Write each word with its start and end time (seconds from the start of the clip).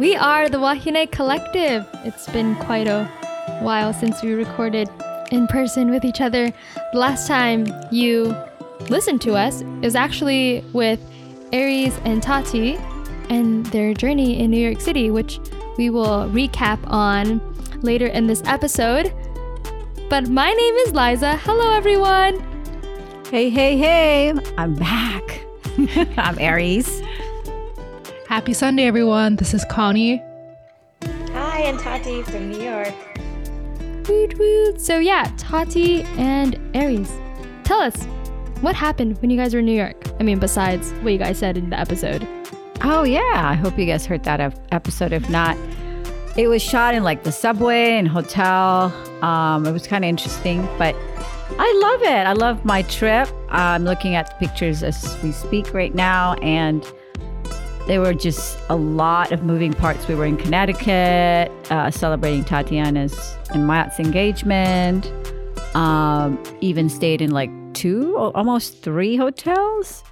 We 0.00 0.16
are 0.16 0.48
the 0.48 0.56
Wahine 0.56 1.10
Collective. 1.12 1.86
It's 2.06 2.26
been 2.30 2.56
quite 2.56 2.88
a 2.88 3.04
while 3.60 3.92
since 3.92 4.22
we 4.22 4.32
recorded 4.32 4.88
in 5.30 5.46
person 5.46 5.90
with 5.90 6.06
each 6.06 6.22
other. 6.22 6.50
The 6.94 6.98
last 6.98 7.28
time 7.28 7.66
you 7.92 8.34
listened 8.88 9.20
to 9.20 9.34
us 9.34 9.62
is 9.82 9.94
actually 9.94 10.64
with 10.72 10.98
Aries 11.52 12.00
and 12.06 12.22
Tati 12.22 12.78
and 13.28 13.66
their 13.66 13.92
journey 13.92 14.40
in 14.40 14.50
New 14.50 14.66
York 14.66 14.80
City, 14.80 15.10
which 15.10 15.38
we 15.76 15.90
will 15.90 16.30
recap 16.30 16.78
on 16.86 17.42
later 17.82 18.06
in 18.06 18.26
this 18.26 18.42
episode. 18.46 19.12
But 20.08 20.30
my 20.30 20.50
name 20.50 20.74
is 20.76 20.94
Liza. 20.94 21.36
Hello, 21.36 21.72
everyone. 21.72 22.40
Hey, 23.30 23.50
hey, 23.50 23.76
hey. 23.76 24.32
I'm 24.56 24.76
back. 24.76 25.44
I'm 26.16 26.38
Aries. 26.38 27.02
Happy 28.30 28.52
Sunday, 28.52 28.84
everyone. 28.84 29.34
This 29.34 29.54
is 29.54 29.64
Connie. 29.64 30.22
Hi, 31.32 31.62
and 31.62 31.80
Tati 31.80 32.22
from 32.22 32.48
New 32.48 32.62
York. 32.62 32.94
Woot 34.08 34.38
woot. 34.38 34.80
So, 34.80 35.00
yeah, 35.00 35.32
Tati 35.36 36.02
and 36.16 36.56
Aries, 36.72 37.10
tell 37.64 37.80
us 37.80 38.04
what 38.60 38.76
happened 38.76 39.20
when 39.20 39.30
you 39.30 39.36
guys 39.36 39.52
were 39.52 39.58
in 39.58 39.66
New 39.66 39.76
York? 39.76 39.96
I 40.20 40.22
mean, 40.22 40.38
besides 40.38 40.92
what 41.02 41.12
you 41.12 41.18
guys 41.18 41.38
said 41.38 41.58
in 41.58 41.70
the 41.70 41.80
episode. 41.80 42.24
Oh, 42.82 43.02
yeah. 43.02 43.32
I 43.34 43.54
hope 43.54 43.76
you 43.76 43.84
guys 43.84 44.06
heard 44.06 44.22
that 44.22 44.38
episode. 44.70 45.12
If 45.12 45.28
not, 45.28 45.58
it 46.36 46.46
was 46.46 46.62
shot 46.62 46.94
in 46.94 47.02
like 47.02 47.24
the 47.24 47.32
subway 47.32 47.98
and 47.98 48.06
hotel. 48.06 48.92
Um, 49.24 49.66
it 49.66 49.72
was 49.72 49.88
kind 49.88 50.04
of 50.04 50.08
interesting, 50.08 50.62
but 50.78 50.94
I 51.58 51.80
love 51.82 52.02
it. 52.02 52.28
I 52.28 52.34
love 52.34 52.64
my 52.64 52.82
trip. 52.82 53.28
I'm 53.48 53.82
looking 53.82 54.14
at 54.14 54.28
the 54.28 54.46
pictures 54.46 54.84
as 54.84 55.18
we 55.20 55.32
speak 55.32 55.74
right 55.74 55.96
now, 55.96 56.34
and 56.34 56.86
there 57.90 58.00
were 58.00 58.14
just 58.14 58.56
a 58.68 58.76
lot 58.76 59.32
of 59.32 59.42
moving 59.42 59.72
parts. 59.72 60.06
We 60.06 60.14
were 60.14 60.24
in 60.24 60.36
Connecticut, 60.36 61.50
uh, 61.72 61.90
celebrating 61.90 62.44
Tatiana's 62.44 63.36
and 63.52 63.66
Matt's 63.66 63.98
engagement. 63.98 65.12
Um, 65.74 66.40
even 66.60 66.88
stayed 66.88 67.20
in 67.20 67.32
like 67.32 67.50
two, 67.74 68.16
almost 68.16 68.80
three 68.84 69.16
hotels. 69.16 70.04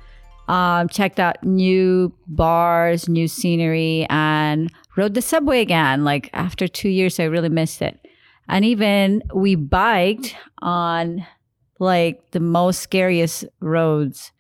Um, 0.49 0.89
checked 0.89 1.21
out 1.21 1.45
new 1.45 2.13
bars, 2.27 3.09
new 3.09 3.29
scenery, 3.29 4.09
and 4.11 4.73
rode 4.97 5.15
the 5.15 5.23
subway 5.23 5.61
again. 5.61 6.03
Like 6.03 6.31
after 6.33 6.67
two 6.67 6.89
years, 6.89 7.21
I 7.21 7.25
really 7.27 7.49
missed 7.49 7.81
it. 7.81 7.97
And 8.49 8.65
even 8.65 9.23
we 9.33 9.55
biked 9.55 10.35
on 10.63 11.25
like 11.79 12.33
the 12.33 12.41
most 12.41 12.81
scariest 12.81 13.45
roads 13.61 14.33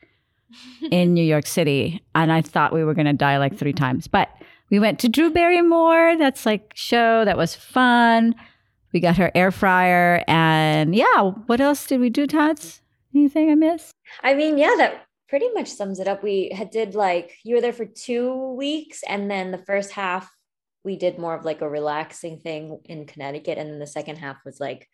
in 0.91 1.15
New 1.15 1.25
York 1.25 1.47
City, 1.47 2.03
and 2.15 2.33
I 2.33 2.43
thought 2.43 2.73
we 2.73 2.85
were 2.85 2.95
going 2.95 3.07
to 3.07 3.13
die 3.13 3.39
like 3.39 3.57
three 3.57 3.73
times. 3.73 4.07
But 4.07 4.29
we 4.71 4.79
went 4.79 4.99
to 5.01 5.09
Drew 5.09 5.31
Barrymore. 5.31 6.17
That's 6.19 6.47
like 6.47 6.73
show 6.75 7.25
that 7.25 7.37
was 7.37 7.55
fun. 7.55 8.35
We 8.93 9.01
got 9.01 9.17
her 9.19 9.31
air 9.35 9.51
fryer, 9.51 10.25
and 10.27 10.95
yeah. 10.95 11.33
What 11.47 11.61
else 11.61 11.87
did 11.87 12.01
we 12.01 12.11
do, 12.11 12.27
Tots? 12.27 12.81
Anything 13.15 13.51
I 13.51 13.55
missed? 13.55 13.93
I 14.23 14.35
mean, 14.35 14.59
yeah, 14.59 14.75
that 14.79 15.07
pretty 15.29 15.49
much 15.53 15.69
sums 15.69 16.01
it 16.01 16.09
up. 16.09 16.23
We 16.23 16.51
had 16.55 16.71
did 16.71 16.95
like 16.95 17.37
you 17.45 17.55
were 17.55 17.61
there 17.61 17.73
for 17.73 17.87
two 17.87 18.55
weeks, 18.55 19.03
and 19.09 19.31
then 19.31 19.51
the 19.51 19.59
first 19.59 19.93
half 19.93 20.31
we 20.85 20.97
did 20.97 21.19
more 21.19 21.35
of 21.35 21.45
like 21.45 21.61
a 21.61 21.69
relaxing 21.69 22.39
thing 22.39 22.81
in 22.87 23.07
Connecticut, 23.07 23.59
and 23.59 23.71
then 23.71 23.79
the 23.79 23.87
second 23.87 24.17
half 24.17 24.39
was 24.45 24.59
like 24.59 24.89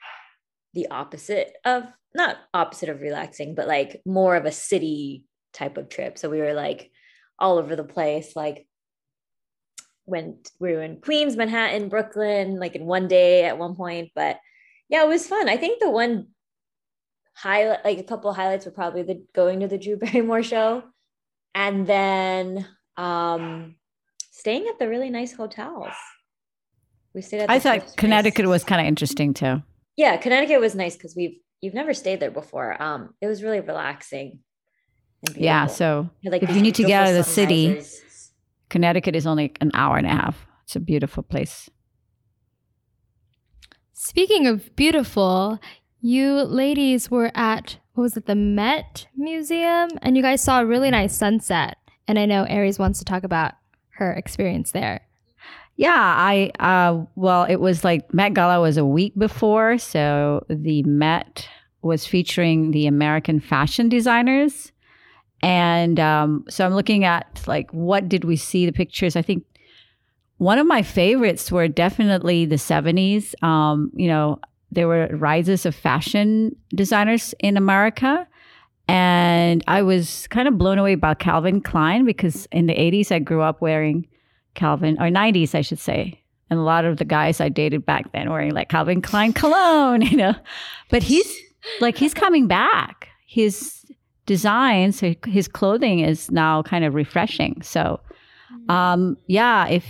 the 0.72 0.88
opposite 0.90 1.52
of 1.64 1.84
not 2.14 2.36
opposite 2.52 2.88
of 2.88 3.00
relaxing, 3.00 3.54
but 3.54 3.68
like 3.68 4.00
more 4.04 4.36
of 4.36 4.44
a 4.44 4.52
city 4.52 5.24
type 5.54 5.76
of 5.76 5.88
trip. 5.88 6.18
So 6.18 6.28
we 6.28 6.40
were 6.40 6.54
like 6.54 6.90
all 7.38 7.58
over 7.58 7.76
the 7.76 7.84
place, 7.84 8.36
like 8.36 8.66
went 10.06 10.50
we 10.60 10.72
were 10.72 10.82
in 10.82 11.00
Queens, 11.00 11.36
Manhattan, 11.36 11.88
Brooklyn, 11.88 12.58
like 12.58 12.74
in 12.74 12.84
one 12.84 13.08
day 13.08 13.44
at 13.44 13.58
one 13.58 13.74
point. 13.74 14.10
But 14.14 14.38
yeah, 14.88 15.02
it 15.02 15.08
was 15.08 15.26
fun. 15.26 15.48
I 15.48 15.56
think 15.56 15.80
the 15.80 15.90
one 15.90 16.28
highlight, 17.34 17.84
like 17.84 17.98
a 17.98 18.04
couple 18.04 18.30
of 18.30 18.36
highlights, 18.36 18.66
were 18.66 18.72
probably 18.72 19.02
the 19.02 19.24
going 19.34 19.60
to 19.60 19.68
the 19.68 19.78
Drew 19.78 19.96
Barrymore 19.96 20.42
show, 20.54 20.82
and 21.54 21.86
then 21.86 22.66
um 22.96 23.76
staying 24.30 24.66
at 24.68 24.78
the 24.78 24.88
really 24.88 25.10
nice 25.10 25.32
hotels. 25.32 25.92
We 27.14 27.22
stayed 27.22 27.40
at. 27.40 27.50
I 27.50 27.58
thought 27.58 27.96
Connecticut 27.96 28.44
place. 28.44 28.48
was 28.48 28.64
kind 28.64 28.80
of 28.80 28.86
interesting 28.86 29.34
too. 29.34 29.62
Yeah, 29.96 30.16
Connecticut 30.16 30.60
was 30.60 30.74
nice 30.74 30.96
because 30.96 31.14
we've 31.16 31.38
you've 31.60 31.74
never 31.74 31.94
stayed 31.94 32.20
there 32.20 32.30
before. 32.30 32.80
Um, 32.80 33.14
it 33.20 33.26
was 33.26 33.42
really 33.42 33.60
relaxing. 33.60 34.40
Yeah. 35.36 35.66
So 35.66 36.08
like 36.24 36.42
if 36.42 36.54
you 36.54 36.62
need 36.62 36.74
to 36.76 36.84
get 36.84 37.02
out 37.02 37.08
of 37.08 37.14
the 37.14 37.24
city, 37.24 37.82
Connecticut 38.68 39.14
is 39.14 39.26
only 39.26 39.52
an 39.60 39.70
hour 39.74 39.96
and 39.96 40.06
a 40.06 40.10
half. 40.10 40.46
It's 40.64 40.76
a 40.76 40.80
beautiful 40.80 41.22
place. 41.22 41.70
Speaking 43.92 44.46
of 44.46 44.74
beautiful, 44.76 45.58
you 46.00 46.42
ladies 46.42 47.10
were 47.10 47.30
at 47.34 47.78
what 47.94 48.02
was 48.02 48.16
it, 48.16 48.26
the 48.26 48.34
Met 48.34 49.06
Museum, 49.16 49.90
and 50.02 50.16
you 50.16 50.22
guys 50.22 50.42
saw 50.42 50.60
a 50.60 50.66
really 50.66 50.90
nice 50.90 51.16
sunset. 51.16 51.78
And 52.08 52.18
I 52.18 52.26
know 52.26 52.44
Aries 52.44 52.78
wants 52.78 52.98
to 52.98 53.04
talk 53.04 53.24
about 53.24 53.54
her 53.96 54.12
experience 54.12 54.72
there. 54.72 55.00
Yeah, 55.76 55.94
I 55.94 56.50
uh, 56.60 57.04
well, 57.16 57.44
it 57.44 57.56
was 57.56 57.84
like 57.84 58.12
Met 58.12 58.34
Gala 58.34 58.60
was 58.60 58.76
a 58.76 58.84
week 58.84 59.14
before, 59.16 59.78
so 59.78 60.44
the 60.48 60.82
Met 60.82 61.48
was 61.82 62.06
featuring 62.06 62.70
the 62.70 62.86
American 62.86 63.40
fashion 63.40 63.88
designers 63.88 64.72
and 65.44 66.00
um, 66.00 66.46
so 66.48 66.64
I'm 66.64 66.72
looking 66.72 67.04
at 67.04 67.42
like 67.46 67.70
what 67.70 68.08
did 68.08 68.24
we 68.24 68.34
see 68.34 68.64
the 68.64 68.72
pictures. 68.72 69.14
I 69.14 69.20
think 69.20 69.44
one 70.38 70.58
of 70.58 70.66
my 70.66 70.82
favorites 70.82 71.52
were 71.52 71.68
definitely 71.68 72.46
the 72.46 72.56
70s. 72.56 73.40
Um, 73.44 73.92
you 73.94 74.08
know, 74.08 74.40
there 74.72 74.88
were 74.88 75.08
rises 75.12 75.66
of 75.66 75.74
fashion 75.74 76.56
designers 76.74 77.34
in 77.40 77.58
America. 77.58 78.26
And 78.88 79.62
I 79.68 79.82
was 79.82 80.26
kind 80.28 80.48
of 80.48 80.56
blown 80.56 80.78
away 80.78 80.94
by 80.94 81.12
Calvin 81.12 81.60
Klein 81.60 82.06
because 82.06 82.46
in 82.50 82.66
the 82.66 82.74
80s 82.74 83.12
I 83.12 83.18
grew 83.18 83.42
up 83.42 83.60
wearing 83.60 84.08
Calvin, 84.54 84.96
or 84.98 85.08
90s, 85.08 85.54
I 85.54 85.60
should 85.60 85.78
say. 85.78 86.22
And 86.48 86.58
a 86.58 86.62
lot 86.62 86.86
of 86.86 86.96
the 86.96 87.04
guys 87.04 87.40
I 87.40 87.50
dated 87.50 87.84
back 87.84 88.12
then 88.12 88.30
wearing 88.30 88.52
like 88.52 88.70
Calvin 88.70 89.02
Klein 89.02 89.34
cologne, 89.34 90.00
you 90.10 90.16
know. 90.16 90.34
But 90.88 91.02
he's 91.02 91.30
like, 91.80 91.98
he's 91.98 92.14
coming 92.14 92.46
back. 92.46 93.08
He's 93.26 93.83
designs, 94.26 95.00
his 95.00 95.48
clothing 95.48 96.00
is 96.00 96.30
now 96.30 96.62
kind 96.62 96.84
of 96.84 96.94
refreshing. 96.94 97.60
So, 97.62 98.00
mm. 98.52 98.70
um, 98.70 99.16
yeah, 99.26 99.68
if 99.68 99.84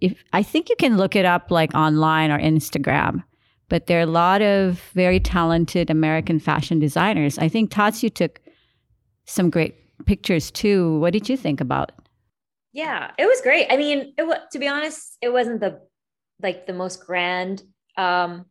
if 0.00 0.24
I 0.32 0.42
think 0.42 0.68
you 0.68 0.76
can 0.76 0.96
look 0.96 1.14
it 1.14 1.24
up 1.24 1.50
like 1.50 1.74
online 1.74 2.30
or 2.30 2.38
Instagram, 2.38 3.22
but 3.68 3.86
there 3.86 3.98
are 3.98 4.02
a 4.02 4.06
lot 4.06 4.42
of 4.42 4.80
very 4.94 5.20
talented 5.20 5.90
American 5.90 6.38
fashion 6.38 6.78
designers. 6.78 7.38
I 7.38 7.48
think 7.48 7.70
Tatsu 7.70 8.08
took 8.08 8.40
some 9.26 9.50
great 9.50 9.74
pictures 10.06 10.50
too. 10.50 10.98
What 10.98 11.12
did 11.12 11.28
you 11.28 11.36
think 11.36 11.60
about? 11.60 11.92
Yeah, 12.72 13.10
it 13.18 13.26
was 13.26 13.40
great. 13.40 13.66
I 13.70 13.76
mean, 13.76 14.14
it 14.16 14.40
to 14.52 14.58
be 14.58 14.68
honest, 14.68 15.16
it 15.20 15.32
wasn't 15.32 15.60
the 15.60 15.80
like 16.42 16.66
the 16.66 16.72
most 16.72 17.04
grand 17.04 17.62
um 17.96 18.46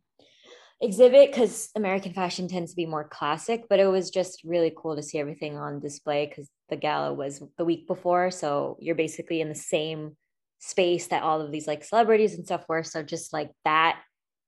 exhibit 0.81 1.31
because 1.31 1.69
American 1.75 2.13
fashion 2.13 2.47
tends 2.47 2.71
to 2.71 2.75
be 2.75 2.85
more 2.85 3.03
classic, 3.03 3.63
but 3.69 3.79
it 3.79 3.87
was 3.87 4.09
just 4.09 4.41
really 4.43 4.71
cool 4.75 4.95
to 4.95 5.03
see 5.03 5.19
everything 5.19 5.57
on 5.57 5.79
display 5.79 6.25
because 6.25 6.49
the 6.69 6.77
gala 6.77 7.13
was 7.13 7.43
the 7.57 7.65
week 7.65 7.87
before. 7.87 8.31
So 8.31 8.77
you're 8.79 8.95
basically 8.95 9.41
in 9.41 9.49
the 9.49 9.55
same 9.55 10.15
space 10.59 11.07
that 11.07 11.23
all 11.23 11.41
of 11.41 11.51
these 11.51 11.67
like 11.67 11.83
celebrities 11.83 12.35
and 12.35 12.45
stuff 12.45 12.65
were. 12.69 12.83
So 12.83 13.03
just 13.03 13.33
like 13.33 13.51
that 13.65 14.01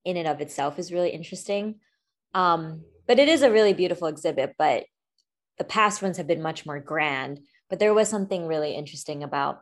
in 0.06 0.18
and 0.18 0.28
of 0.28 0.42
itself 0.42 0.80
is 0.80 0.92
really 0.92 1.10
interesting. 1.10 1.80
Um, 2.34 2.84
but 3.08 3.20
it 3.20 3.28
is 3.28 3.42
a 3.42 3.52
really 3.52 3.74
beautiful 3.74 4.08
exhibit, 4.08 4.56
but 4.58 4.86
the 5.58 5.64
past 5.64 6.02
ones 6.02 6.18
have 6.18 6.28
been 6.28 6.42
much 6.42 6.66
more 6.66 6.80
grand. 6.80 7.40
But 7.70 7.80
there 7.80 7.94
was 7.94 8.08
something 8.08 8.48
really 8.48 8.74
interesting 8.74 9.24
about 9.24 9.62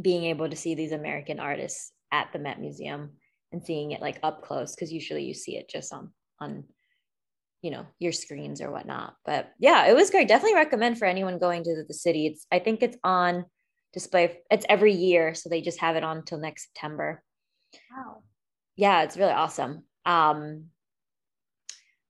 being 0.00 0.24
able 0.24 0.48
to 0.48 0.56
see 0.56 0.74
these 0.74 0.92
American 0.92 1.40
artists 1.40 1.92
at 2.12 2.32
the 2.32 2.38
Met 2.38 2.60
Museum 2.60 3.12
and 3.52 3.64
seeing 3.64 3.92
it 3.92 4.00
like 4.00 4.18
up 4.22 4.42
close 4.42 4.74
because 4.74 4.92
usually 4.92 5.24
you 5.24 5.34
see 5.34 5.56
it 5.56 5.68
just 5.68 5.92
on 5.92 6.12
on 6.40 6.64
you 7.62 7.70
know 7.70 7.86
your 7.98 8.12
screens 8.12 8.60
or 8.60 8.70
whatnot. 8.70 9.14
But 9.24 9.52
yeah 9.58 9.86
it 9.86 9.94
was 9.94 10.10
great. 10.10 10.28
Definitely 10.28 10.56
recommend 10.56 10.98
for 10.98 11.06
anyone 11.06 11.38
going 11.38 11.64
to 11.64 11.84
the 11.86 11.94
city. 11.94 12.26
It's 12.26 12.46
i 12.52 12.58
think 12.58 12.82
it's 12.82 12.96
on 13.02 13.44
display 13.92 14.38
it's 14.50 14.66
every 14.68 14.92
year 14.92 15.34
so 15.34 15.48
they 15.48 15.62
just 15.62 15.80
have 15.80 15.96
it 15.96 16.04
on 16.04 16.18
until 16.18 16.38
next 16.38 16.68
september. 16.68 17.22
Wow. 17.90 18.22
Yeah 18.76 19.02
it's 19.02 19.16
really 19.16 19.32
awesome. 19.32 19.84
Um 20.04 20.66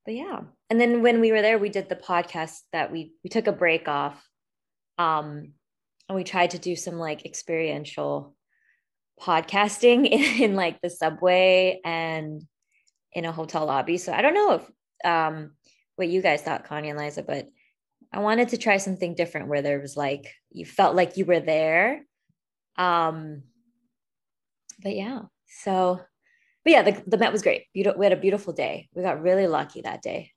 but 0.05 0.15
yeah. 0.15 0.41
And 0.71 0.81
then 0.81 1.03
when 1.03 1.21
we 1.21 1.33
were 1.33 1.43
there 1.43 1.59
we 1.59 1.69
did 1.69 1.89
the 1.89 1.97
podcast 1.97 2.59
that 2.73 2.91
we 2.93 3.13
we 3.23 3.31
took 3.31 3.47
a 3.47 3.53
break 3.53 3.89
off 3.89 4.23
um 4.99 5.53
and 6.09 6.17
we 6.17 6.25
tried 6.25 6.51
to 6.51 6.59
do 6.59 6.75
some 6.75 6.99
like 6.99 7.25
experiential 7.25 8.35
podcasting 9.21 10.07
in, 10.07 10.43
in, 10.43 10.55
like 10.57 10.81
the 10.81 10.91
subway 10.91 11.81
and 11.85 12.43
in 13.13 13.25
a 13.25 13.33
hotel 13.33 13.67
lobby. 13.67 13.99
So 13.99 14.13
I 14.13 14.23
don't 14.23 14.35
know 14.35 14.53
if 14.55 14.71
um 15.05 15.53
what 15.97 16.09
you 16.09 16.23
guys 16.23 16.43
thought, 16.43 16.65
Connie 16.65 16.91
and 16.91 16.99
Liza, 16.99 17.23
but 17.23 17.49
I 18.13 18.21
wanted 18.21 18.51
to 18.51 18.57
try 18.57 18.77
something 18.77 19.15
different 19.15 19.49
where 19.49 19.63
there 19.63 19.81
was 19.81 19.97
like 19.97 20.33
you 20.51 20.65
felt 20.65 20.95
like 20.95 21.17
you 21.17 21.25
were 21.25 21.41
there. 21.41 22.05
Um 22.77 23.43
but 24.83 24.95
yeah, 24.95 25.23
so 25.63 26.01
but 26.65 26.73
yeah, 26.73 26.83
the, 26.83 27.03
the 27.07 27.19
Met 27.19 27.33
was 27.33 27.43
great. 27.43 27.65
Beautiful. 27.73 27.99
We 27.99 28.07
had 28.07 28.13
a 28.13 28.21
beautiful 28.21 28.53
day. 28.53 28.89
We 28.95 29.03
got 29.03 29.23
really 29.23 29.47
lucky 29.47 29.81
that 29.83 30.03
day. 30.03 30.33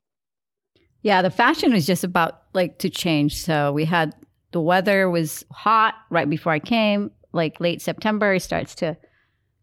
Yeah, 1.02 1.20
the 1.20 1.30
fashion 1.30 1.72
was 1.72 1.86
just 1.86 2.04
about 2.04 2.42
like 2.54 2.78
to 2.78 2.88
change. 2.88 3.42
So 3.42 3.72
we 3.72 3.84
had 3.84 4.14
the 4.52 4.60
weather 4.60 5.10
was 5.10 5.44
hot 5.50 5.94
right 6.10 6.28
before 6.28 6.52
I 6.52 6.58
came, 6.58 7.10
like 7.32 7.60
late 7.60 7.82
September, 7.82 8.34
it 8.34 8.40
starts 8.40 8.74
to 8.76 8.96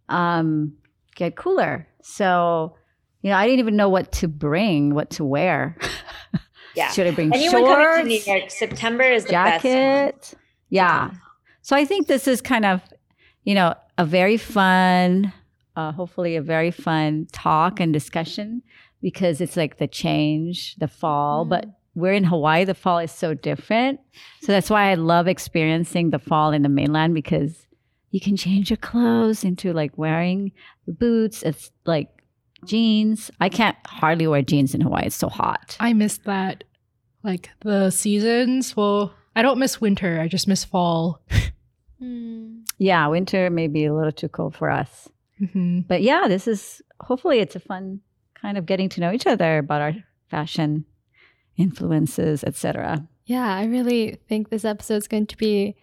um, 0.09 0.73
get 1.15 1.35
cooler. 1.35 1.87
So, 2.01 2.75
you 3.21 3.29
know, 3.29 3.35
I 3.37 3.45
didn't 3.45 3.59
even 3.59 3.75
know 3.75 3.89
what 3.89 4.11
to 4.13 4.27
bring, 4.27 4.93
what 4.95 5.09
to 5.11 5.23
wear. 5.23 5.77
Yeah. 6.75 6.91
Should 6.91 7.07
I 7.07 7.11
bring 7.11 7.33
Anyone 7.33 7.63
shorts? 7.63 7.75
coming 7.75 8.03
to 8.03 8.07
New 8.09 8.33
York, 8.39 8.51
September 8.51 9.03
is 9.03 9.25
the 9.25 9.31
best. 9.31 9.63
month. 9.65 9.73
jacket. 9.73 10.33
Yeah. 10.69 11.11
So 11.61 11.75
I 11.75 11.83
think 11.83 12.07
this 12.07 12.27
is 12.27 12.41
kind 12.41 12.63
of, 12.63 12.81
you 13.43 13.55
know, 13.55 13.73
a 13.97 14.05
very 14.05 14.37
fun, 14.37 15.33
uh, 15.75 15.91
hopefully 15.91 16.35
a 16.35 16.41
very 16.41 16.71
fun 16.71 17.27
talk 17.31 17.79
and 17.79 17.91
discussion 17.91 18.61
because 19.01 19.41
it's 19.41 19.57
like 19.57 19.77
the 19.77 19.87
change, 19.87 20.75
the 20.75 20.87
fall, 20.87 21.43
but 21.43 21.65
we're 21.99 22.13
in 22.13 22.23
Hawaii. 22.23 22.65
The 22.65 22.73
fall 22.73 22.99
is 22.99 23.11
so 23.11 23.33
different. 23.33 23.99
So 24.41 24.51
that's 24.51 24.69
why 24.69 24.91
I 24.91 24.95
love 24.95 25.27
experiencing 25.27 26.09
the 26.09 26.19
fall 26.19 26.51
in 26.51 26.61
the 26.63 26.69
mainland 26.69 27.13
because 27.13 27.67
you 28.11 28.19
can 28.19 28.35
change 28.37 28.69
your 28.69 28.77
clothes 28.77 29.43
into 29.43 29.73
like 29.73 29.97
wearing 29.97 30.51
boots. 30.87 31.43
It's 31.43 31.71
like 31.85 32.09
jeans. 32.65 33.29
I 33.39 33.49
can't 33.49 33.77
hardly 33.85 34.27
wear 34.27 34.41
jeans 34.41 34.73
in 34.73 34.81
Hawaii. 34.81 35.05
It's 35.05 35.15
so 35.15 35.29
hot. 35.29 35.77
I 35.79 35.93
miss 35.93 36.17
that. 36.19 36.63
Like 37.23 37.49
the 37.61 37.89
seasons. 37.89 38.75
Well, 38.75 39.13
I 39.35 39.41
don't 39.41 39.59
miss 39.59 39.79
winter. 39.81 40.19
I 40.21 40.27
just 40.27 40.47
miss 40.47 40.63
fall. 40.65 41.21
Hmm. 41.99 42.59
Yeah, 42.77 43.07
winter 43.07 43.49
may 43.49 43.67
be 43.67 43.85
a 43.85 43.93
little 43.93 44.11
too 44.13 44.29
cold 44.29 44.55
for 44.55 44.69
us. 44.69 45.09
hmm 45.53 45.81
but 45.81 46.01
yeah, 46.01 46.27
this 46.27 46.47
is 46.47 46.81
hopefully 47.01 47.39
it's 47.39 47.55
a 47.55 47.59
fun 47.59 47.99
kind 48.35 48.57
of 48.57 48.65
getting 48.65 48.87
to 48.89 49.01
know 49.01 49.11
each 49.11 49.27
other 49.27 49.57
about 49.57 49.81
our 49.81 49.93
fashion 50.29 50.85
influences, 51.59 52.43
etc. 52.43 53.07
Yeah, 53.25 53.53
I 53.53 53.65
really 53.65 54.17
think 54.27 54.49
this 54.49 54.65
episode's 54.65 55.07
going 55.07 55.27
to 55.27 55.37
be 55.37 55.75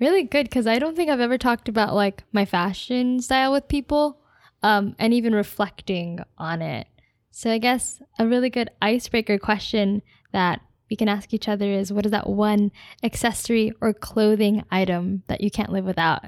really 0.00 0.24
good 0.24 0.44
because 0.44 0.66
I 0.66 0.78
don't 0.78 0.96
think 0.96 1.08
I've 1.08 1.20
ever 1.20 1.38
talked 1.38 1.68
about 1.68 1.94
like 1.94 2.24
my 2.32 2.44
fashion 2.44 3.20
style 3.20 3.52
with 3.52 3.68
people 3.68 4.18
um, 4.62 4.96
and 4.98 5.14
even 5.14 5.34
reflecting 5.34 6.20
on 6.36 6.60
it. 6.60 6.86
So 7.30 7.50
I 7.50 7.58
guess 7.58 8.02
a 8.18 8.26
really 8.26 8.50
good 8.50 8.70
icebreaker 8.82 9.38
question 9.38 10.02
that 10.32 10.60
we 10.90 10.96
can 10.96 11.08
ask 11.08 11.32
each 11.32 11.48
other 11.48 11.70
is 11.70 11.92
what 11.92 12.04
is 12.04 12.10
that 12.10 12.28
one 12.28 12.72
accessory 13.02 13.72
or 13.80 13.94
clothing 13.94 14.64
item 14.70 15.22
that 15.28 15.40
you 15.40 15.50
can't 15.50 15.70
live 15.70 15.84
without? 15.84 16.24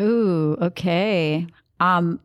Ooh, 0.00 0.56
okay. 0.60 1.46
Um 1.80 2.20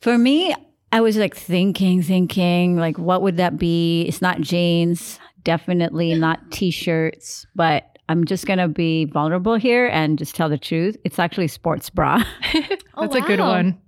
for 0.00 0.18
me, 0.18 0.54
I 0.94 1.00
was 1.00 1.16
like 1.16 1.34
thinking, 1.36 2.02
thinking, 2.02 2.76
like 2.76 2.98
what 2.98 3.20
would 3.22 3.36
that 3.38 3.58
be? 3.58 4.02
It's 4.02 4.22
not 4.22 4.40
jeans, 4.40 5.18
definitely 5.42 6.14
not 6.14 6.50
t-shirts, 6.52 7.46
but 7.56 7.98
I'm 8.08 8.24
just 8.24 8.46
gonna 8.46 8.68
be 8.68 9.06
vulnerable 9.06 9.56
here 9.56 9.88
and 9.88 10.16
just 10.18 10.34
tell 10.36 10.48
the 10.48 10.58
truth. 10.58 10.96
It's 11.04 11.18
actually 11.18 11.48
sports 11.48 11.90
bra. 11.90 12.22
Oh, 12.96 13.08
That's 13.08 13.16
a 13.16 13.20
good 13.22 13.40
one. 13.40 13.80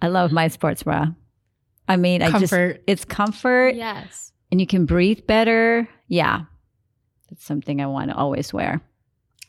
I 0.00 0.08
love 0.08 0.32
my 0.32 0.48
sports 0.48 0.82
bra. 0.82 1.08
I 1.86 1.96
mean, 1.96 2.22
I 2.22 2.30
just 2.30 2.50
Comfort. 2.52 2.82
it's 2.86 3.04
comfort 3.04 3.74
Yes. 3.74 4.32
and 4.50 4.58
you 4.62 4.66
can 4.66 4.86
breathe 4.86 5.26
better. 5.26 5.86
Yeah. 6.08 6.44
That's 7.28 7.44
something 7.44 7.82
I 7.82 7.86
want 7.86 8.10
to 8.10 8.16
always 8.16 8.50
wear. 8.50 8.80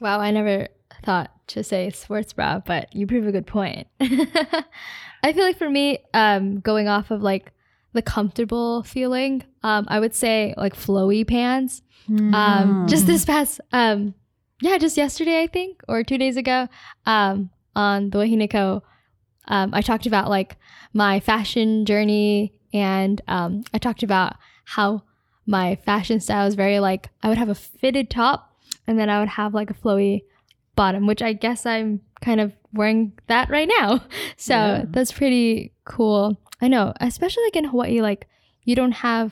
Wow, 0.01 0.19
I 0.19 0.31
never 0.31 0.67
thought 1.03 1.31
to 1.47 1.63
say 1.63 1.89
sports 1.89 2.33
bra, 2.33 2.59
but 2.59 2.93
you 2.95 3.07
prove 3.07 3.27
a 3.27 3.31
good 3.31 3.47
point. 3.47 3.87
I 3.99 5.33
feel 5.33 5.43
like 5.43 5.57
for 5.57 5.69
me, 5.69 5.99
um, 6.13 6.59
going 6.59 6.87
off 6.87 7.11
of 7.11 7.21
like 7.21 7.51
the 7.93 8.01
comfortable 8.01 8.83
feeling, 8.83 9.43
um, 9.63 9.85
I 9.89 9.99
would 9.99 10.15
say 10.15 10.53
like 10.57 10.75
flowy 10.75 11.27
pants. 11.27 11.81
Um, 12.33 12.87
just 12.87 13.05
this 13.07 13.25
past, 13.25 13.61
um, 13.71 14.15
yeah, 14.61 14.77
just 14.77 14.97
yesterday, 14.97 15.41
I 15.41 15.47
think, 15.47 15.81
or 15.87 16.03
two 16.03 16.17
days 16.17 16.37
ago, 16.37 16.67
um, 17.05 17.49
on 17.75 18.09
the 18.09 18.17
Wahine 18.17 18.49
Co, 18.49 18.83
um, 19.47 19.73
I 19.73 19.81
talked 19.81 20.05
about 20.05 20.29
like 20.29 20.57
my 20.93 21.19
fashion 21.19 21.85
journey 21.85 22.53
and 22.73 23.21
um, 23.27 23.63
I 23.73 23.77
talked 23.77 24.03
about 24.03 24.35
how 24.65 25.03
my 25.45 25.75
fashion 25.75 26.19
style 26.19 26.47
is 26.47 26.55
very 26.55 26.79
like 26.79 27.09
I 27.23 27.29
would 27.29 27.37
have 27.37 27.49
a 27.49 27.55
fitted 27.55 28.09
top 28.09 28.55
and 28.87 28.97
then 28.99 29.09
I 29.09 29.19
would 29.19 29.29
have 29.29 29.53
like 29.53 29.69
a 29.69 29.73
flowy 29.73 30.21
bottom, 30.81 31.05
which 31.05 31.21
I 31.21 31.33
guess 31.33 31.65
I'm 31.65 32.01
kind 32.21 32.39
of 32.41 32.53
wearing 32.73 33.13
that 33.27 33.49
right 33.49 33.69
now. 33.79 33.89
So 34.37 34.55
Yeah. 34.55 34.85
that's 34.93 35.11
pretty 35.19 35.71
cool. 35.85 36.21
I 36.61 36.67
know, 36.73 36.93
especially 36.99 37.43
like 37.47 37.55
in 37.61 37.65
Hawaii, 37.71 38.01
like 38.01 38.27
you 38.67 38.75
don't 38.75 38.97
have 39.07 39.27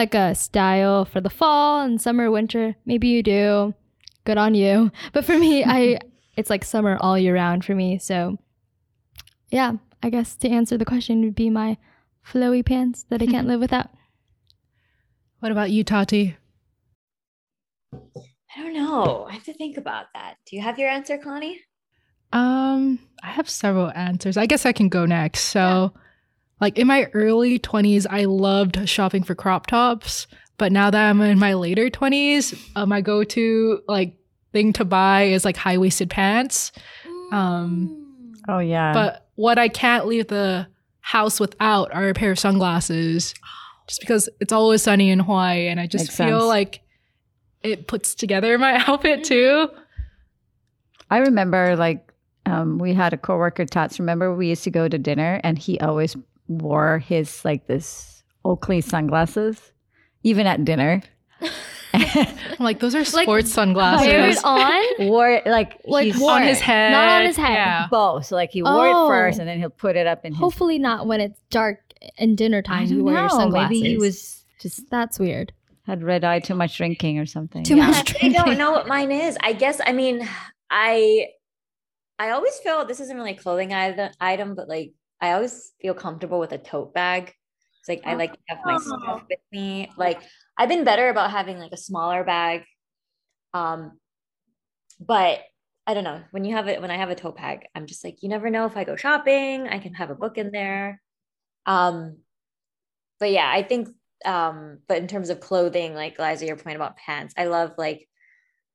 like 0.00 0.14
a 0.14 0.34
style 0.34 1.04
for 1.04 1.20
the 1.20 1.30
fall 1.40 1.80
and 1.84 2.00
summer, 2.00 2.30
winter. 2.30 2.76
Maybe 2.86 3.08
you 3.08 3.22
do. 3.22 3.74
Good 4.24 4.38
on 4.38 4.54
you. 4.54 4.90
But 5.14 5.24
for 5.28 5.36
me, 5.38 5.52
I 5.76 5.98
it's 6.38 6.50
like 6.50 6.64
summer 6.64 6.96
all 7.00 7.18
year 7.18 7.34
round 7.34 7.64
for 7.64 7.74
me. 7.74 7.98
So 7.98 8.38
yeah, 9.50 9.72
I 10.02 10.08
guess 10.10 10.36
to 10.36 10.48
answer 10.48 10.78
the 10.78 10.84
question 10.92 11.20
would 11.24 11.34
be 11.44 11.50
my 11.50 11.76
flowy 12.24 12.62
pants 12.64 13.04
that 13.10 13.22
I 13.22 13.26
can't 13.26 13.48
live 13.48 13.60
without. 13.60 13.88
What 15.40 15.52
about 15.52 15.70
you, 15.70 15.84
Tati? 15.84 16.36
I 18.56 18.62
don't 18.62 18.74
know. 18.74 19.26
I 19.28 19.34
have 19.34 19.44
to 19.44 19.52
think 19.54 19.76
about 19.76 20.06
that. 20.14 20.34
Do 20.46 20.56
you 20.56 20.62
have 20.62 20.78
your 20.78 20.88
answer, 20.88 21.18
Connie? 21.18 21.60
Um, 22.32 22.98
I 23.22 23.28
have 23.28 23.48
several 23.48 23.90
answers. 23.90 24.36
I 24.36 24.46
guess 24.46 24.66
I 24.66 24.72
can 24.72 24.88
go 24.88 25.06
next. 25.06 25.40
So, 25.44 25.92
like 26.60 26.78
in 26.78 26.86
my 26.86 27.04
early 27.14 27.58
20s, 27.58 28.06
I 28.08 28.24
loved 28.24 28.88
shopping 28.88 29.22
for 29.22 29.34
crop 29.34 29.66
tops, 29.66 30.26
but 30.56 30.72
now 30.72 30.90
that 30.90 31.08
I'm 31.10 31.20
in 31.20 31.38
my 31.38 31.54
later 31.54 31.88
20s, 31.88 32.58
uh, 32.74 32.84
my 32.86 33.00
go-to 33.00 33.80
like 33.86 34.14
thing 34.52 34.72
to 34.74 34.84
buy 34.84 35.24
is 35.24 35.44
like 35.44 35.56
high-waisted 35.56 36.10
pants. 36.10 36.72
Um, 37.32 38.34
Oh 38.48 38.58
yeah. 38.60 38.92
But 38.94 39.28
what 39.34 39.58
I 39.58 39.68
can't 39.68 40.06
leave 40.06 40.28
the 40.28 40.66
house 41.00 41.38
without 41.38 41.94
are 41.94 42.08
a 42.08 42.14
pair 42.14 42.30
of 42.32 42.38
sunglasses, 42.38 43.34
just 43.86 44.00
because 44.00 44.28
it's 44.40 44.52
always 44.52 44.82
sunny 44.82 45.10
in 45.10 45.20
Hawaii, 45.20 45.68
and 45.68 45.78
I 45.78 45.86
just 45.86 46.06
Makes 46.06 46.16
feel 46.16 46.40
sense. 46.40 46.44
like 46.44 46.80
it 47.62 47.86
puts 47.86 48.14
together 48.14 48.56
my 48.58 48.82
outfit 48.86 49.24
too. 49.24 49.68
I 51.10 51.18
remember 51.18 51.76
like 51.76 52.12
um, 52.46 52.78
we 52.78 52.94
had 52.94 53.12
a 53.12 53.16
coworker, 53.18 53.64
Tots. 53.66 53.98
Remember 53.98 54.34
we 54.34 54.48
used 54.48 54.64
to 54.64 54.70
go 54.70 54.88
to 54.88 54.98
dinner 54.98 55.40
and 55.44 55.58
he 55.58 55.78
always 55.80 56.16
wore 56.48 56.98
his 56.98 57.44
like 57.44 57.66
this 57.66 58.22
Oakley 58.44 58.80
sunglasses, 58.80 59.72
even 60.22 60.46
at 60.46 60.64
dinner. 60.64 61.02
I'm 61.94 62.64
like, 62.64 62.80
those 62.80 62.94
are 62.94 62.98
Like, 62.98 63.24
sports 63.24 63.52
sunglasses. 63.52 64.06
Wear 64.06 64.28
it 64.28 64.44
on? 64.44 64.82
wore 65.08 65.30
it 65.30 65.46
like 65.46 65.80
Like 65.84 66.04
he's- 66.06 66.18
wore 66.18 66.32
on 66.32 66.42
it. 66.42 66.48
his 66.48 66.60
head. 66.60 66.92
Not 66.92 67.08
on 67.20 67.26
his 67.26 67.36
head. 67.36 67.54
Yeah. 67.54 67.86
both. 67.90 68.26
So 68.26 68.36
like 68.36 68.50
he 68.50 68.62
wore 68.62 68.72
Oh. 68.86 69.06
it 69.06 69.08
first 69.08 69.38
and 69.38 69.48
then 69.48 69.58
he'll 69.58 69.70
put 69.70 69.96
it 69.96 70.06
up 70.06 70.24
in 70.24 70.32
his. 70.32 70.38
Hopefully 70.40 70.78
not 70.78 71.06
when 71.06 71.20
it's 71.20 71.38
dark 71.50 71.80
and 72.18 72.36
dinner 72.36 72.62
time. 72.62 72.86
You 72.86 73.04
wear 73.04 73.20
your 73.20 73.28
sunglasses. 73.30 73.70
Maybe 73.80 73.88
he 73.90 73.96
was 73.98 74.44
just 74.60 74.88
That's 74.90 75.18
weird. 75.18 75.52
Had 75.88 76.02
red 76.04 76.22
eye, 76.22 76.38
too 76.38 76.54
much 76.54 76.76
drinking 76.76 77.18
or 77.18 77.26
something. 77.26 77.64
Too 77.64 77.76
Yeah. 77.76 77.86
much 77.90 78.04
drinking. 78.04 78.38
I 78.40 78.44
don't 78.44 78.58
know 78.58 78.70
what 78.72 78.86
mine 78.86 79.10
is. 79.10 79.36
I 79.40 79.54
guess 79.54 79.80
I 79.84 79.92
mean 79.92 80.28
I 80.70 81.28
I 82.18 82.30
always 82.30 82.56
feel 82.58 82.84
this 82.84 83.00
isn't 83.00 83.16
really 83.16 83.32
a 83.32 83.36
clothing 83.36 83.72
item, 83.72 84.12
item, 84.20 84.54
but 84.54 84.68
like 84.68 84.92
I 85.20 85.32
always 85.32 85.72
feel 85.80 85.94
comfortable 85.94 86.38
with 86.38 86.52
a 86.52 86.58
tote 86.58 86.92
bag. 86.94 87.32
It's 87.80 87.88
like 87.88 88.02
I 88.04 88.14
like 88.14 88.32
to 88.34 88.38
have 88.48 88.58
my 88.64 88.74
Oh. 88.74 88.78
stuff 88.78 89.22
with 89.30 89.38
me. 89.50 89.90
Like 89.96 90.20
I've 90.56 90.68
been 90.68 90.84
better 90.84 91.08
about 91.08 91.30
having 91.30 91.58
like 91.58 91.72
a 91.72 91.76
smaller 91.78 92.22
bag. 92.22 92.64
Um, 93.54 93.98
but 95.00 95.40
I 95.86 95.94
don't 95.94 96.04
know. 96.04 96.22
When 96.32 96.44
you 96.44 96.54
have 96.54 96.68
it, 96.68 96.82
when 96.82 96.90
I 96.90 96.96
have 96.98 97.08
a 97.08 97.14
tote 97.14 97.36
bag, 97.36 97.66
I'm 97.74 97.86
just 97.86 98.04
like, 98.04 98.22
you 98.22 98.28
never 98.28 98.50
know 98.50 98.66
if 98.66 98.76
I 98.76 98.84
go 98.84 98.94
shopping, 98.94 99.68
I 99.68 99.78
can 99.78 99.94
have 99.94 100.10
a 100.10 100.14
book 100.14 100.36
in 100.36 100.50
there. 100.50 101.00
Um, 101.64 102.18
but 103.18 103.30
yeah, 103.30 103.50
I 103.50 103.62
think 103.62 103.88
um, 104.24 104.78
but 104.88 104.98
in 104.98 105.06
terms 105.06 105.30
of 105.30 105.40
clothing, 105.40 105.94
like 105.94 106.18
Liza, 106.18 106.46
your 106.46 106.56
point 106.56 106.76
about 106.76 106.96
pants, 106.96 107.34
I 107.36 107.46
love 107.46 107.72
like 107.78 108.08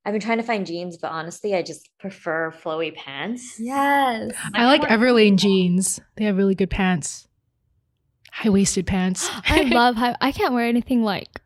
I've 0.04 0.12
been 0.12 0.20
trying 0.20 0.38
to 0.38 0.44
find 0.44 0.66
jeans, 0.66 0.98
but 0.98 1.10
honestly, 1.10 1.54
I 1.54 1.62
just 1.62 1.88
prefer 1.98 2.50
flowy 2.50 2.94
pants. 2.94 3.58
Yes. 3.58 4.32
I 4.54 4.66
like 4.66 4.82
Everlane 4.82 5.36
jeans. 5.36 5.98
They 6.16 6.24
have 6.24 6.36
really 6.36 6.54
good 6.54 6.68
pants. 6.68 7.26
High 8.30 8.50
waisted 8.50 8.86
pants. 8.86 9.28
I 9.46 9.62
love 9.72 9.96
how 9.96 10.14
I 10.20 10.32
can't 10.32 10.52
wear 10.52 10.66
anything 10.66 11.02
like 11.02 11.40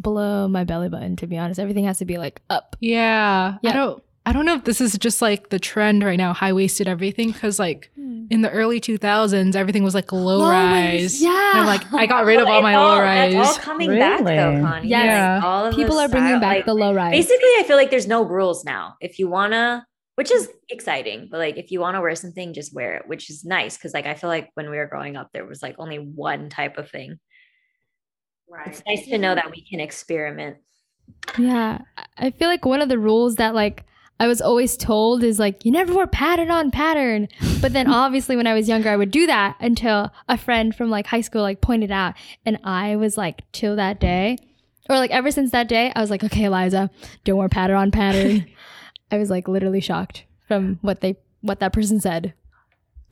below 0.00 0.46
my 0.46 0.62
belly 0.62 0.88
button 0.88 1.16
to 1.16 1.26
be 1.26 1.36
honest. 1.36 1.58
Everything 1.58 1.84
has 1.84 1.98
to 1.98 2.04
be 2.04 2.18
like 2.18 2.42
up. 2.48 2.76
Yeah. 2.80 3.56
Yeah. 3.62 3.70
I 3.70 3.72
don't 3.72 4.02
I 4.26 4.32
don't 4.32 4.44
know 4.44 4.54
if 4.54 4.64
this 4.64 4.80
is 4.80 4.98
just 4.98 5.22
like 5.22 5.50
the 5.50 5.58
trend 5.58 6.02
right 6.02 6.18
now, 6.18 6.32
high 6.32 6.52
waisted 6.52 6.88
everything. 6.88 7.32
Cause 7.32 7.58
like 7.60 7.90
hmm. 7.94 8.26
in 8.28 8.42
the 8.42 8.50
early 8.50 8.80
2000s, 8.80 9.54
everything 9.54 9.84
was 9.84 9.94
like 9.94 10.12
low, 10.12 10.38
Low 10.38 10.50
rise. 10.50 11.00
rise, 11.02 11.22
yeah. 11.22 11.50
And 11.52 11.60
I'm 11.60 11.66
like, 11.66 11.92
I 11.94 12.06
got 12.06 12.24
rid 12.24 12.40
of 12.40 12.48
all 12.48 12.58
it's 12.58 12.62
my 12.62 12.76
low 12.76 12.98
rise. 13.00 13.32
That's 13.32 13.48
all 13.48 13.54
rise. 13.54 13.64
coming 13.64 13.90
back 13.98 14.24
though, 14.24 14.50
Really? 14.50 14.62
Connie. 14.62 14.88
Yes. 14.88 15.04
Yeah. 15.06 15.34
Like, 15.36 15.44
all 15.44 15.66
of 15.66 15.74
People 15.76 15.94
the 15.96 16.02
are 16.02 16.08
bringing 16.08 16.30
style- 16.30 16.40
back 16.40 16.56
like, 16.56 16.66
the 16.66 16.74
low 16.74 16.92
rise. 16.92 17.12
Basically, 17.12 17.50
I 17.58 17.64
feel 17.66 17.76
like 17.76 17.90
there's 17.90 18.08
no 18.08 18.24
rules 18.24 18.64
now. 18.64 18.96
If 19.00 19.18
you 19.18 19.28
wanna 19.28 19.86
which 20.16 20.30
is 20.30 20.48
exciting. 20.70 21.28
But 21.30 21.38
like, 21.38 21.56
if 21.58 21.70
you 21.70 21.78
want 21.78 21.94
to 21.94 22.00
wear 22.00 22.14
something, 22.16 22.54
just 22.54 22.74
wear 22.74 22.96
it, 22.96 23.06
which 23.06 23.30
is 23.30 23.44
nice 23.44 23.76
because 23.76 23.94
like 23.94 24.06
I 24.06 24.14
feel 24.14 24.28
like 24.28 24.50
when 24.54 24.70
we 24.70 24.78
were 24.78 24.86
growing 24.86 25.14
up, 25.14 25.28
there 25.32 25.46
was 25.46 25.62
like 25.62 25.76
only 25.78 25.98
one 25.98 26.48
type 26.48 26.78
of 26.78 26.90
thing. 26.90 27.18
Right. 28.48 28.66
It's 28.68 28.82
nice 28.86 29.06
to 29.06 29.18
know 29.18 29.34
that 29.34 29.50
we 29.50 29.64
can 29.68 29.78
experiment. 29.78 30.56
Yeah. 31.38 31.78
I- 31.96 32.06
I 32.18 32.30
feel 32.30 32.48
like 32.48 32.64
one 32.64 32.80
of 32.80 32.88
the 32.88 32.98
rules 32.98 33.36
that 33.36 33.54
like 33.54 33.84
I 34.18 34.26
was 34.26 34.40
always 34.40 34.76
told 34.76 35.22
is 35.22 35.38
like 35.38 35.64
you 35.64 35.72
never 35.72 35.94
wear 35.94 36.06
pattern 36.06 36.50
on 36.50 36.70
pattern. 36.70 37.28
But 37.60 37.72
then 37.72 37.86
obviously 37.90 38.36
when 38.36 38.46
I 38.46 38.54
was 38.54 38.68
younger 38.68 38.88
I 38.88 38.96
would 38.96 39.10
do 39.10 39.26
that 39.26 39.56
until 39.60 40.10
a 40.28 40.38
friend 40.38 40.74
from 40.74 40.90
like 40.90 41.06
high 41.06 41.20
school 41.20 41.42
like 41.42 41.60
pointed 41.60 41.90
out 41.90 42.14
and 42.44 42.58
I 42.64 42.96
was 42.96 43.16
like 43.16 43.42
till 43.52 43.76
that 43.76 44.00
day 44.00 44.38
or 44.88 44.96
like 44.96 45.10
ever 45.10 45.30
since 45.30 45.50
that 45.50 45.68
day 45.68 45.92
I 45.94 46.00
was 46.00 46.10
like 46.10 46.24
okay 46.24 46.44
Eliza, 46.44 46.90
don't 47.24 47.38
wear 47.38 47.48
pattern 47.48 47.76
on 47.76 47.90
pattern. 47.90 48.46
I 49.10 49.18
was 49.18 49.30
like 49.30 49.48
literally 49.48 49.80
shocked 49.80 50.24
from 50.48 50.78
what 50.82 51.00
they 51.00 51.16
what 51.42 51.60
that 51.60 51.72
person 51.72 52.00
said. 52.00 52.34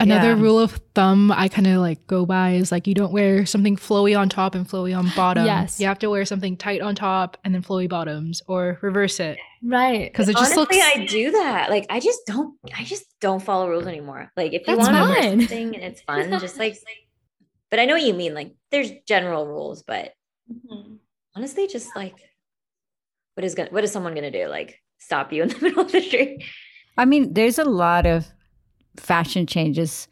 Another 0.01 0.31
Yeah. 0.35 0.41
rule 0.43 0.59
of 0.59 0.73
thumb 0.95 1.31
I 1.31 1.49
kind 1.49 1.67
of 1.69 1.81
like 1.81 2.07
go 2.09 2.27
by 2.27 2.55
is 2.55 2.73
like 2.73 2.87
you 2.87 2.95
don't 2.95 3.13
wear 3.13 3.47
something 3.47 3.77
flowy 3.77 4.19
on 4.19 4.29
top 4.29 4.55
and 4.57 4.67
flowy 4.69 4.97
on 4.97 5.11
bottom. 5.15 5.47
Yes. 5.47 5.79
You 5.79 5.87
have 5.87 6.01
to 6.01 6.11
wear 6.11 6.25
something 6.25 6.57
tight 6.57 6.81
on 6.83 6.95
top 6.97 7.37
and 7.45 7.55
then 7.55 7.63
flowy 7.63 7.89
bottoms 7.89 8.43
or 8.49 8.79
reverse 8.83 9.21
it 9.21 9.39
Right. 9.63 10.11
because 10.13 10.29
it 10.29 10.33
just 10.37 10.57
Honestly, 10.59 10.79
looks 10.79 10.97
I 10.97 11.07
do 11.07 11.31
that. 11.31 11.71
Like, 11.71 11.87
I 11.91 12.01
just 12.01 12.27
don't. 12.27 12.59
I 12.77 12.83
just 12.85 13.05
don't 13.21 13.41
follow 13.43 13.69
rules 13.69 13.87
anymore. 13.87 14.31
Like, 14.37 14.53
if 14.53 14.67
you 14.67 14.77
That's 14.77 14.89
want 14.89 14.97
to 14.97 15.03
wear 15.13 15.23
fine. 15.23 15.41
something 15.41 15.75
and 15.77 15.85
it's 15.85 16.01
fun, 16.03 16.31
just 16.41 16.59
like. 16.59 16.77
But 17.71 17.81
I 17.81 17.87
know 17.87 17.95
what 17.95 18.03
you 18.05 18.15
mean. 18.15 18.35
Like, 18.35 18.55
there's 18.71 18.91
general 19.07 19.47
rules, 19.49 19.83
but 19.83 20.13
Mhm. 20.53 20.99
honestly, 21.35 21.67
just 21.67 21.97
like, 21.97 22.15
what 23.35 23.43
is 23.45 23.55
gonna? 23.57 23.71
What 23.71 23.83
is 23.85 23.91
someone 23.91 24.15
gonna 24.15 24.31
do? 24.31 24.47
Like, 24.47 24.81
stop 24.99 25.33
you 25.33 25.43
in 25.43 25.49
the 25.49 25.59
middle 25.63 25.81
of 25.85 25.91
the 25.93 26.01
street? 26.01 26.45
I 26.97 27.05
mean, 27.05 27.33
there's 27.35 27.59
a 27.59 27.65
lot 27.65 28.07
of 28.07 28.27
fashion 28.97 29.47
changes 29.47 30.09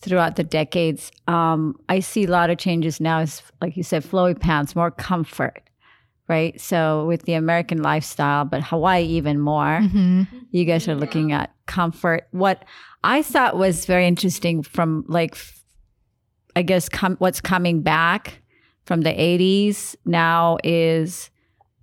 throughout 0.00 0.36
the 0.36 0.44
decades. 0.44 1.12
Um, 1.28 1.76
I 1.88 2.00
see 2.00 2.24
a 2.24 2.30
lot 2.30 2.50
of 2.50 2.58
changes 2.58 3.00
now, 3.00 3.18
as 3.20 3.42
like 3.60 3.76
you 3.76 3.82
said, 3.82 4.02
flowy 4.04 4.38
pants, 4.38 4.74
more 4.74 4.90
comfort, 4.90 5.62
right? 6.28 6.60
So 6.60 7.06
with 7.06 7.22
the 7.22 7.34
American 7.34 7.82
lifestyle, 7.82 8.44
but 8.44 8.62
Hawaii 8.64 9.04
even 9.04 9.38
more. 9.38 9.78
Mhm. 9.80 10.26
You 10.50 10.64
guys 10.64 10.88
are 10.88 10.94
looking 10.96 11.32
at 11.32 11.52
comfort. 11.66 12.26
What 12.32 12.64
I 13.04 13.22
thought 13.22 13.56
was 13.56 13.86
very 13.86 14.06
interesting 14.06 14.62
from 14.62 15.04
like, 15.06 15.36
I 16.56 16.62
guess, 16.62 16.88
com- 16.88 17.16
what's 17.18 17.40
coming 17.40 17.82
back 17.82 18.40
from 18.84 19.02
the 19.02 19.10
80s 19.12 19.94
now 20.04 20.58
is 20.64 21.30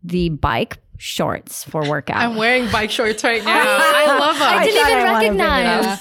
the 0.04 0.30
bike 0.30 0.78
shorts 0.98 1.64
for 1.64 1.88
workout. 1.90 2.18
I'm 2.18 2.36
wearing 2.36 2.70
bike 2.70 2.92
shorts 2.92 3.24
right 3.24 3.44
now. 3.46 3.50
I 3.56 4.18
love 4.20 4.38
them. 4.38 4.48
I 4.48 4.66
didn't 4.66 4.82
thought 4.82 4.92
even 4.92 5.08
I 5.08 5.12
wanted 5.14 5.28
to 5.30 5.34
bring 5.38 5.42
it 5.42 5.78
recognize. 5.78 6.00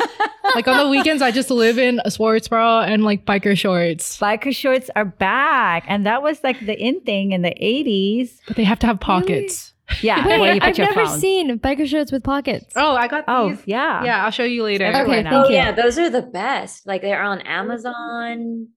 Up. 0.49 0.55
like 0.57 0.69
on 0.69 0.78
the 0.85 0.88
weekends, 0.88 1.23
I 1.23 1.31
just 1.31 1.50
live 1.50 1.78
in 1.78 2.00
a 2.05 2.11
sports 2.11 2.49
bra 2.49 2.81
and 2.83 3.05
like 3.05 3.25
biker 3.25 3.57
shorts, 3.57 4.19
biker 4.19 4.55
shorts 4.55 4.90
are 4.97 5.05
back 5.05 5.85
and 5.88 6.07
that 6.07 6.23
was 6.23 6.43
like 6.45 6.64
the 6.64 6.78
in 6.78 7.00
thing 7.02 7.33
in 7.33 7.43
the 7.43 7.50
80s 7.61 8.38
but 8.47 8.57
they 8.57 8.64
have 8.64 8.78
to 8.81 8.87
have 8.87 9.00
pockets. 9.00 9.75
yeah 10.02 10.26
Wait, 10.26 10.38
where 10.40 10.55
you 10.55 10.61
put 10.61 10.69
I've 10.71 10.78
your 10.78 10.87
never 10.88 11.07
phone 11.07 11.19
seen 11.19 11.59
biker 11.59 11.87
shorts 11.87 12.12
with 12.12 12.23
pockets. 12.23 12.67
Oh, 12.76 12.95
I 12.95 13.09
got 13.09 13.25
oh 13.28 13.50
these. 13.50 13.62
yeah 13.67 14.05
Yeah, 14.05 14.25
I'll 14.25 14.31
show 14.31 14.45
you 14.45 14.62
later. 14.64 14.87
Okay, 14.87 15.23
now. 15.23 15.31
thank 15.31 15.47
Oh 15.47 15.49
you. 15.49 15.55
yeah, 15.55 15.73
those 15.73 15.99
are 15.99 16.11
the 16.11 16.23
best. 16.23 16.87
Like, 16.87 17.00
they're 17.02 17.23
on 17.23 17.40
Amazon. 17.43 18.69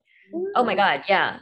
Oh 0.56 0.64
my 0.64 0.76
god, 0.76 1.04
yeah, 1.10 1.40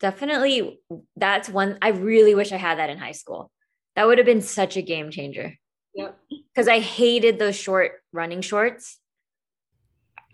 definitely. 0.00 0.80
That's 1.16 1.48
one. 1.48 1.78
I 1.82 1.88
really 1.90 2.34
wish 2.34 2.52
I 2.52 2.56
had 2.56 2.78
that 2.78 2.88
in 2.90 2.98
high 2.98 3.12
school. 3.12 3.50
That 3.96 4.06
would 4.06 4.16
have 4.18 4.26
been 4.26 4.40
such 4.40 4.76
a 4.78 4.82
game 4.82 5.10
changer. 5.10 5.58
Yep. 5.94 6.18
Because 6.54 6.68
I 6.68 6.78
hated 6.80 7.38
those 7.38 7.56
short 7.56 7.92
running 8.12 8.40
shorts. 8.40 8.98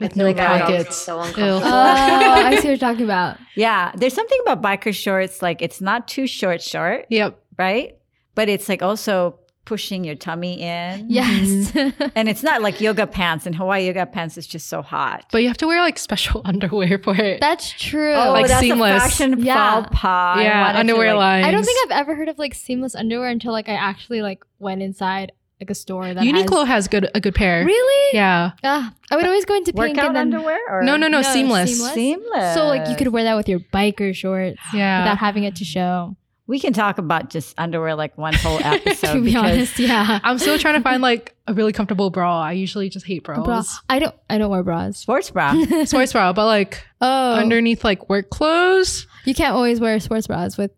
With 0.01 0.17
no 0.17 0.25
like 0.25 0.39
I 0.39 0.53
would 0.53 0.63
always 0.63 0.79
be 0.79 0.85
pockets. 0.85 0.97
so 0.97 1.17
Ew. 1.17 1.21
uncomfortable. 1.23 1.61
Oh, 1.65 1.73
I 1.73 2.51
see 2.51 2.57
what 2.57 2.65
you're 2.65 2.77
talking 2.77 3.05
about. 3.13 3.39
yeah 3.57 3.93
there's 3.97 4.15
something 4.15 4.39
about 4.47 4.63
biker 4.63 4.95
shorts 4.95 5.43
like 5.43 5.61
it's 5.63 5.81
not 5.81 6.07
too 6.09 6.27
short 6.27 6.63
short 6.63 7.07
Yep. 7.11 7.39
right 7.59 7.97
but 8.35 8.49
it's 8.49 8.69
like 8.69 8.83
also 8.83 9.39
pushing 9.65 10.03
your 10.03 10.15
tummy 10.15 10.63
in 10.63 11.11
Yes. 11.11 11.73
Mm-hmm. 11.73 12.09
and 12.15 12.27
it's 12.31 12.43
not 12.43 12.63
like 12.63 12.81
yoga 12.81 13.07
pants 13.07 13.47
in 13.47 13.53
hawaii 13.53 13.87
yoga 13.87 14.07
pants 14.07 14.39
is 14.39 14.47
just 14.47 14.69
so 14.69 14.81
hot 14.81 15.27
But 15.31 15.43
you 15.43 15.49
have 15.49 15.59
to 15.59 15.67
wear 15.67 15.83
like 15.83 15.99
special 15.99 16.41
underwear 16.47 16.99
for 16.99 17.15
it. 17.15 17.41
That's 17.41 17.71
true. 17.73 18.15
oh 18.15 18.33
like 18.33 18.47
that's 18.47 18.61
seamless. 18.61 18.97
a 18.97 19.01
fashion 19.01 19.41
Yeah. 19.41 19.83
faux 19.83 19.89
pas 20.01 20.41
yeah, 20.43 20.61
wanted 20.63 20.73
to, 20.75 20.79
underwear 20.81 21.13
like- 21.15 21.19
lines. 21.43 21.47
I 21.47 21.51
don't 21.51 21.65
think 21.65 21.79
I've 21.93 21.99
ever 22.01 22.15
heard 22.15 22.29
of 22.29 22.39
like 22.39 22.55
seamless 22.55 22.95
underwear 22.95 23.29
until 23.29 23.53
like 23.53 23.69
I 23.69 23.75
actually 23.75 24.23
like 24.23 24.43
went 24.59 24.81
inside 24.81 25.33
like 25.61 25.71
a 25.71 25.75
store 25.75 26.13
that 26.15 26.23
Uniqlo 26.25 26.67
has, 26.67 26.87
good 26.89 27.11
a 27.15 27.21
good 27.21 27.35
pair. 27.35 27.65
Really? 27.65 28.15
Yeah. 28.17 28.53
Ah, 28.63 28.93
I 29.11 29.17
would 29.17 29.25
always 29.27 29.45
go 29.45 29.55
into 29.57 29.73
pink 29.73 29.97
workout 29.97 30.07
and 30.09 30.17
then 30.17 30.35
underwear 30.35 30.59
or 30.69 30.83
No, 30.83 30.97
no, 30.97 31.09
no, 31.09 31.21
No, 31.21 31.33
seamless. 31.33 31.75
seamless. 31.77 31.95
seamless 31.95 32.55
so 32.55 32.67
like 32.67 32.89
you 32.89 32.97
could 32.97 33.09
wear 33.09 33.25
that 33.25 33.35
with 33.37 33.49
your 33.49 33.61
biker 33.61 34.15
shorts 34.15 34.61
Yeah. 34.73 35.01
without 35.03 35.19
having 35.19 35.45
it 35.45 35.57
to 35.57 35.65
show. 35.65 36.17
we 36.47 36.59
can 36.59 36.73
talk 36.73 36.97
about 36.97 37.29
just 37.29 37.55
underwear 37.59 37.95
like 37.95 38.17
one 38.17 38.33
whole 38.35 38.59
episode 38.63 39.13
to 39.15 39.21
be 39.23 39.37
honest, 39.37 39.79
yeah. 39.79 40.19
I'm 40.23 40.39
still 40.39 40.59
trying 40.59 40.75
to 40.77 40.81
find 40.81 41.03
like 41.03 41.35
a 41.47 41.53
really 41.55 41.73
comfortable 41.73 42.09
bra. 42.11 42.41
I 42.41 42.53
usually 42.53 42.89
just 42.89 43.05
hate 43.05 43.25
bras. 43.25 43.45
Bra. 43.45 43.63
I 43.91 43.99
don't. 43.99 44.15
I 44.31 44.39
don't 44.39 44.51
wear 44.51 44.63
bras. 44.63 44.97
sports 44.99 45.31
bra 45.31 45.53
Sports 45.85 46.13
bra, 46.13 46.33
but 46.33 46.47
like 46.47 46.83
Oh, 47.03 47.35
underneath 47.35 47.85
like 47.85 48.09
work 48.09 48.31
clothes. 48.31 49.07
you 49.27 49.35
can't 49.35 49.55
always 49.55 49.79
wear 49.81 49.99
sports 50.01 50.27
bras 50.27 50.57
with. 50.57 50.71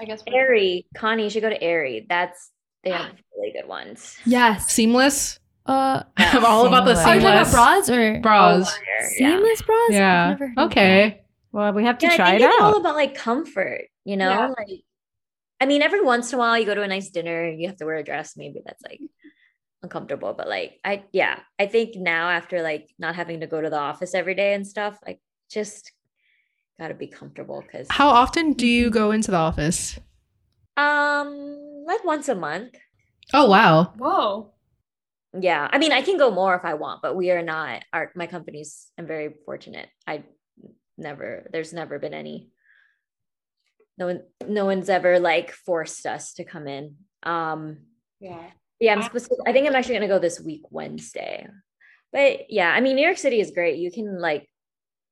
I 0.00 0.04
guess. 0.04 0.22
Airy, 0.28 0.86
Connie, 0.96 1.24
you 1.24 1.30
should 1.30 1.42
go 1.42 1.50
to 1.50 1.60
Aerie. 1.60 2.06
That's 2.08 2.52
they 2.84 2.90
have 2.90 3.12
really 3.36 3.52
good 3.52 3.68
ones. 3.68 4.16
Yes. 4.24 4.70
Seamless. 4.72 5.38
Uh, 5.66 6.02
I'm 6.16 6.44
all 6.44 6.66
about 6.66 6.84
the 6.86 6.94
Seamless. 6.94 7.06
are 7.06 7.14
you 7.16 7.20
talking 7.20 7.36
about 7.36 7.46
seamless 7.46 7.86
bras 7.86 7.90
or 7.90 8.20
bras. 8.20 8.70
Oh, 8.72 8.82
yeah. 9.00 9.08
seamless 9.08 9.62
bras? 9.62 9.88
I've 9.88 9.94
Yeah. 9.94 10.28
never 10.30 10.48
heard 10.48 10.58
of 10.58 10.66
Okay. 10.70 11.22
well 11.52 11.72
we 11.72 11.84
have 11.84 11.98
to 11.98 12.06
Yeah, 12.06 12.16
try 12.16 12.30
I 12.30 12.34
it 12.36 12.38
think 12.40 12.52
it's 12.52 12.62
all 12.62 12.74
out 12.74 12.80
about 12.80 12.94
like 12.96 13.14
comfort, 13.14 13.82
you 14.04 14.16
know? 14.16 14.30
Yeah. 14.30 14.46
Like 14.56 14.80
I 15.60 15.66
mean, 15.66 15.82
every 15.82 16.00
once 16.02 16.32
in 16.32 16.36
a 16.36 16.38
while 16.38 16.56
you 16.58 16.64
go 16.64 16.74
to 16.74 16.82
a 16.82 16.88
nice 16.88 17.10
dinner, 17.10 17.48
you 17.50 17.66
have 17.68 17.76
to 17.78 17.84
wear 17.84 17.96
a 17.96 18.04
dress, 18.04 18.36
maybe 18.36 18.60
that's 18.64 18.82
like 18.82 19.00
uncomfortable. 19.82 20.32
But 20.32 20.48
like 20.48 20.78
I 20.84 21.04
yeah, 21.12 21.40
I 21.58 21.66
think 21.66 21.96
now 21.96 22.30
after 22.30 22.62
like 22.62 22.88
not 22.98 23.14
having 23.16 23.40
to 23.40 23.46
go 23.46 23.60
to 23.60 23.68
the 23.68 23.76
office 23.78 24.14
every 24.14 24.34
day 24.36 24.54
and 24.54 24.66
stuff, 24.66 24.98
like 25.04 25.20
just 25.50 25.92
gotta 26.80 26.94
be 26.94 27.08
comfortable 27.08 27.60
because 27.60 27.88
How 27.90 28.08
often 28.08 28.52
do 28.52 28.66
you 28.66 28.88
go 28.88 29.10
into 29.10 29.30
the 29.32 29.36
office? 29.36 29.98
um 30.76 31.67
like 31.88 32.04
once 32.04 32.28
a 32.28 32.34
month. 32.34 32.76
Oh 33.34 33.48
wow. 33.48 33.82
that. 33.84 33.96
Whoa. 33.96 34.54
Yeah. 35.38 35.68
I 35.70 35.78
mean 35.78 35.92
I 35.92 36.02
can 36.02 36.18
go 36.18 36.30
more 36.30 36.54
if 36.54 36.64
I 36.64 36.74
want, 36.74 37.02
but 37.02 37.16
we 37.16 37.30
are 37.30 37.42
not 37.42 37.82
our 37.92 38.12
my 38.14 38.26
company's 38.26 38.86
I'm 38.96 39.06
very 39.06 39.34
fortunate. 39.44 39.88
I 40.06 40.22
never 40.96 41.48
there's 41.52 41.72
never 41.72 41.98
been 41.98 42.14
any 42.14 42.48
no 43.96 44.06
one 44.06 44.22
no 44.46 44.64
one's 44.64 44.88
ever 44.88 45.18
like 45.18 45.52
forced 45.52 46.06
us 46.06 46.34
to 46.34 46.44
come 46.44 46.68
in. 46.68 46.96
Um 47.22 47.78
Yeah. 48.20 48.50
yeah, 48.80 48.94
I'm 48.94 49.02
supposed 49.02 49.26
to 49.26 49.36
I 49.46 49.52
think 49.52 49.66
I'm 49.66 49.74
actually 49.74 49.94
gonna 49.94 50.08
go 50.08 50.18
this 50.18 50.40
week 50.40 50.62
Wednesday. 50.70 51.48
But 52.12 52.50
yeah, 52.50 52.70
I 52.70 52.80
mean 52.80 52.96
New 52.96 53.04
York 53.04 53.18
City 53.18 53.40
is 53.40 53.50
great. 53.50 53.78
You 53.78 53.90
can 53.90 54.20
like 54.20 54.48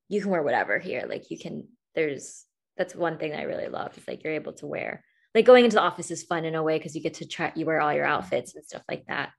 you 0.09 0.21
can 0.21 0.31
wear 0.31 0.43
whatever 0.43 0.79
here. 0.79 1.05
Like 1.09 1.31
you 1.31 1.39
can 1.39 1.69
there's 1.95 2.45
that's 2.77 2.95
one 2.95 3.19
thing 3.19 3.33
that 3.33 3.41
I 3.41 3.45
really 3.45 3.69
love 3.69 3.97
is 3.97 4.07
like 4.07 4.23
you're 4.23 4.35
able 4.35 4.53
to 4.55 4.67
wear 4.67 5.03
like 5.37 5.45
going 5.45 5.67
into 5.67 5.75
the 5.75 5.83
office 5.83 6.11
is 6.11 6.23
fun 6.23 6.47
in 6.47 6.55
a 6.55 6.63
way 6.63 6.79
because 6.79 6.97
you 6.97 7.03
get 7.03 7.13
to 7.13 7.27
try 7.27 7.53
you 7.55 7.67
wear 7.67 7.81
all 7.83 7.93
your 7.93 8.07
outfits 8.07 8.55
and 8.55 8.65
stuff 8.65 8.83
like 8.89 9.07
that. 9.07 9.31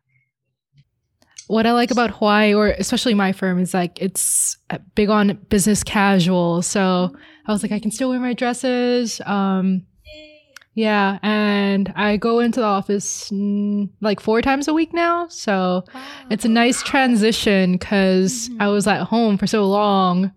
What 1.48 1.66
I 1.66 1.72
like 1.72 1.90
about 1.90 2.12
Hawaii, 2.12 2.54
or 2.54 2.68
especially 2.68 3.16
my 3.16 3.32
firm, 3.32 3.60
is 3.60 3.74
like 3.74 4.00
it's 4.00 4.58
big 4.94 5.10
on 5.10 5.34
business 5.50 5.84
casual. 5.84 6.62
So 6.62 7.16
I 7.48 7.52
was 7.52 7.64
like, 7.64 7.72
I 7.72 7.80
can 7.80 7.90
still 7.90 8.10
wear 8.10 8.20
my 8.20 8.34
dresses. 8.34 9.20
Um, 9.26 9.88
yeah, 10.76 11.18
and 11.24 11.92
I 11.96 12.18
go 12.18 12.42
into 12.42 12.60
the 12.60 12.66
office 12.68 13.32
mm, 13.32 13.90
like 14.00 14.20
four 14.20 14.44
times 14.44 14.68
a 14.68 14.74
week 14.76 14.94
now. 14.94 15.28
So 15.30 15.84
it's 16.30 16.46
a 16.46 16.50
nice 16.50 16.84
transition 16.84 17.72
because 17.72 18.52
I 18.60 18.68
was 18.68 18.86
at 18.86 19.02
home 19.06 19.40
for 19.40 19.48
so 19.48 19.66
long. 19.66 20.32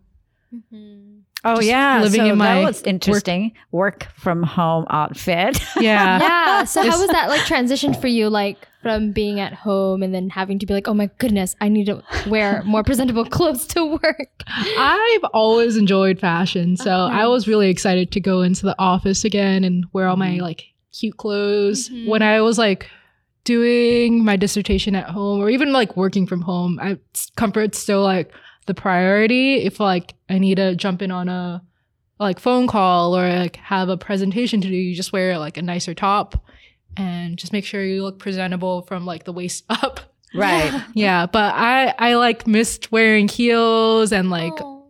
Oh 1.44 1.56
Just 1.56 1.68
yeah, 1.68 2.02
living 2.02 2.20
so 2.20 2.24
in 2.32 2.38
that 2.38 2.54
my 2.56 2.60
was 2.64 2.82
interesting. 2.82 3.52
Work, 3.72 4.08
from 4.16 4.42
home 4.42 4.84
outfit. 4.90 5.58
Yeah. 5.80 6.18
yeah. 6.20 6.64
So 6.64 6.82
how 6.82 6.98
was 7.00 7.08
that 7.08 7.28
like 7.30 7.40
transition 7.46 7.94
for 7.94 8.08
you, 8.08 8.28
like 8.28 8.68
from 8.82 9.12
being 9.12 9.40
at 9.40 9.54
home 9.54 10.02
and 10.02 10.14
then 10.14 10.28
having 10.28 10.58
to 10.58 10.66
be 10.66 10.74
like, 10.74 10.88
oh 10.88 10.92
my 10.94 11.08
goodness, 11.18 11.56
I 11.60 11.68
need 11.68 11.86
to 11.86 12.02
wear 12.28 12.62
more 12.64 12.82
presentable 12.82 13.24
clothes 13.36 13.66
to 13.68 13.84
work. 13.86 14.42
I've 14.46 15.24
always 15.32 15.76
enjoyed 15.76 16.18
fashion, 16.18 16.76
so 16.76 16.90
I 16.90 17.26
was 17.26 17.48
really 17.48 17.70
excited 17.70 18.10
to 18.12 18.20
go 18.20 18.42
into 18.42 18.66
the 18.66 18.74
office 18.78 19.24
again 19.24 19.64
and 19.64 19.86
wear 19.94 20.08
all 20.08 20.16
my 20.16 20.36
like 20.36 20.64
cute 20.92 21.16
clothes. 21.16 21.88
Mhm. 21.88 22.08
When 22.08 22.20
I 22.22 22.42
was 22.42 22.58
like 22.58 22.90
doing 23.44 24.24
my 24.24 24.36
dissertation 24.36 24.94
at 24.94 25.08
home 25.08 25.40
or 25.40 25.48
even 25.48 25.72
like 25.72 25.96
working 25.96 26.26
from 26.26 26.42
home, 26.42 26.78
I 26.82 26.98
comfort's 27.36 27.78
still 27.78 28.02
like 28.02 28.30
the 28.70 28.80
priority. 28.80 29.56
If 29.64 29.80
like 29.80 30.14
I 30.28 30.38
need 30.38 30.56
to 30.56 30.74
jump 30.76 31.02
in 31.02 31.10
on 31.10 31.28
a 31.28 31.62
like 32.20 32.38
phone 32.38 32.66
call 32.66 33.16
or 33.16 33.28
like 33.28 33.56
have 33.56 33.88
a 33.88 33.96
presentation 33.96 34.60
to 34.60 34.68
do, 34.68 34.74
you 34.74 34.94
just 34.94 35.12
wear 35.12 35.38
like 35.38 35.56
a 35.56 35.62
nicer 35.62 35.92
top 35.94 36.44
and 36.96 37.36
just 37.36 37.52
make 37.52 37.64
sure 37.64 37.82
you 37.84 38.02
look 38.02 38.18
presentable 38.18 38.82
from 38.82 39.04
like 39.06 39.24
the 39.24 39.32
waist 39.32 39.64
up. 39.70 40.00
Right. 40.34 40.72
Yeah, 40.94 41.26
but 41.26 41.54
I 41.54 41.94
I 41.98 42.14
like 42.14 42.46
missed 42.46 42.92
wearing 42.92 43.26
heels 43.28 44.12
and 44.12 44.30
like 44.30 44.52
Oh. 44.60 44.86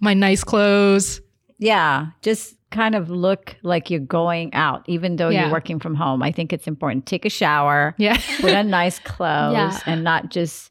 my 0.00 0.14
nice 0.14 0.44
clothes. 0.44 1.20
Yeah. 1.58 2.08
Just 2.22 2.54
kind 2.70 2.94
of 2.94 3.08
look 3.10 3.56
like 3.62 3.90
you're 3.90 3.98
going 3.98 4.52
out, 4.54 4.84
even 4.88 5.16
though 5.16 5.30
Yeah. 5.30 5.44
you're 5.44 5.52
working 5.52 5.80
from 5.80 5.94
home. 5.96 6.22
I 6.22 6.30
think 6.32 6.52
it's 6.52 6.66
important. 6.68 7.06
Take 7.06 7.24
a 7.24 7.30
shower, 7.30 7.94
Yeah. 7.98 8.20
put 8.40 8.52
on 8.54 8.68
nice 8.80 8.98
clothes, 9.00 9.54
Yeah. 9.54 9.78
and 9.86 10.04
not 10.04 10.30
just, 10.30 10.70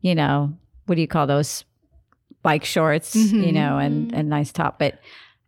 you 0.00 0.14
know, 0.14 0.52
what 0.86 0.94
do 0.94 1.00
you 1.00 1.08
call 1.08 1.26
those 1.26 1.64
bike 2.42 2.64
shorts, 2.64 3.14
you 3.14 3.52
Mhm. 3.52 3.54
know, 3.54 3.78
and 3.78 4.10
Mhm. 4.10 4.18
and 4.18 4.28
nice 4.28 4.52
top. 4.52 4.78
But 4.78 4.98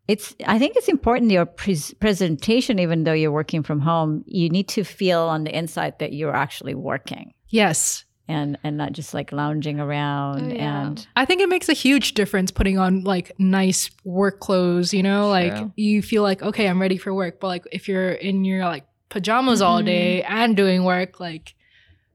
it's 0.07 0.35
I 0.47 0.59
think 0.59 0.77
it's 0.77 0.89
important 0.89 1.31
your 1.31 1.47
pres 1.47 1.95
presentation, 2.01 2.79
even 2.79 3.05
though 3.05 3.13
you're 3.15 3.33
working 3.33 3.63
from 3.63 3.81
home, 3.81 4.23
you 4.27 4.49
need 4.51 4.69
to 4.69 4.85
feel 4.85 5.21
on 5.21 5.45
the 5.45 5.57
inside 5.57 5.99
that 5.99 6.13
you're 6.13 6.35
actually 6.35 6.75
working 6.75 7.33
yes. 7.49 8.05
and 8.29 8.57
and 8.65 8.77
not 8.77 8.93
just 8.93 9.13
like 9.15 9.33
lounging 9.33 9.79
around 9.81 10.53
Oh, 10.53 10.55
yeah. 10.55 10.87
and 10.89 11.07
I 11.17 11.25
think 11.27 11.41
it 11.43 11.49
makes 11.49 11.69
a 11.69 11.73
huge 11.75 12.15
difference 12.15 12.51
putting 12.51 12.79
on 12.79 13.03
like 13.05 13.33
nice 13.39 13.91
work 14.05 14.41
clothes, 14.41 14.95
you 14.95 15.03
know, 15.03 15.29
like 15.29 15.55
True. 15.57 15.73
you 15.77 16.01
feel 16.03 16.23
like, 16.23 16.43
okay, 16.43 16.67
I'm 16.69 16.81
ready 16.81 16.97
for 16.99 17.13
work. 17.13 17.41
But 17.41 17.49
like 17.49 17.65
if 17.73 17.89
you're 17.89 18.13
in 18.13 18.45
your 18.45 18.65
like 18.65 18.85
pajamas 19.11 19.61
all 19.63 19.81
Mhm. 19.83 19.87
day 19.87 20.23
and 20.23 20.57
doing 20.57 20.85
work, 20.85 21.19
like, 21.21 21.55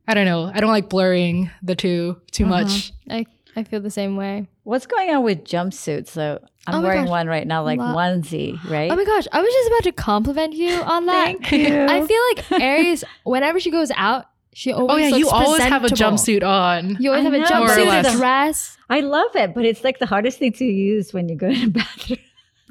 I 0.07 0.13
don't 0.15 0.25
know. 0.25 0.51
I 0.53 0.59
don't 0.61 0.71
like 0.71 0.89
blurring 0.89 1.49
the 1.61 1.75
two 1.75 2.17
too 2.31 2.45
Uh-huh. 2.45 2.63
much. 2.63 2.91
I, 3.09 3.25
I 3.59 3.63
feel 3.63 3.81
the 3.81 3.89
same 3.91 4.15
way. 4.15 4.47
What's 4.63 4.85
going 4.87 5.09
on 5.13 5.23
with 5.23 5.43
jumpsuits? 5.43 6.07
So 6.07 6.39
I'm 6.67 6.75
Oh 6.75 6.81
wearing 6.81 7.03
gosh. 7.05 7.09
one 7.09 7.27
right 7.27 7.45
now, 7.45 7.63
like 7.63 7.79
Lo- 7.79 7.95
onesie, 7.95 8.61
right? 8.69 8.91
Oh 8.91 8.95
my 8.95 9.03
gosh, 9.05 9.27
I 9.31 9.41
was 9.41 9.51
just 9.53 9.67
about 9.67 9.83
to 9.83 9.91
compliment 9.91 10.53
you 10.53 10.71
on 10.71 11.05
that. 11.07 11.25
Thank 11.25 11.51
you. 11.51 11.85
I 11.85 12.05
feel 12.05 12.21
like 12.35 12.61
Aries, 12.61 13.03
whenever 13.23 13.59
she 13.59 13.71
goes 13.71 13.91
out, 13.95 14.25
she 14.53 14.71
always 14.73 14.91
Oh 14.91 14.97
yeah, 14.97 15.15
you 15.17 15.29
always 15.29 15.61
have 15.63 15.83
a 15.85 15.89
jumpsuit 15.89 16.43
on. 16.43 16.97
You 16.99 17.11
always 17.11 17.21
I 17.25 17.29
have 17.29 17.33
a 17.33 17.37
know, 17.39 17.59
more 17.59 17.69
or 17.71 17.75
jumpsuit, 17.77 17.85
less. 17.87 18.13
a 18.13 18.17
dress. 18.17 18.77
I 18.89 18.99
love 19.01 19.35
it, 19.35 19.53
but 19.53 19.65
it's 19.65 19.83
like 19.83 19.99
the 19.99 20.05
hardest 20.07 20.39
thing 20.39 20.53
to 20.53 20.65
use 20.65 21.13
when 21.13 21.29
you 21.29 21.35
go 21.35 21.53
to 21.53 21.59
the 21.59 21.67
bathroom. 21.79 22.19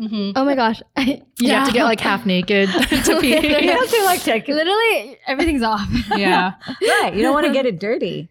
Mhm. 0.00 0.32
Oh 0.36 0.44
my 0.44 0.54
gosh. 0.54 0.80
You 1.40 1.50
have 1.50 1.66
to 1.68 1.72
get 1.72 1.84
like 1.84 2.00
half 2.00 2.26
naked 2.26 2.68
to 2.72 3.18
pee. 3.20 3.34
you 3.34 3.70
have 3.72 3.88
to 3.90 4.02
like 4.04 4.22
check. 4.22 4.46
Literally, 4.48 5.18
everything's 5.26 5.62
off. 5.62 5.88
yeah. 6.16 6.52
Right. 6.80 7.14
You 7.14 7.22
don't 7.22 7.32
want 7.34 7.46
to 7.46 7.52
get 7.52 7.64
it 7.66 7.78
dirty. 7.80 8.28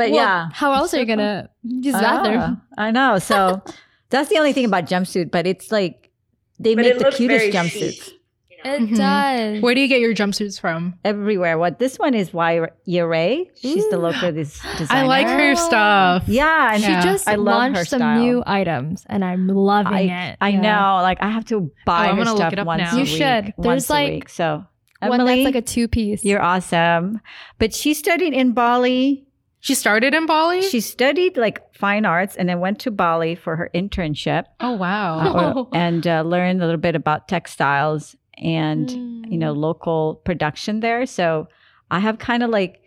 But 0.00 0.10
Well, 0.10 0.20
yeah. 0.24 0.48
How 0.52 0.72
else 0.72 0.94
are 0.94 0.98
you 0.98 1.06
gonna 1.06 1.50
use 1.62 1.94
the 1.94 2.00
bathroom? 2.00 2.40
Ah, 2.78 2.84
I 2.86 2.90
know. 2.90 3.18
So 3.18 3.62
that's 4.10 4.28
the 4.30 4.38
only 4.38 4.52
thing 4.54 4.64
about 4.64 4.84
jumpsuit, 4.86 5.30
but 5.30 5.46
it's 5.46 5.70
like 5.70 6.10
they 6.58 6.74
But 6.74 6.84
make 6.86 6.98
the 6.98 7.10
cutest 7.10 7.46
jumpsuits 7.56 8.00
chic. 8.04 8.12
you 8.50 8.56
know? 8.64 8.74
It 8.76 8.80
Mhm. 8.90 8.96
does. 8.96 9.62
Where 9.62 9.74
do 9.74 9.80
you 9.80 9.88
get 9.88 10.00
your 10.00 10.14
jumpsuits 10.14 10.60
from? 10.60 10.94
everywhere. 11.04 11.56
What 11.58 11.78
this 11.78 11.98
one 11.98 12.14
is 12.14 12.32
Y 12.32 12.60
Yare. 12.86 13.44
She's 13.60 13.88
the 13.90 13.96
Ooh. 13.96 14.08
local 14.08 14.32
des- 14.32 14.44
designer. 14.78 14.88
I 14.90 15.02
like 15.16 15.26
her 15.26 15.52
Oh. 15.52 15.54
stuff. 15.68 16.24
Yeah, 16.28 16.74
and 16.74 16.82
she 16.82 16.90
Yeah. 16.90 17.02
just 17.02 17.28
I 17.28 17.34
launched 17.36 17.78
her 17.78 17.84
some 17.84 18.00
style. 18.00 18.20
new 18.20 18.42
items, 18.46 19.04
and 19.08 19.24
I'm 19.24 19.48
loving 19.48 19.92
I, 20.10 20.30
it. 20.32 20.36
I 20.40 20.48
Yeah. 20.50 20.60
know. 20.66 21.02
Like 21.02 21.18
I 21.22 21.28
have 21.30 21.44
to 21.52 21.70
buy 21.86 22.06
Oh, 22.06 22.10
I'm 22.10 22.16
her 22.16 22.24
gonna 22.24 22.30
look 22.36 22.40
stuff 22.44 22.52
it 22.54 22.58
up 22.58 22.66
once 22.66 22.82
now. 22.82 22.92
a 22.92 22.98
You 23.00 23.04
week. 23.04 23.16
should. 23.20 23.44
Once 23.56 23.86
There's, 23.86 23.90
a 23.90 23.92
like, 23.92 24.10
week. 24.12 24.28
So 24.28 24.64
One 25.02 25.24
that's 25.24 25.44
like 25.44 25.54
a 25.54 25.62
two 25.62 25.88
piece. 25.88 26.24
you're 26.26 26.42
awesome. 26.42 27.20
But 27.58 27.72
she 27.74 27.94
studied 27.94 28.34
in 28.34 28.52
Bali. 28.52 29.24
She 29.62 29.74
started 29.74 30.14
in 30.14 30.24
Bali. 30.26 30.62
She 30.62 30.80
studied 30.80 31.36
like 31.36 31.60
fine 31.74 32.06
arts 32.06 32.34
and 32.36 32.48
then 32.48 32.60
went 32.60 32.78
to 32.80 32.90
Bali 32.90 33.34
for 33.34 33.56
her 33.56 33.70
internship 33.74 34.44
oh 34.60 34.72
wow. 34.72 35.18
uh, 35.20 35.52
or- 35.54 35.68
and 35.72 36.06
uh, 36.06 36.22
learned 36.22 36.62
a 36.62 36.66
little 36.66 36.80
bit 36.80 36.94
about 36.96 37.28
textiles 37.28 38.16
and 38.38 38.90
you 39.30 39.36
know 39.38 39.54
Mm. 39.54 39.58
local 39.58 40.14
production 40.24 40.80
there. 40.80 41.04
So 41.06 41.48
I 41.90 41.98
have 42.00 42.18
kind 42.18 42.42
of 42.42 42.50
like 42.50 42.80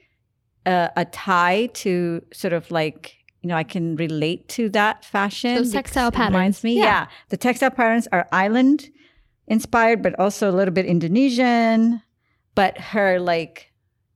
a, 0.66 0.90
a 0.98 1.06
tie 1.06 1.68
to 1.74 2.22
sort 2.34 2.54
of 2.54 2.72
like 2.72 3.18
you 3.42 3.50
know 3.50 3.56
I 3.56 3.64
can 3.64 3.96
relate 3.98 4.48
to 4.50 4.70
that 4.70 5.06
fashion. 5.06 5.56
Those 5.56 5.72
textile 5.74 6.08
it 6.10 6.18
reminds 6.18 6.64
me. 6.64 6.78
Yeah. 6.78 6.84
Yeah. 6.86 7.08
the 7.30 7.38
textile 7.38 7.70
patterns 7.72 8.08
are 8.12 8.28
island 8.32 8.90
inspired, 9.48 10.02
but 10.02 10.18
also 10.18 10.50
a 10.50 10.56
little 10.56 10.74
bit 10.74 10.86
Indonesian. 10.86 12.02
But 12.56 12.78
her 12.80 13.20
like 13.20 13.73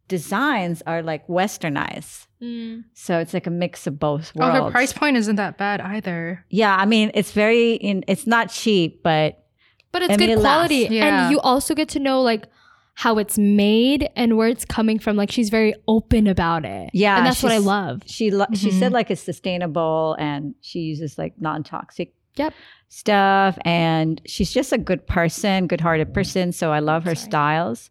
designs 0.07 0.81
are 0.87 1.01
like 1.03 1.27
westernized. 1.27 2.27
Mm. 2.41 2.83
So 2.93 3.17
it's 3.19 3.33
like 3.33 3.47
a 3.47 3.51
mix 3.51 3.87
of 3.87 3.99
both 3.99 4.33
worlds. 4.35 4.55
Oh, 4.55 4.59
worlds. 4.61 4.65
her 4.67 4.71
price 4.71 4.93
point 4.93 5.17
isn't 5.17 5.37
that 5.37 5.57
bad 5.57 5.81
either. 5.81 6.45
Yeah, 6.49 6.75
I 6.75 6.85
mean 6.85 7.11
it's 7.13 7.31
very 7.31 7.73
in. 7.73 8.03
It's 8.07 8.27
not 8.27 8.49
cheap, 8.49 9.01
but 9.03 9.43
But 9.91 10.03
it's 10.03 10.13
I 10.13 10.17
mean, 10.17 10.29
good 10.29 10.37
it 10.37 10.41
quality, 10.41 10.87
Yeah. 10.91 11.23
and 11.25 11.31
you 11.31 11.39
also 11.39 11.73
get 11.73 11.89
to 11.89 11.99
know 11.99 12.21
like 12.21 12.45
how 12.93 13.17
it's 13.19 13.37
made 13.37 14.09
and 14.15 14.37
where 14.37 14.47
it's 14.47 14.65
coming 14.65 14.97
from. 14.99 15.15
Like 15.17 15.31
she's 15.31 15.49
very 15.49 15.73
open 15.87 16.25
about 16.27 16.65
it. 16.65 16.89
Yeah, 16.93 17.17
and 17.17 17.25
that's 17.25 17.43
what 17.43 17.51
I 17.51 17.57
love. 17.59 18.01
she 18.05 18.31
lo- 18.31 18.45
she 18.53 18.69
Mhm. 18.69 18.79
said 18.79 18.91
like 18.91 19.09
it's 19.11 19.21
sustainable 19.21 20.15
and 20.19 20.55
she 20.61 20.79
uses 20.79 21.17
like 21.17 21.33
non-toxic 21.39 22.13
Yep. 22.37 22.53
stuff 22.89 23.57
and 23.65 24.21
she's 24.27 24.51
just 24.53 24.71
a 24.71 24.77
good 24.77 25.07
person 25.07 25.65
good-hearted 25.65 26.13
person 26.13 26.51
so 26.51 26.71
i 26.71 26.77
love 26.77 27.03
her 27.03 27.15
Sorry. 27.15 27.25
styles 27.29 27.89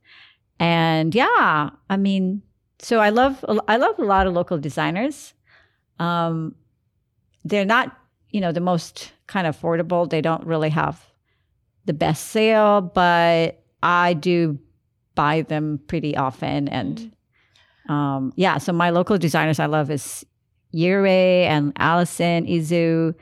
and 0.58 1.14
yeah 1.14 1.70
i 1.90 1.96
mean 1.96 2.42
so 2.78 2.98
i 2.98 3.10
love 3.10 3.44
i 3.68 3.76
love 3.76 3.98
a 3.98 4.04
lot 4.04 4.26
of 4.26 4.32
local 4.32 4.58
designers. 4.58 5.34
Um 5.98 6.54
they're 7.44 7.64
not 7.64 7.96
you 8.30 8.40
know 8.40 8.52
the 8.52 8.60
most 8.60 9.12
kind 9.26 9.46
of 9.46 9.56
affordable. 9.56 10.08
They 10.08 10.20
don't 10.20 10.44
really 10.44 10.70
have 10.70 11.04
the 11.84 11.92
best 11.92 12.26
sale 12.26 12.80
but 12.80 13.62
i 13.82 14.12
do 14.12 14.58
buy 15.16 15.42
them 15.42 15.80
pretty 15.88 16.16
often. 16.16 16.68
And 16.68 17.10
um, 17.88 18.32
yeah, 18.36 18.58
so 18.58 18.72
my 18.72 18.90
local 18.90 19.18
designers 19.18 19.58
I 19.58 19.66
love 19.66 19.90
is 19.90 20.24
Yurei 20.72 21.46
and 21.46 21.72
Allison 21.76 22.46
Izu. 22.46 23.14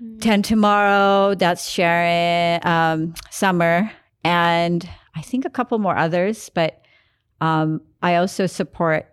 Mm. 0.00 0.20
Ten 0.20 0.42
Tomorrow, 0.42 1.34
that's 1.34 1.68
Sharon 1.68 2.60
um, 2.64 3.14
Summer, 3.30 3.90
and 4.22 4.88
I 5.16 5.22
think 5.22 5.44
a 5.44 5.50
couple 5.50 5.78
more 5.78 5.96
others. 5.96 6.50
But 6.54 6.82
um, 7.40 7.80
I 8.02 8.16
also 8.16 8.46
support 8.46 9.08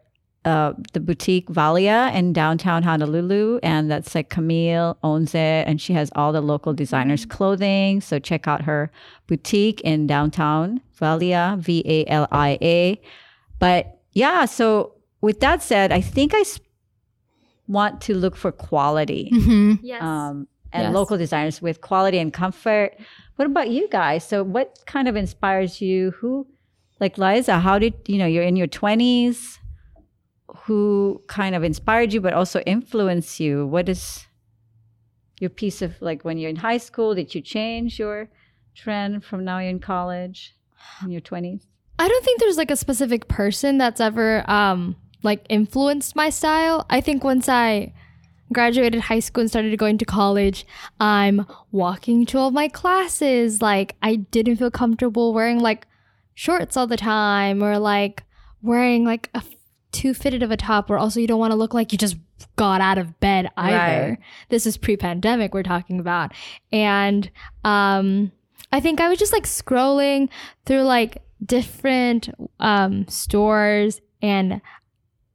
uh, 0.45 0.73
the 0.91 0.99
boutique 0.99 1.47
Valia 1.49 2.13
in 2.13 2.33
downtown 2.33 2.83
Honolulu, 2.83 3.59
and 3.63 3.89
that's 3.89 4.13
like 4.13 4.29
Camille 4.29 4.97
owns 5.01 5.33
it, 5.33 5.65
and 5.67 5.79
she 5.79 5.93
has 5.93 6.11
all 6.15 6.33
the 6.33 6.41
local 6.41 6.73
designers' 6.73 7.25
clothing. 7.25 8.01
So 8.01 8.19
check 8.19 8.45
out 8.47 8.61
her 8.63 8.91
boutique 9.27 9.79
in 9.81 10.05
downtown 10.05 10.81
Valia, 10.99 11.57
V 11.59 11.81
A 11.85 12.05
L 12.07 12.27
I 12.31 12.57
A. 12.61 13.01
But 13.59 13.99
yeah, 14.11 14.43
so 14.45 14.93
with 15.21 15.39
that 15.39 15.63
said, 15.63 15.93
I 15.93 16.01
think 16.01 16.33
I 16.33 16.41
s- 16.41 16.59
want 17.67 18.01
to 18.01 18.13
look 18.13 18.35
for 18.35 18.51
quality 18.51 19.29
Mm-hmm. 19.33 19.73
Yes. 19.85 20.03
um, 20.03 20.47
and 20.73 20.83
Yes. 20.83 20.93
local 20.93 21.17
designers 21.17 21.61
with 21.61 21.81
quality 21.81 22.17
and 22.17 22.33
comfort. 22.33 22.97
What 23.35 23.45
about 23.45 23.69
you 23.69 23.87
guys? 23.89 24.23
So, 24.27 24.43
what 24.43 24.79
kind 24.85 25.07
of 25.07 25.15
inspires 25.15 25.81
you? 25.81 26.11
Who, 26.19 26.47
like 26.99 27.17
Liza, 27.17 27.59
how 27.59 27.79
did 27.79 27.93
you 28.07 28.17
know 28.17 28.25
you're 28.25 28.43
in 28.43 28.55
your 28.55 28.67
20s? 28.67 29.59
Who 30.65 31.21
kind 31.27 31.55
of 31.55 31.63
inspired 31.63 32.13
you, 32.13 32.21
but 32.21 32.33
also 32.33 32.59
influenced 32.61 33.39
you? 33.39 33.65
What 33.65 33.87
is 33.89 34.27
your 35.39 35.49
piece 35.49 35.81
of 35.81 36.01
like 36.01 36.23
when 36.23 36.37
you're 36.37 36.49
in 36.49 36.57
high 36.57 36.77
school? 36.77 37.15
Did 37.15 37.33
you 37.33 37.41
change 37.41 37.97
your 37.99 38.29
trend 38.75 39.23
from 39.23 39.45
now 39.45 39.59
you're 39.59 39.69
in 39.69 39.79
college, 39.79 40.55
in 41.03 41.11
your 41.11 41.21
20s? 41.21 41.61
I 41.99 42.07
don't 42.07 42.25
think 42.25 42.39
there's 42.39 42.57
like 42.57 42.71
a 42.71 42.75
specific 42.75 43.27
person 43.27 43.77
that's 43.77 44.01
ever 44.01 44.49
um 44.49 44.95
like 45.23 45.45
influenced 45.49 46.15
my 46.15 46.29
style. 46.29 46.85
I 46.89 46.99
think 47.01 47.23
once 47.23 47.47
I 47.47 47.93
graduated 48.53 49.01
high 49.01 49.19
school 49.19 49.41
and 49.41 49.49
started 49.49 49.77
going 49.77 49.97
to 49.97 50.05
college, 50.05 50.65
I'm 50.99 51.45
walking 51.71 52.25
to 52.27 52.37
all 52.37 52.51
my 52.51 52.67
classes. 52.67 53.61
Like 53.61 53.95
I 54.01 54.15
didn't 54.15 54.57
feel 54.57 54.71
comfortable 54.71 55.33
wearing 55.33 55.59
like 55.59 55.87
shorts 56.33 56.77
all 56.77 56.87
the 56.87 56.97
time 56.97 57.63
or 57.63 57.77
like 57.79 58.23
wearing 58.61 59.03
like 59.03 59.29
a 59.33 59.37
f- 59.37 59.49
too 59.91 60.13
fitted 60.13 60.41
of 60.41 60.51
a 60.51 60.57
top 60.57 60.89
where 60.89 60.97
also 60.97 61.19
you 61.19 61.27
don't 61.27 61.39
want 61.39 61.51
to 61.51 61.57
look 61.57 61.73
like 61.73 61.91
you 61.91 61.97
just 61.97 62.17
got 62.55 62.81
out 62.81 62.97
of 62.97 63.19
bed 63.19 63.49
either. 63.57 64.09
Right. 64.11 64.17
This 64.49 64.65
is 64.65 64.77
pre-pandemic 64.77 65.53
we're 65.53 65.63
talking 65.63 65.99
about. 65.99 66.33
And 66.71 67.29
um 67.63 68.31
I 68.71 68.79
think 68.79 68.99
I 68.99 69.09
was 69.09 69.19
just 69.19 69.33
like 69.33 69.43
scrolling 69.43 70.29
through 70.65 70.81
like 70.81 71.21
different 71.45 72.29
um 72.59 73.07
stores 73.07 74.01
and 74.21 74.61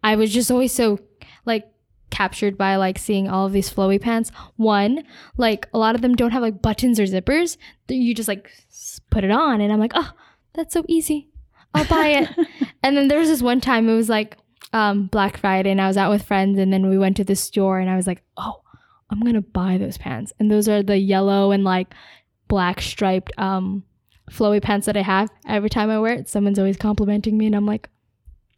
I 0.03 0.17
was 0.17 0.33
just 0.33 0.51
always 0.51 0.73
so 0.73 0.99
like 1.45 1.71
captured 2.11 2.57
by 2.57 2.77
like 2.77 2.99
seeing 2.99 3.29
all 3.29 3.47
of 3.47 3.53
these 3.53 3.73
flowy 3.73 4.01
pants. 4.01 4.31
One, 4.57 5.05
like 5.37 5.69
a 5.73 5.79
lot 5.79 5.95
of 5.95 6.01
them 6.01 6.15
don't 6.15 6.31
have 6.31 6.43
like 6.43 6.63
buttons 6.63 6.99
or 6.99 7.05
zippers. 7.05 7.57
You 7.89 8.15
just 8.15 8.29
like 8.29 8.51
put 9.11 9.25
it 9.25 9.31
on 9.31 9.61
and 9.61 9.73
I'm 9.73 9.81
like, 9.81 9.93
"Oh, 9.95 10.11
that's 10.55 10.75
so 10.75 10.85
easy. 10.89 11.29
I'll 11.75 11.85
buy 11.85 12.09
it." 12.09 12.31
and 12.83 12.97
then 12.97 13.09
there 13.09 13.19
was 13.19 13.29
this 13.29 13.43
one 13.43 13.61
time 13.61 13.89
it 13.89 13.95
was 13.95 14.09
like 14.09 14.37
um 14.73 15.07
Black 15.07 15.37
Friday 15.37 15.71
and 15.71 15.81
I 15.81 15.87
was 15.87 15.97
out 15.97 16.11
with 16.11 16.25
friends 16.25 16.59
and 16.59 16.73
then 16.73 16.89
we 16.89 16.99
went 16.99 17.17
to 17.19 17.25
the 17.25 17.37
store 17.37 17.79
and 17.79 17.91
I 17.91 17.97
was 17.97 18.07
like, 18.07 18.23
"Oh, 18.37 18.63
I'm 19.11 19.21
to 19.21 19.41
buy 19.41 19.79
those 19.79 19.99
pants." 19.99 20.33
And 20.39 20.51
those 20.51 20.69
are 20.69 20.83
the 20.83 20.99
yellow 20.99 21.53
and 21.53 21.65
like 21.65 21.95
black 22.49 22.81
striped 22.81 23.33
um 23.39 23.85
flowy 24.31 24.63
pants 24.63 24.87
that 24.87 24.97
I 24.97 25.03
have. 25.03 25.31
Every 25.47 25.71
time 25.71 25.91
I 25.91 25.99
wear 25.99 26.15
it, 26.15 26.29
someone's 26.29 26.59
always 26.59 26.77
complimenting 26.77 27.37
me 27.39 27.47
and 27.47 27.57
I'm 27.57 27.67
like, 27.67 27.89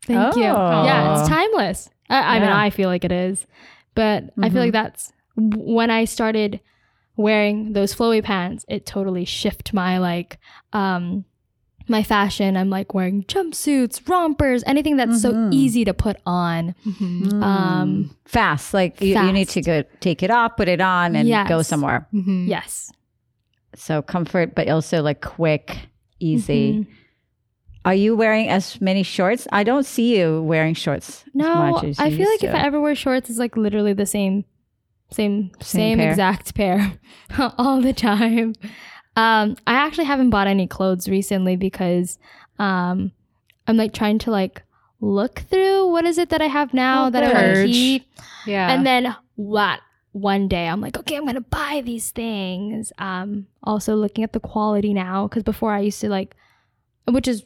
"Thank 0.07 0.37
you." 0.37 0.45
Oh. 0.45 0.85
Yeah, 0.85 1.21
it's 1.21 1.29
timeless. 1.29 1.91
I, 2.11 2.37
I 2.37 2.41
mean, 2.41 2.49
I 2.51 2.69
feel 2.71 2.89
like 2.91 3.05
it 3.05 3.13
is, 3.13 3.47
but 3.95 4.25
I 4.43 4.51
feel 4.51 4.61
like 4.61 4.71
Mhm. 4.71 4.73
that's 4.73 5.13
when 5.37 5.91
I 5.91 6.05
started 6.05 6.61
wearing 7.17 7.73
those 7.73 7.95
flowy 7.95 8.23
pants. 8.23 8.65
It 8.69 8.85
totally 8.87 9.25
shift 9.25 9.73
my 9.73 9.99
like, 9.99 10.39
um, 10.73 11.25
my 11.89 12.03
fashion. 12.03 12.57
I'm 12.57 12.71
like 12.71 12.95
wearing 12.95 13.25
jumpsuits, 13.25 14.09
rompers, 14.09 14.63
anything 14.67 14.97
that's 14.97 15.21
so 15.23 15.33
Mhm. 15.33 15.53
easy 15.53 15.85
to 15.85 15.93
put 15.95 16.17
on. 16.27 16.75
Mhm. 16.87 17.43
Um, 17.43 18.11
fast. 18.27 18.73
Like 18.75 19.01
You, 19.01 19.19
you 19.21 19.33
need 19.33 19.49
to 19.51 19.61
go 19.63 19.83
take 20.01 20.23
it 20.23 20.31
off, 20.31 20.57
put 20.57 20.69
it 20.69 20.81
on, 20.81 21.17
and 21.17 21.27
go 21.49 21.57
Yes. 21.59 21.69
somewhere. 21.69 22.07
Mhm. 22.13 22.47
Yes, 22.49 22.93
So 23.77 24.03
comfort, 24.03 24.55
but 24.57 24.69
also 24.69 25.01
like 25.03 25.21
quick, 25.21 25.79
easy. 26.21 26.87
Are 27.85 27.95
you 27.95 28.15
wearing 28.15 28.49
as 28.49 28.81
many 28.81 29.03
shorts? 29.03 29.47
I 29.53 29.63
don't 29.65 29.87
see 29.87 30.19
you 30.19 30.43
wearing 30.43 30.75
shorts 30.75 31.25
as 31.27 31.35
No, 31.35 31.55
much 31.73 31.85
as 31.85 31.99
I 31.99 32.07
you 32.09 32.17
feel 32.19 32.27
like 32.29 32.43
used 32.43 32.55
if. 32.55 32.55
I 32.55 32.67
ever 32.67 32.81
wear 32.81 32.95
shorts, 32.95 33.31
it's 33.31 33.39
like 33.39 33.57
literally 33.57 33.93
the 33.95 34.05
same, 34.07 34.45
same, 35.11 35.51
same, 35.61 35.99
pair. 35.99 36.11
exact 36.11 36.55
pair 36.55 36.93
all 37.59 37.81
the 37.81 37.93
time. 37.95 38.55
Um, 39.17 39.57
I 39.67 39.75
actually 39.75 40.05
haven't 40.05 40.31
bought 40.31 40.47
any 40.47 40.67
clothes 40.67 41.09
recently 41.09 41.57
because 41.57 42.19
um, 42.59 43.13
I'm 43.67 43.77
like 43.77 43.95
trying 43.95 44.19
to 44.21 44.31
like 44.31 44.63
look 45.01 45.41
through 45.51 45.89
what 45.91 46.05
is 46.05 46.19
it 46.19 46.29
that 46.29 46.43
I 46.43 46.47
have 46.47 46.75
now 46.75 47.07
Oh, 47.07 47.11
that 47.11 47.23
I 47.25 47.27
want 47.33 47.39
to 47.39 47.53
purge. 47.55 47.67
keep, 47.71 48.07
Yeah. 48.47 48.71
and 48.73 48.87
then 48.87 49.17
what? 49.37 49.81
One 50.13 50.49
day 50.49 50.67
I'm 50.67 50.81
like, 50.81 50.99
okay, 50.99 51.17
I'm 51.17 51.25
gonna 51.25 51.41
buy 51.41 51.83
these 51.85 52.11
things. 52.11 52.93
Um, 52.99 53.47
also 53.63 53.95
looking 53.95 54.25
at 54.25 54.33
the 54.33 54.41
quality 54.41 54.93
now 54.93 55.29
because 55.29 55.45
before 55.45 55.73
I 55.73 55.81
used 55.81 56.01
to 56.01 56.09
like, 56.09 56.35
which 57.07 57.27
is 57.29 57.45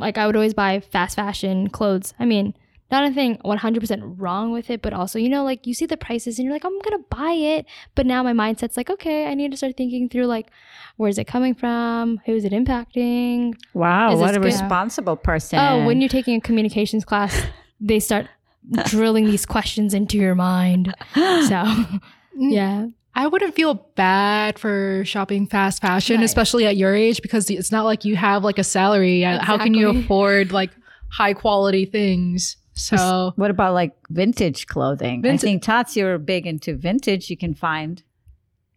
like 0.00 0.18
I 0.18 0.26
would 0.26 0.36
always 0.36 0.54
buy 0.54 0.80
fast 0.80 1.16
fashion 1.16 1.68
clothes. 1.68 2.14
I 2.18 2.24
mean, 2.24 2.54
not 2.90 3.04
anything 3.04 3.36
100% 3.44 4.14
wrong 4.18 4.50
with 4.50 4.68
it, 4.68 4.82
but 4.82 4.92
also, 4.92 5.18
you 5.18 5.28
know, 5.28 5.44
like 5.44 5.66
you 5.66 5.74
see 5.74 5.86
the 5.86 5.96
prices 5.96 6.38
and 6.38 6.44
you're 6.44 6.52
like, 6.52 6.64
I'm 6.64 6.78
going 6.80 6.98
to 6.98 7.04
buy 7.08 7.32
it. 7.32 7.66
But 7.94 8.06
now 8.06 8.22
my 8.22 8.32
mindset's 8.32 8.76
like, 8.76 8.90
okay, 8.90 9.28
I 9.28 9.34
need 9.34 9.52
to 9.52 9.56
start 9.56 9.76
thinking 9.76 10.08
through 10.08 10.26
like, 10.26 10.50
where's 10.96 11.18
it 11.18 11.26
coming 11.26 11.54
from? 11.54 12.20
Who 12.26 12.34
is 12.34 12.44
it 12.44 12.52
impacting? 12.52 13.54
wow, 13.74 14.16
what 14.16 14.30
a 14.30 14.38
good? 14.38 14.44
responsible 14.44 15.16
person. 15.16 15.58
Oh, 15.60 15.86
when 15.86 16.00
you're 16.00 16.08
taking 16.08 16.36
a 16.36 16.40
communications 16.40 17.04
class, 17.04 17.40
they 17.80 18.00
start 18.00 18.26
drilling 18.86 19.26
these 19.26 19.46
questions 19.46 19.94
into 19.94 20.18
your 20.18 20.34
mind. 20.34 20.92
So, 21.14 21.64
yeah. 22.36 22.88
I 23.14 23.26
wouldn't 23.26 23.54
feel 23.54 23.74
bad 23.96 24.58
for 24.58 25.02
shopping 25.04 25.46
fast 25.46 25.82
fashion, 25.82 26.16
Right. 26.18 26.24
especially 26.24 26.66
at 26.66 26.76
your 26.76 26.94
age, 26.94 27.20
because 27.22 27.50
it's 27.50 27.72
not 27.72 27.84
like 27.84 28.04
you 28.04 28.16
have 28.16 28.44
like 28.44 28.58
a 28.58 28.64
salary. 28.64 29.24
Uh, 29.24 29.42
How 29.42 29.58
can 29.58 29.74
you 29.74 29.88
afford 29.98 30.52
like 30.52 30.70
high 31.10 31.34
quality 31.34 31.84
things? 31.86 32.56
So 32.74 33.32
what 33.36 33.50
about 33.50 33.74
like 33.74 33.92
vintage 34.10 34.66
clothing? 34.68 35.22
Vinta- 35.22 35.34
I 35.34 35.36
think 35.38 35.62
Tots, 35.62 35.96
you're 35.96 36.18
big 36.18 36.46
into 36.46 36.76
vintage. 36.76 37.28
You 37.30 37.36
can 37.36 37.54
find 37.54 38.02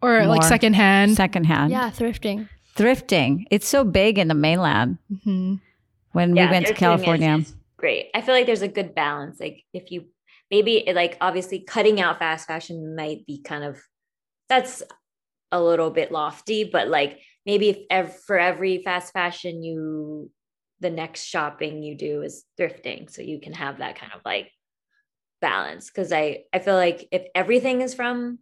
or 0.02 0.26
like 0.26 0.42
More 0.42 0.50
secondhand. 0.50 1.16
secondhand. 1.16 1.72
Yeah, 1.72 1.90
thrifting. 1.92 2.50
Thrifting. 2.76 3.46
It's 3.52 3.68
so 3.68 3.84
big 3.86 4.18
in 4.18 4.28
the 4.28 4.34
mainland. 4.34 4.98
Mhm. 5.26 5.62
When 6.12 6.32
we 6.34 6.46
went 6.46 6.68
to 6.68 6.74
California. 6.74 7.38
is 7.38 7.54
great. 7.78 8.08
I 8.14 8.22
feel 8.22 8.36
like 8.36 8.46
there's 8.46 8.62
a 8.62 8.68
good 8.68 8.94
balance. 8.94 9.40
Like 9.40 9.64
if 9.74 9.92
you 9.92 10.06
maybe 10.52 10.84
like 10.94 11.18
obviously 11.22 11.60
cutting 11.60 12.02
out 12.02 12.20
fast 12.20 12.48
fashion 12.48 12.96
might 12.96 13.26
be 13.26 13.42
kind 13.42 13.64
of 13.64 13.78
that's 14.50 14.84
a 15.52 15.62
little 15.62 15.92
bit 15.92 16.12
lofty, 16.12 16.64
but 16.64 16.88
like 16.88 17.20
maybe 17.46 17.70
if 17.70 17.78
ev- 17.90 18.20
for 18.22 18.38
every 18.40 18.82
fast 18.84 19.14
fashion 19.14 19.64
you 19.64 20.32
the 20.80 20.90
next 20.90 21.24
shopping 21.24 21.82
you 21.84 21.96
do 21.96 22.22
is 22.24 22.44
thrifting, 22.60 23.10
so 23.10 23.22
you 23.22 23.40
can 23.40 23.54
have 23.54 23.78
that 23.78 23.96
kind 23.96 24.12
of 24.14 24.22
like 24.26 24.52
balance. 25.42 25.88
Because 25.90 26.12
I 26.12 26.44
I 26.52 26.60
feel 26.60 26.76
like 26.76 27.08
if 27.12 27.24
everything 27.36 27.82
is 27.82 27.94
from 27.94 28.40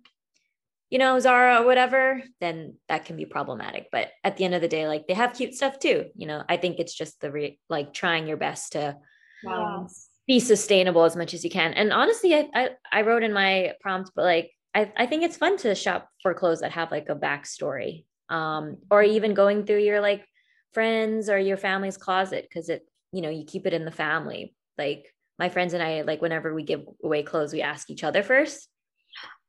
you 0.90 1.00
know 1.00 1.20
Zara 1.20 1.62
or 1.62 1.66
whatever, 1.66 2.24
then 2.40 2.76
that 2.88 3.06
can 3.06 3.16
be 3.18 3.26
problematic. 3.26 3.88
But 3.92 4.10
at 4.24 4.38
the 4.38 4.46
end 4.46 4.56
of 4.56 4.62
the 4.62 4.68
day, 4.68 4.88
like 4.88 5.08
they 5.08 5.14
have 5.14 5.34
cute 5.34 5.54
stuff 5.54 5.80
too. 5.80 6.06
You 6.16 6.28
know, 6.28 6.44
I 6.48 6.58
think 6.58 6.80
it's 6.80 6.94
just 6.94 7.20
the 7.22 7.32
re- 7.32 7.60
like 7.70 7.94
trying 7.94 8.28
your 8.28 8.38
best 8.38 8.74
to 8.74 8.98
Balance. 9.44 10.08
be 10.28 10.40
sustainable 10.40 11.04
as 11.04 11.16
much 11.16 11.34
as 11.34 11.44
you 11.44 11.50
can. 11.50 11.74
And 11.74 11.92
honestly, 11.94 12.34
I 12.36 12.48
I, 12.54 12.70
I 12.92 13.02
wrote 13.02 13.24
in 13.24 13.34
my 13.34 13.74
prompt, 13.82 14.12
but 14.16 14.26
like 14.26 14.52
I, 14.74 14.92
I 14.96 15.06
think 15.06 15.24
it's 15.24 15.38
fun 15.38 15.58
to 15.58 15.76
shop 15.76 16.10
for 16.22 16.34
clothes 16.34 16.62
that 16.62 16.72
have 16.72 16.92
like 16.92 17.10
a 17.10 17.16
backstory. 17.16 18.06
Um, 18.30 18.78
or 18.90 19.04
even 19.04 19.34
going 19.34 19.66
through 19.66 19.80
your 19.80 20.00
like 20.00 20.26
friends 20.74 21.30
or 21.30 21.38
your 21.38 21.58
family's 21.58 21.98
closet 21.98 22.48
because 22.48 22.70
it, 22.70 22.88
you 23.12 23.22
know, 23.22 23.30
you 23.30 23.44
keep 23.46 23.68
it 23.68 23.74
in 23.74 23.84
the 23.84 23.92
family. 23.92 24.56
Like 24.78 25.14
my 25.38 25.50
friends 25.50 25.74
and 25.74 25.84
I, 25.84 26.04
like 26.04 26.22
whenever 26.22 26.54
we 26.54 26.64
give 26.64 26.86
away 27.04 27.24
clothes, 27.24 27.52
we 27.52 27.62
ask 27.62 27.90
each 27.90 28.06
other 28.06 28.24
first. 28.24 28.70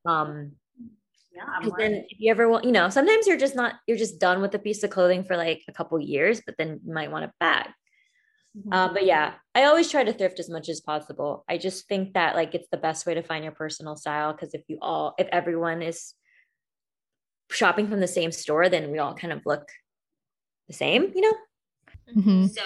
Um, 0.05 0.53
Yeah, 1.35 1.45
because 1.61 1.79
then 1.79 2.05
if 2.09 2.19
you 2.19 2.31
ever 2.31 2.49
want, 2.49 2.65
you 2.65 2.73
know, 2.73 2.89
sometimes 2.89 3.27
you're 3.27 3.39
just 3.39 3.55
not, 3.55 3.75
you're 3.87 3.97
just 3.97 4.19
done 4.19 4.43
with 4.43 4.55
a 4.55 4.59
piece 4.59 4.83
of 4.83 4.91
clothing 4.91 5.25
for 5.25 5.37
like 5.37 5.63
a 5.69 5.73
couple 5.73 5.99
years, 6.01 6.43
but 6.45 6.57
then 6.59 6.81
you 6.85 6.93
might 6.93 7.11
want 7.11 7.25
it 7.25 7.31
back. 7.41 7.75
Mhm. 8.57 8.73
Um, 8.75 8.93
but 8.93 9.07
yeah, 9.07 9.35
I 9.55 9.65
always 9.65 9.91
try 9.91 10.05
to 10.05 10.13
thrift 10.13 10.39
as 10.39 10.51
much 10.51 10.69
as 10.69 10.81
possible. 10.81 11.45
I 11.49 11.57
just 11.59 11.89
think 11.89 12.15
that 12.15 12.35
like 12.35 12.55
it's 12.55 12.69
the 12.71 12.77
best 12.77 13.07
way 13.07 13.15
to 13.15 13.23
find 13.23 13.45
your 13.45 13.53
personal 13.55 13.97
style 13.97 14.33
because 14.33 14.53
if 14.55 14.63
you 14.69 14.79
all, 14.83 15.15
if 15.19 15.27
everyone 15.29 15.83
is 15.83 16.15
shopping 17.51 17.89
from 17.89 18.01
the 18.01 18.09
same 18.09 18.33
store, 18.33 18.69
then 18.69 18.91
we 18.91 18.99
all 18.99 19.15
kind 19.15 19.33
of 19.33 19.41
look 19.47 19.69
the 20.69 20.75
same, 20.75 21.13
you 21.15 21.23
know? 21.23 21.35
Mhm. 22.15 22.51
So 22.51 22.63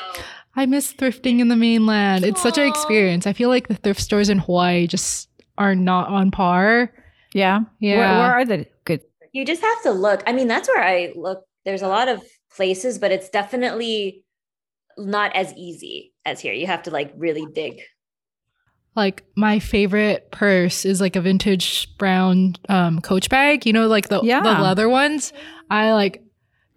I 0.57 0.67
miss 0.67 0.93
thrifting 0.93 1.39
in 1.41 1.49
the 1.49 1.57
mainland. 1.57 2.25
It's 2.25 2.43
such 2.43 2.59
an 2.59 2.67
experience. 2.67 3.27
I 3.27 3.33
feel 3.33 3.49
like 3.49 3.69
the 3.69 3.75
thrift 3.75 4.01
stores 4.01 4.29
in 4.29 4.39
Hawaii 4.39 4.87
just 4.87 5.29
are 5.59 5.75
not 5.75 6.09
on 6.09 6.31
par. 6.31 6.93
Yeah. 7.33 7.61
Yeah. 7.79 7.97
Where, 7.99 8.19
where 8.19 8.33
are 8.33 8.45
the 8.45 8.67
good? 8.85 9.03
you 9.33 9.45
just 9.45 9.63
have 9.63 9.83
to 9.83 9.91
look. 9.91 10.23
I 10.27 10.33
mean, 10.33 10.49
that's 10.49 10.67
where 10.67 10.83
I 10.83 11.13
look. 11.15 11.45
There's 11.65 11.83
a 11.83 11.89
lot 11.89 12.09
of 12.09 12.25
places, 12.55 12.99
but 12.99 13.13
it's 13.13 13.29
definitely 13.29 14.25
not 14.99 15.35
as 15.37 15.53
easy 15.55 16.13
as 16.25 16.41
here. 16.41 16.53
You 16.53 16.67
have 16.67 16.83
to 16.85 16.91
like 16.91 17.13
really 17.17 17.47
dig. 17.53 17.81
Like 18.95 19.25
my 19.37 19.59
favorite 19.59 20.31
purse 20.31 20.85
is 20.87 21.01
like 21.01 21.17
a 21.17 21.21
vintage 21.21 21.95
brown 21.99 22.57
um, 22.69 23.01
Coach 23.01 23.29
bag. 23.29 23.67
You 23.67 23.73
know, 23.75 23.89
like 23.89 24.09
the 24.09 24.21
Yeah. 24.23 24.41
the 24.41 24.53
leather 24.63 24.89
ones. 24.89 25.33
I 25.71 25.93
like 25.93 26.23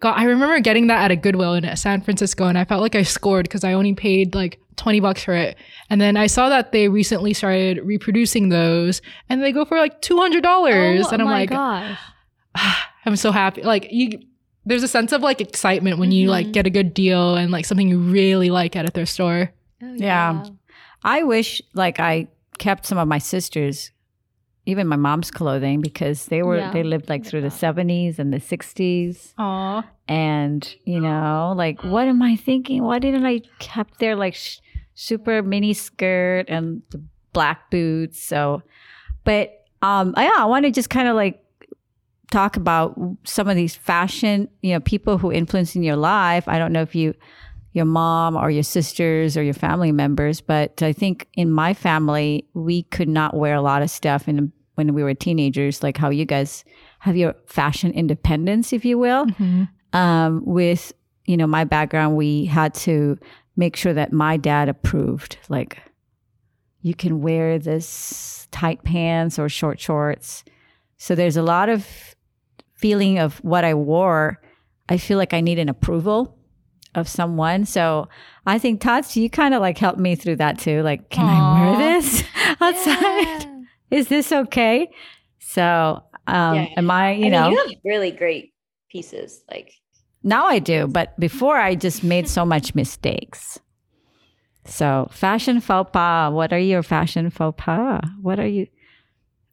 got. 0.00 0.18
I 0.18 0.24
remember 0.24 0.60
getting 0.60 0.88
that 0.88 1.02
at 1.04 1.10
a 1.10 1.16
Goodwill 1.16 1.54
in 1.54 1.76
San 1.76 2.02
Francisco, 2.02 2.44
and 2.46 2.58
I 2.58 2.64
felt 2.66 2.82
like 2.82 2.94
I 2.94 3.02
scored 3.04 3.44
because 3.44 3.64
I 3.64 3.72
only 3.72 3.94
paid 3.94 4.34
like 4.34 4.60
twenty 4.76 5.00
bucks 5.00 5.24
for 5.24 5.32
it. 5.34 5.56
And 5.88 5.98
then 5.98 6.18
I 6.18 6.26
saw 6.26 6.50
that 6.50 6.72
they 6.72 6.88
recently 6.88 7.32
started 7.32 7.80
reproducing 7.84 8.50
those, 8.50 9.00
and 9.30 9.42
they 9.42 9.50
go 9.52 9.64
for 9.64 9.78
like 9.78 10.02
two 10.02 10.18
hundred 10.18 10.42
dollars. 10.42 11.06
oh 11.06 11.10
and 11.12 11.22
I'm 11.22 11.28
my 11.28 11.32
like, 11.40 11.50
gosh. 11.50 11.98
I'm 13.06 13.16
so 13.16 13.32
happy. 13.32 13.62
Like 13.62 13.88
you. 13.90 14.20
There's 14.66 14.82
a 14.82 14.88
sense 14.88 15.12
of 15.12 15.22
like 15.22 15.40
excitement 15.40 15.98
when 15.98 16.12
you 16.12 16.28
like 16.30 16.48
Mhm. 16.48 16.52
get 16.52 16.66
a 16.66 16.70
good 16.70 16.92
deal 16.94 17.34
and 17.36 17.50
like 17.50 17.64
something 17.64 17.88
you 17.88 17.98
really 17.98 18.50
like 18.50 18.76
at 18.76 18.86
a 18.88 18.90
thrift 18.90 19.10
store. 19.12 19.52
Oh, 19.82 19.94
Yeah. 19.96 20.44
I 21.02 21.22
wish 21.22 21.62
like 21.74 21.98
I 21.98 22.28
kept 22.58 22.84
some 22.84 22.98
of 22.98 23.08
my 23.08 23.16
sisters, 23.18 23.90
even 24.66 24.86
my 24.86 24.96
mom's 24.96 25.30
clothing, 25.30 25.80
because 25.80 26.26
they 26.26 26.42
were 26.42 26.58
Yeah. 26.58 26.70
they 26.72 26.82
lived 26.82 27.08
like 27.08 27.24
through 27.24 27.40
the 27.40 27.50
seventies 27.50 28.18
and 28.18 28.32
the 28.34 28.40
sixties. 28.40 29.34
Aw. 29.38 29.82
And, 30.08 30.74
you 30.84 31.00
know, 31.00 31.54
like 31.56 31.82
what 31.82 32.06
am 32.06 32.20
I 32.20 32.36
thinking? 32.36 32.82
Why 32.82 32.98
didn't 32.98 33.24
I 33.24 33.40
kept 33.58 33.98
their 33.98 34.14
like 34.14 34.34
sh- 34.34 34.58
super 34.94 35.42
mini 35.42 35.72
skirt 35.72 36.44
and 36.48 36.82
the 36.90 37.00
black 37.32 37.70
boots? 37.70 38.22
So 38.22 38.62
but 39.24 39.52
um 39.80 40.12
yeah, 40.18 40.36
I 40.36 40.44
want 40.44 40.66
to 40.66 40.70
just 40.70 40.90
kind 40.90 41.08
of 41.08 41.14
like 41.16 41.42
talk 42.30 42.56
about 42.56 42.98
some 43.24 43.48
of 43.48 43.56
these 43.56 43.74
fashion, 43.74 44.48
you 44.62 44.72
know, 44.72 44.80
people 44.80 45.18
who 45.18 45.32
influence 45.32 45.74
in 45.74 45.82
your 45.82 45.96
life. 45.96 46.46
I 46.48 46.58
don't 46.58 46.72
know 46.72 46.82
if 46.82 46.94
you 46.94 47.14
your 47.72 47.84
mom 47.84 48.36
or 48.36 48.50
your 48.50 48.64
sisters 48.64 49.36
or 49.36 49.42
your 49.42 49.54
family 49.54 49.92
members, 49.92 50.40
but 50.40 50.82
I 50.82 50.92
think 50.92 51.28
in 51.34 51.50
my 51.50 51.72
family 51.72 52.48
we 52.52 52.82
could 52.84 53.08
not 53.08 53.34
wear 53.34 53.54
a 53.54 53.62
lot 53.62 53.82
of 53.82 53.90
stuff 53.90 54.28
in 54.28 54.52
when 54.74 54.94
we 54.94 55.02
were 55.02 55.14
teenagers, 55.14 55.82
like 55.82 55.96
how 55.96 56.10
you 56.10 56.24
guys 56.24 56.64
have 57.00 57.16
your 57.16 57.34
fashion 57.46 57.92
independence, 57.92 58.72
if 58.72 58.84
you 58.84 58.98
will. 58.98 59.26
Mhm. 59.26 59.68
Um, 59.92 60.42
with 60.44 60.92
you 61.26 61.36
know 61.36 61.46
my 61.46 61.64
background, 61.64 62.16
we 62.16 62.46
had 62.46 62.74
to 62.74 63.18
make 63.56 63.76
sure 63.76 63.92
that 63.92 64.12
my 64.12 64.36
dad 64.36 64.68
approved, 64.68 65.36
like 65.48 65.82
you 66.82 66.94
can 66.94 67.20
wear 67.20 67.58
this 67.58 68.48
tight 68.50 68.82
pants 68.84 69.38
or 69.38 69.48
short 69.48 69.78
shorts. 69.78 70.44
So 70.96 71.14
there's 71.14 71.36
a 71.36 71.42
lot 71.42 71.68
of 71.68 71.86
feeling 72.80 73.18
of 73.18 73.36
what 73.44 73.64
I 73.64 73.74
wore. 73.74 74.40
I 74.88 74.96
feel 74.96 75.18
like 75.18 75.34
I 75.34 75.40
need 75.40 75.58
an 75.58 75.68
approval 75.68 76.36
of 76.94 77.08
someone. 77.08 77.64
So 77.66 78.08
I 78.46 78.58
think 78.58 78.80
Tots, 78.80 79.16
you 79.16 79.30
kind 79.30 79.54
of 79.54 79.60
like 79.60 79.78
helped 79.78 79.98
me 80.00 80.16
through 80.16 80.36
that 80.36 80.58
too. 80.58 80.82
Like, 80.82 81.10
can 81.10 81.28
I 81.28 81.52
wear 81.54 81.76
this 81.76 82.24
outside? 82.60 83.44
Yeah. 83.44 83.56
Is 83.90 84.08
this 84.08 84.32
okay? 84.32 84.88
So, 85.38 86.02
um, 86.26 86.56
Yeah. 86.56 86.66
am 86.76 86.90
I, 86.90 87.08
I 87.08 87.12
you 87.12 87.20
mean, 87.22 87.32
know, 87.32 87.50
you 87.50 87.56
have 87.58 87.76
really 87.84 88.10
great 88.10 88.52
pieces. 88.90 89.42
Like 89.50 89.72
now 90.22 90.46
I 90.46 90.58
do, 90.58 90.86
but 90.88 91.18
before 91.20 91.56
I 91.56 91.74
just 91.74 92.02
made 92.02 92.28
so 92.28 92.44
much 92.44 92.74
mistakes. 92.74 93.58
So, 94.66 95.08
fashion 95.10 95.60
faux 95.60 95.90
pas. 95.92 96.30
What 96.32 96.52
are 96.52 96.58
your 96.58 96.82
fashion 96.82 97.30
faux 97.30 97.54
pas? 97.62 98.00
What 98.20 98.38
are 98.38 98.46
you? 98.46 98.66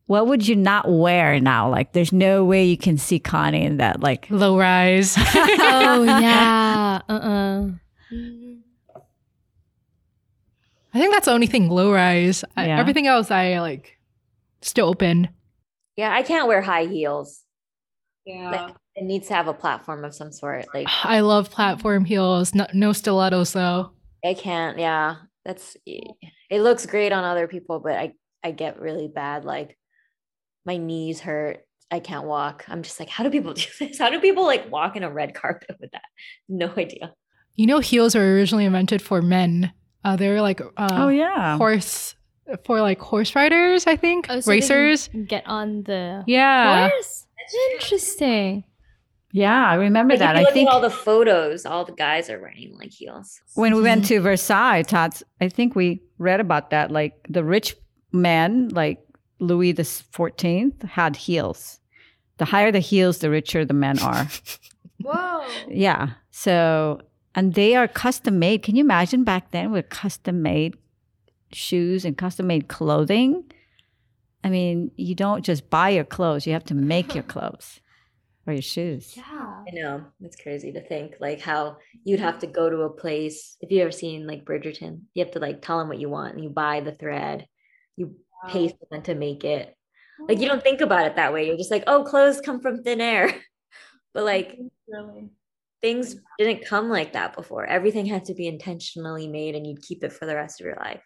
What 0.08 0.28
would 0.28 0.48
you 0.48 0.56
not 0.56 0.90
wear 0.90 1.40
now? 1.40 1.70
Like, 1.70 1.92
there's 1.94 2.12
no 2.14 2.44
way 2.46 2.64
you 2.66 2.78
can 2.78 2.98
see 2.98 3.20
Connie 3.20 3.66
in 3.66 3.78
that. 3.78 4.00
Like, 4.00 4.28
Low 4.30 4.58
rise. 4.58 5.16
oh 5.18 6.04
yeah. 6.20 7.02
Uh 7.08 7.14
uh 7.14 7.68
I 10.94 11.00
think 11.00 11.14
that's 11.14 11.26
the 11.26 11.32
only 11.34 11.48
thing 11.48 11.70
low 11.70 11.92
rise. 11.94 12.44
I- 12.56 12.68
Yeah. 12.68 12.80
everything 12.80 13.08
else 13.08 13.30
I 13.32 13.60
like 13.60 13.98
still 14.62 14.88
open. 14.90 15.30
Yeah, 15.96 16.12
I 16.14 16.24
can't 16.24 16.48
wear 16.48 16.62
high 16.62 16.86
heels. 16.86 17.44
Yeah. 18.26 18.50
Like 18.52 18.76
it 18.96 19.04
needs 19.04 19.28
to 19.28 19.36
have 19.36 19.48
a 19.48 19.54
platform 19.54 20.04
of 20.06 20.16
some 20.16 20.32
sort. 20.32 20.66
Like 20.74 20.88
I 21.04 21.20
love 21.20 21.52
platform 21.52 22.06
heels. 22.06 22.56
No, 22.56 22.66
no 22.74 22.94
stilettos 22.94 23.54
though. 23.54 23.92
I 24.26 24.34
can't. 24.34 24.80
Yeah, 24.80 25.18
that's 25.46 25.78
it. 25.86 26.08
Looks 26.52 26.86
great 26.86 27.12
on 27.12 27.24
other 27.24 27.48
people, 27.48 27.80
but 27.80 27.94
I 27.94 28.14
I 28.44 28.52
get 28.52 28.80
really 28.80 29.08
bad. 29.08 29.46
Like 29.46 29.77
my 30.68 30.78
knees 30.78 31.20
hurt. 31.22 31.66
I 31.90 32.00
can't 32.00 32.26
walk. 32.28 32.66
I'm 32.68 32.84
just 32.84 33.00
like, 33.00 33.10
how 33.10 33.24
do 33.24 33.32
people 33.32 33.54
do 33.56 33.64
this? 33.80 33.98
How 33.98 34.10
do 34.12 34.20
people 34.20 34.46
like 34.46 34.70
walk 34.72 34.96
in 34.96 35.04
a 35.04 35.10
red 35.10 35.34
carpet 35.34 35.78
with 35.80 35.92
that? 35.94 36.04
No 36.48 36.72
idea. 36.78 37.14
You 37.56 37.66
know, 37.66 37.80
heels 37.80 38.14
were 38.14 38.22
originally 38.36 38.66
invented 38.66 39.02
for 39.02 39.22
men. 39.24 39.72
Uh, 40.04 40.16
they're 40.16 40.42
like 40.42 40.62
uh, 40.62 40.70
oh 40.92 41.08
yeah, 41.10 41.58
horse 41.58 42.14
for 42.66 42.82
like 42.82 43.00
horse 43.00 43.34
riders. 43.36 43.88
I 43.88 43.96
think 43.96 44.28
Oh, 44.30 44.40
so 44.42 44.52
racers. 44.52 45.10
get 45.26 45.48
on 45.48 45.84
the 45.84 46.24
Yeah. 46.28 46.90
horse. 46.90 47.26
Interesting. 47.74 48.64
yeah. 49.32 49.66
I 49.70 49.76
remember 49.76 50.14
Like, 50.14 50.20
that. 50.20 50.36
I 50.36 50.46
think 50.52 50.70
all 50.70 50.82
the 50.82 50.90
photos, 50.90 51.66
all 51.66 51.86
the 51.86 51.94
guys 51.94 52.30
are 52.30 52.40
wearing 52.40 52.76
like 52.78 52.92
heels. 52.92 53.40
when 53.56 53.76
we 53.76 53.82
went 53.82 54.06
to 54.06 54.20
Versailles, 54.20 54.84
Tots, 54.84 55.24
I 55.42 55.50
think 55.50 55.76
we 55.76 56.02
read 56.18 56.40
about 56.40 56.70
that. 56.72 56.92
Like 56.92 57.14
the 57.30 57.44
rich 57.44 57.76
men, 58.12 58.70
like 58.70 59.00
Louis 59.40 59.72
the 59.72 59.84
Fourteenth, 59.84 60.84
had 60.84 61.16
heels. 61.16 61.80
The 62.38 62.46
higher 62.46 62.72
the 62.72 62.80
heels, 62.80 63.20
the 63.20 63.30
richer 63.30 63.66
the 63.66 63.74
men 63.74 64.00
are. 64.00 64.28
Whoa. 65.02 65.46
yeah. 65.68 66.12
So, 66.32 67.02
and 67.36 67.54
they 67.54 67.76
are 67.76 67.88
custom 67.88 68.40
made. 68.40 68.64
Can 68.64 68.76
you 68.76 68.84
imagine 68.84 69.24
back 69.24 69.52
then 69.52 69.72
with 69.72 69.90
custom 69.90 70.42
made 70.42 70.76
shoes 71.52 72.06
and 72.06 72.18
custom 72.18 72.48
made 72.48 72.68
clothing? 72.68 73.44
I 74.44 74.50
mean, 74.50 74.92
you 74.96 75.16
don't 75.16 75.44
just 75.44 75.70
buy 75.70 75.90
your 75.90 76.04
clothes; 76.04 76.46
you 76.46 76.54
have 76.54 76.66
to 76.66 76.76
make 76.76 77.14
your 77.14 77.24
clothes 77.34 77.80
or 78.46 78.54
your 78.54 78.62
shoes. 78.62 79.16
Yeah. 79.18 79.24
I 79.68 79.72
know 79.72 80.06
it's 80.22 80.42
crazy 80.42 80.72
to 80.72 80.82
think 80.82 81.16
like 81.20 81.42
how 81.42 81.78
you'd 82.04 82.22
have 82.22 82.40
to 82.40 82.48
go 82.48 82.70
to 82.70 82.82
a 82.84 82.90
place. 82.90 83.58
If 83.62 83.72
you 83.72 83.82
ever 83.82 83.92
seen 83.92 84.26
like 84.26 84.46
Bridgerton, 84.46 85.02
you 85.14 85.24
have 85.24 85.34
to 85.34 85.40
like 85.40 85.62
tell 85.62 85.80
them 85.80 85.90
what 85.90 86.00
you 86.00 86.10
want, 86.10 86.36
and 86.36 86.44
you 86.44 86.50
buy 86.50 86.80
the 86.80 86.94
thread, 86.94 87.48
you 87.96 88.16
pay 88.50 88.70
someone 88.70 89.04
to 89.06 89.16
make 89.16 89.44
it. 89.44 89.74
Like 90.28 90.40
you 90.40 90.48
don't 90.48 90.64
think 90.64 90.82
about 90.82 91.06
it 91.06 91.16
that 91.16 91.32
way. 91.34 91.46
You're 91.48 91.58
just 91.58 91.72
like, 91.72 91.84
oh, 91.88 92.04
clothes 92.04 92.42
come 92.42 92.60
from 92.60 92.84
thin 92.84 93.02
air. 93.02 93.34
but 94.14 94.24
like 94.24 94.58
Really. 94.88 95.30
things 95.82 96.16
didn't 96.40 96.66
come 96.66 96.90
like 96.90 97.14
that 97.14 97.36
before. 97.36 97.66
Everything 97.66 98.06
had 98.06 98.26
to 98.26 98.34
be 98.34 98.48
intentionally 98.48 99.28
made, 99.28 99.56
and 99.56 99.66
you'd 99.68 99.82
keep 99.82 100.04
it 100.04 100.12
for 100.14 100.26
the 100.26 100.36
rest 100.36 100.60
of 100.60 100.66
your 100.66 100.76
life. 100.78 101.02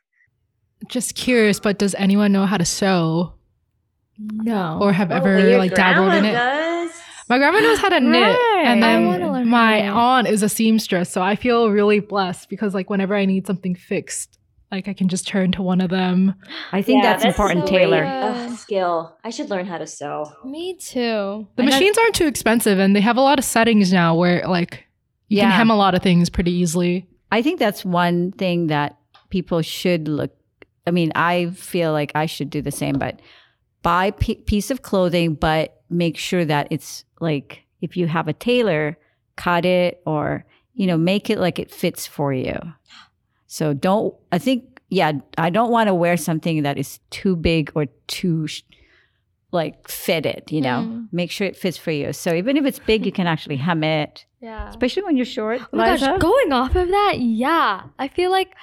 Just 0.88 1.15
curious, 1.15 1.60
but 1.60 1.78
does 1.78 1.94
anyone 1.96 2.32
know 2.32 2.46
how 2.46 2.58
to 2.58 2.65
sew 2.65 3.34
No. 4.17 4.80
or 4.82 4.94
have 4.94 5.12
Oh, 5.12 5.15
ever 5.15 5.36
but 5.41 5.58
like 5.58 5.76
dabbled 5.76 6.13
in 6.13 6.26
it? 6.26 6.34
does. 6.34 6.91
My 7.30 7.38
grandma 7.38 7.60
knows 7.60 7.80
how 7.80 7.89
to 7.89 8.00
knit, 8.00 8.13
and 8.13 8.34
Right. 8.34 8.67
I 8.67 8.80
then 8.80 9.06
wanna 9.08 9.32
learn 9.32 9.44
how 9.46 9.50
my 9.52 9.89
aunt 9.89 10.28
is 10.28 10.41
a 10.44 10.50
seamstress, 10.50 11.10
so 11.10 11.22
I 11.22 11.36
feel 11.36 11.70
really 11.70 12.00
blessed 12.00 12.50
because 12.50 12.74
like 12.74 12.89
whenever 12.89 13.15
I 13.15 13.26
need 13.26 13.46
something 13.48 13.76
fixed, 13.76 14.38
like 14.71 14.88
I 14.88 14.93
can 14.93 15.07
just 15.10 15.27
turn 15.27 15.51
to 15.53 15.62
one 15.62 15.81
of 15.81 15.89
them. 15.89 16.34
I 16.71 16.81
think 16.81 17.03
Yeah, 17.03 17.12
that's, 17.13 17.25
important, 17.25 17.67
so 17.67 17.73
Taylor. 17.73 17.99
great. 18.01 18.10
Ugh, 18.47 18.57
skill. 18.57 19.17
I 19.23 19.29
should 19.29 19.49
learn 19.49 19.65
how 19.65 19.77
to 19.77 19.86
sew. 19.88 20.31
Me 20.45 20.75
too. 20.75 21.47
The 21.55 21.63
I 21.63 21.65
know- 21.65 21.71
machines 21.71 21.97
aren't 21.97 22.15
too 22.15 22.27
expensive, 22.27 22.79
and 22.79 22.95
they 22.95 23.01
have 23.01 23.17
a 23.17 23.21
lot 23.21 23.38
of 23.39 23.45
settings 23.45 23.91
now 23.91 24.15
where 24.15 24.47
like 24.47 24.86
you 25.27 25.38
Yeah. 25.38 25.43
can 25.49 25.51
hem 25.51 25.69
a 25.71 25.75
lot 25.75 25.93
of 25.95 26.01
things 26.01 26.29
pretty 26.29 26.51
easily. 26.51 27.07
I 27.31 27.41
think 27.41 27.60
that's 27.60 27.84
one 27.86 28.31
thing 28.34 28.67
that 28.67 28.97
people 29.29 29.62
should 29.62 30.07
look. 30.07 30.31
I 30.88 30.91
mean, 30.91 31.12
I 31.15 31.51
feel 31.51 31.91
like 31.91 32.12
I 32.15 32.25
should 32.25 32.49
do 32.49 32.62
the 32.62 32.71
same, 32.71 32.97
but 32.97 33.21
buy 33.84 34.07
a 34.07 34.12
p- 34.12 34.36
piece 34.36 34.71
of 34.71 34.81
clothing, 34.81 35.36
but 35.36 35.81
make 35.89 36.17
sure 36.17 36.43
that 36.45 36.67
it's 36.71 37.05
like 37.19 37.63
if 37.81 37.95
you 37.97 38.07
have 38.07 38.27
a 38.27 38.34
tailor, 38.34 38.97
cut 39.36 39.65
it 39.65 40.01
or 40.05 40.45
you 40.73 40.88
know 40.88 40.97
make 40.97 41.29
it 41.29 41.39
like 41.39 41.60
it 41.60 41.71
fits 41.71 42.05
for 42.07 42.34
you. 42.34 42.57
So 43.57 43.73
don't. 43.73 44.13
I 44.31 44.37
think 44.39 44.79
yeah, 44.89 45.11
I 45.37 45.49
don't 45.49 45.71
want 45.71 45.87
to 45.87 45.93
wear 45.93 46.15
something 46.17 46.63
that 46.63 46.77
is 46.77 46.99
too 47.09 47.35
big 47.35 47.71
or 47.75 47.85
too. 48.07 48.47
Sh- 48.47 48.63
like 49.53 49.89
fitted, 49.89 50.43
you 50.49 50.61
know, 50.61 50.79
Mm. 50.87 51.07
make 51.11 51.29
sure 51.29 51.45
it 51.45 51.57
fits 51.57 51.77
for 51.77 51.91
you. 51.91 52.13
So 52.13 52.33
even 52.33 52.55
if 52.55 52.63
it's 52.65 52.79
big, 52.79 53.05
you 53.05 53.11
can 53.11 53.27
actually 53.27 53.57
hem 53.57 53.83
it, 53.83 54.25
Yeah. 54.39 54.69
especially 54.69 55.03
when 55.03 55.17
you're 55.17 55.25
short. 55.25 55.59
Oh 55.61 55.75
my 55.75 55.97
gosh, 55.97 56.21
going 56.21 56.53
off 56.53 56.73
of 56.77 56.87
that, 56.87 57.15
yeah. 57.19 57.83
I 57.99 58.07
feel 58.07 58.31
like, 58.31 58.55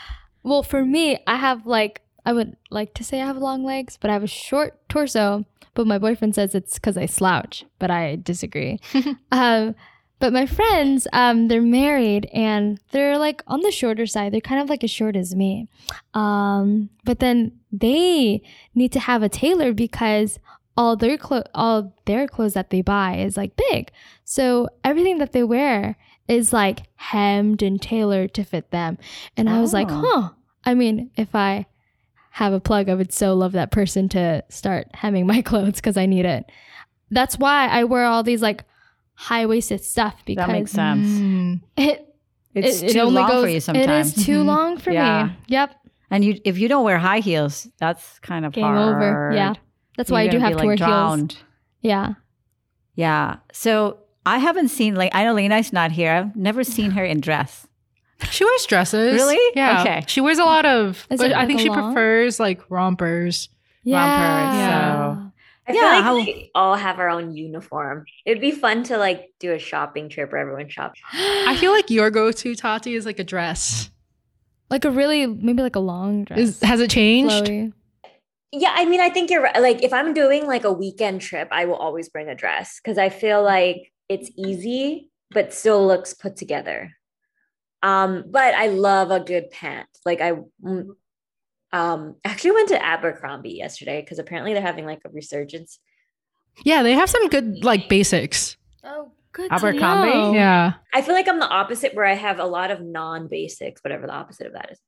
well, 0.43 0.63
for 0.63 0.83
me, 0.87 1.19
I 1.27 1.37
have 1.37 1.67
like, 1.67 2.01
I 2.25 2.33
would 2.33 2.57
like 2.71 2.95
to 2.95 3.05
say 3.05 3.21
I 3.21 3.27
have 3.27 3.37
long 3.37 3.65
legs, 3.67 3.99
but 4.01 4.09
I 4.09 4.15
have 4.15 4.23
a 4.25 4.27
short 4.49 4.81
torso. 4.89 5.45
But 5.75 5.87
my 5.87 5.99
boyfriend 5.99 6.35
says 6.35 6.55
it's 6.55 6.75
because 6.81 6.97
I 6.97 7.05
slouch, 7.05 7.67
but 7.79 7.91
I 7.91 8.17
disagree. 8.17 8.79
um, 9.31 9.75
but 10.19 10.33
my 10.33 10.47
friends, 10.47 11.07
um, 11.13 11.49
they're 11.49 11.63
married 11.63 12.29
and 12.33 12.81
they're 12.91 13.19
like 13.19 13.43
on 13.47 13.61
the 13.61 13.71
shorter 13.71 14.07
side. 14.07 14.33
They're 14.33 14.41
kind 14.41 14.61
of 14.61 14.69
like 14.69 14.83
as 14.85 14.91
short 14.91 15.17
as 15.17 15.35
me. 15.35 15.69
Um, 16.15 16.91
but 17.05 17.21
then 17.21 17.53
they 17.71 18.43
need 18.75 18.93
to 18.93 19.01
have 19.01 19.23
a 19.23 19.29
tailor 19.29 19.73
because 19.73 20.39
all 20.77 20.97
their 20.97 21.19
clo- 21.19 21.45
all 21.55 21.95
their 22.07 22.27
clothes 22.29 22.55
that 22.55 22.71
they 22.71 22.83
buy 22.83 23.17
is 23.17 23.37
like 23.37 23.57
big. 23.71 23.91
So 24.25 24.69
everything 24.85 25.19
that 25.19 25.33
they 25.33 25.43
wear 25.43 25.97
is 26.29 26.53
like 26.53 26.81
hemmed 26.97 27.63
and 27.63 27.81
tailored 27.81 28.35
to 28.35 28.45
fit 28.45 28.71
them. 28.71 28.99
And 29.37 29.49
I 29.49 29.61
was 29.61 29.73
like, 29.73 29.89
Oh. 29.91 30.03
huh. 30.05 30.29
I 30.65 30.75
mean, 30.75 31.11
if 31.17 31.35
I 31.35 31.67
have 32.33 32.53
a 32.53 32.61
plug, 32.61 32.89
I 32.89 32.95
would 32.95 33.13
so 33.13 33.35
love 33.35 33.53
that 33.53 33.71
person 33.71 34.09
to 34.11 34.45
start 34.49 34.89
hemming 34.95 35.27
my 35.27 35.43
clothes 35.51 35.77
because 35.77 35.97
I 35.97 36.07
need 36.07 36.27
it. 36.27 36.45
That's 37.11 37.39
why 37.39 37.69
I 37.69 37.85
wear 37.85 38.05
all 38.05 38.23
these 38.23 38.43
like 38.43 38.65
high 39.21 39.47
waisted 39.47 39.83
stuff 39.85 40.15
because 40.25 40.47
that 40.47 40.53
makes 40.53 40.71
sense. 40.71 41.09
Mm. 41.09 41.61
it 41.77 42.07
It's 42.55 42.83
it, 42.83 42.91
it 42.91 42.93
too 42.93 43.01
only 43.01 43.15
long 43.21 43.29
goes, 43.29 43.45
for 43.45 43.49
you 43.51 43.61
sometimes. 43.61 44.13
It 44.17 44.19
is 44.21 44.25
too 44.27 44.43
Mhm. 44.43 44.47
long 44.47 44.79
for 44.79 44.93
Yeah. 44.93 45.25
me. 45.27 45.33
Yep. 45.49 45.75
And 46.11 46.25
you, 46.25 46.41
if 46.45 46.57
you 46.59 46.69
don't 46.69 46.85
wear 46.85 46.99
high 46.99 47.19
heels, 47.19 47.67
that's 47.79 48.19
kind 48.21 48.47
of 48.47 48.53
Game 48.53 48.65
hard. 48.65 48.79
over. 48.97 49.33
Yeah. 49.35 49.55
That's 49.97 50.11
why 50.11 50.23
You're 50.23 50.31
I 50.31 50.33
do 50.33 50.39
have 50.39 50.53
be, 50.55 50.61
to 50.61 50.67
wear 50.67 50.77
like, 50.77 50.89
heels. 51.21 51.37
Yeah. 51.83 52.15
Yeah. 52.95 53.37
So 53.53 53.99
I 54.25 54.39
haven't 54.39 54.69
seen 54.69 54.95
like 54.95 55.15
I 55.15 55.25
know 55.25 55.35
Lena's 55.35 55.73
not 55.73 55.91
here. 55.93 56.13
I've 56.13 56.37
never 56.37 56.63
seen 56.65 56.93
her 56.93 57.05
in 57.05 57.21
dress. 57.21 57.67
She 58.31 58.45
wears 58.45 58.67
dresses. 58.67 59.15
Really? 59.15 59.39
Yeah. 59.55 59.81
Okay. 59.83 60.05
She 60.09 60.21
wears 60.21 60.39
a 60.39 60.45
lot 60.45 60.65
of. 60.67 61.07
Is 61.11 61.19
but 61.21 61.31
it 61.31 61.37
I 61.37 61.47
think 61.47 61.59
like 61.59 61.61
a 61.61 61.63
she 61.63 61.69
long? 61.71 61.93
prefers 61.93 62.41
like 62.41 62.63
rompers. 62.71 63.49
Yeah. 63.85 65.13
so- 65.23 65.28
I 65.69 65.73
Yeah, 65.73 65.81
feel 65.81 65.89
like 65.91 66.03
how- 66.05 66.15
we 66.17 66.51
all 66.55 66.75
have 66.77 66.99
our 66.99 67.09
own 67.11 67.37
uniform. 67.37 68.05
It'd 68.25 68.41
be 68.41 68.51
fun 68.53 68.83
to 68.85 68.97
like 68.97 69.33
do 69.39 69.53
a 69.53 69.59
shopping 69.59 70.09
trip 70.09 70.33
where 70.33 70.41
everyone 70.41 70.69
shops. 70.69 71.01
I 71.13 71.57
feel 71.57 71.73
like 71.73 71.91
your 71.91 72.11
go-to 72.11 72.55
Tati 72.55 72.95
is 72.95 73.05
like 73.07 73.19
a 73.19 73.25
dress. 73.25 73.91
like 74.71 74.85
a 74.85 74.91
really 74.91 75.27
maybe 75.27 75.63
like 75.63 75.77
a 75.77 75.81
long 75.81 76.25
dress. 76.25 76.39
Is 76.41 76.61
has 76.63 76.81
it 76.81 76.91
changed? 76.91 77.33
Flowy. 77.47 77.73
Yeah, 78.53 78.73
I 78.75 78.87
mean, 78.87 79.01
I 79.01 79.11
think 79.11 79.29
you're 79.31 79.43
right. 79.43 79.61
Like, 79.61 79.83
if 79.83 79.93
I'm 79.93 80.15
doing 80.15 80.47
like 80.47 80.65
a 80.65 80.73
weekend 80.73 81.21
trip, 81.21 81.49
I 81.51 81.67
will 81.67 81.77
always 81.77 82.09
bring 82.09 82.29
a 82.31 82.35
dress 82.35 82.81
because 82.83 82.97
I 82.97 83.11
feel 83.11 83.43
like 83.43 83.93
it's 84.09 84.31
easy, 84.39 85.11
but 85.33 85.53
still 85.53 85.87
looks 85.87 86.15
put 86.15 86.37
together. 86.37 86.93
Um, 87.83 88.25
but 88.31 88.55
I 88.55 88.69
love 88.69 89.11
a 89.11 89.21
good 89.21 89.51
pant. 89.51 89.87
Like, 90.07 90.23
I 90.23 90.33
um 91.73 92.17
actually 92.25 92.53
went 92.53 92.69
to 92.71 92.85
Abercrombie 92.85 93.51
yesterday 93.57 94.01
because 94.01 94.19
apparently 94.19 94.53
they're 94.53 94.63
having 94.63 94.87
like 94.87 95.01
a 95.05 95.11
resurgence. 95.11 95.79
Yeah, 96.65 96.83
they 96.83 96.93
have 96.95 97.11
some 97.11 97.29
good 97.29 97.65
like 97.65 97.89
basics. 97.89 98.57
Oh, 98.83 99.13
good. 99.33 99.51
Abercrombie? 99.53 100.11
To 100.13 100.19
know. 100.19 100.33
Yeah. 100.35 100.75
I 100.95 101.03
feel 101.03 101.15
like 101.15 101.29
I'm 101.29 101.39
the 101.39 101.49
opposite 101.49 101.95
where 101.95 102.05
I 102.07 102.15
have 102.15 102.41
a 102.41 102.45
lot 102.45 102.71
of 102.71 102.81
non-basics, 102.81 103.83
whatever 103.85 104.07
the 104.07 104.13
opposite 104.13 104.47
of 104.49 104.55
that 104.55 104.73
is. 104.73 104.79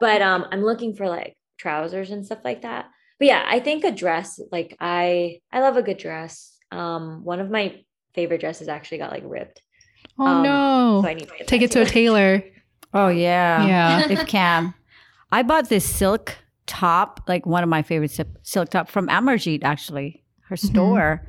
But 0.00 0.22
um 0.22 0.46
I'm 0.50 0.62
looking 0.64 0.94
for 0.94 1.08
like 1.08 1.36
trousers 1.58 2.10
and 2.10 2.24
stuff 2.24 2.40
like 2.44 2.62
that. 2.62 2.86
But 3.18 3.28
yeah, 3.28 3.44
I 3.46 3.60
think 3.60 3.84
a 3.84 3.92
dress, 3.92 4.40
like 4.50 4.76
I 4.80 5.40
I 5.52 5.60
love 5.60 5.76
a 5.76 5.82
good 5.82 5.98
dress. 5.98 6.56
Um 6.72 7.24
one 7.24 7.40
of 7.40 7.50
my 7.50 7.82
favorite 8.14 8.40
dresses 8.40 8.68
actually 8.68 8.98
got 8.98 9.12
like 9.12 9.22
ripped. 9.24 9.62
Oh 10.18 10.26
Um, 10.26 10.42
no. 10.42 11.00
So 11.02 11.08
I 11.08 11.14
need 11.14 11.28
to 11.28 11.44
Take 11.44 11.62
it 11.62 11.70
to 11.72 11.82
a 11.82 11.86
tailor. 11.86 12.42
Oh 12.92 13.08
yeah. 13.08 13.66
Yeah. 13.66 14.08
if 14.10 14.26
can. 14.26 14.74
I 15.32 15.42
bought 15.42 15.68
this 15.68 15.84
silk 15.88 16.36
top, 16.66 17.20
like 17.28 17.46
one 17.46 17.62
of 17.62 17.68
my 17.68 17.82
favorite 17.82 18.10
sil- 18.14 18.36
silk 18.42 18.70
top 18.70 18.88
from 18.88 19.08
Amarjeet 19.08 19.60
actually, 19.64 20.22
her 20.48 20.56
Mhm. 20.56 20.66
store, 20.70 21.26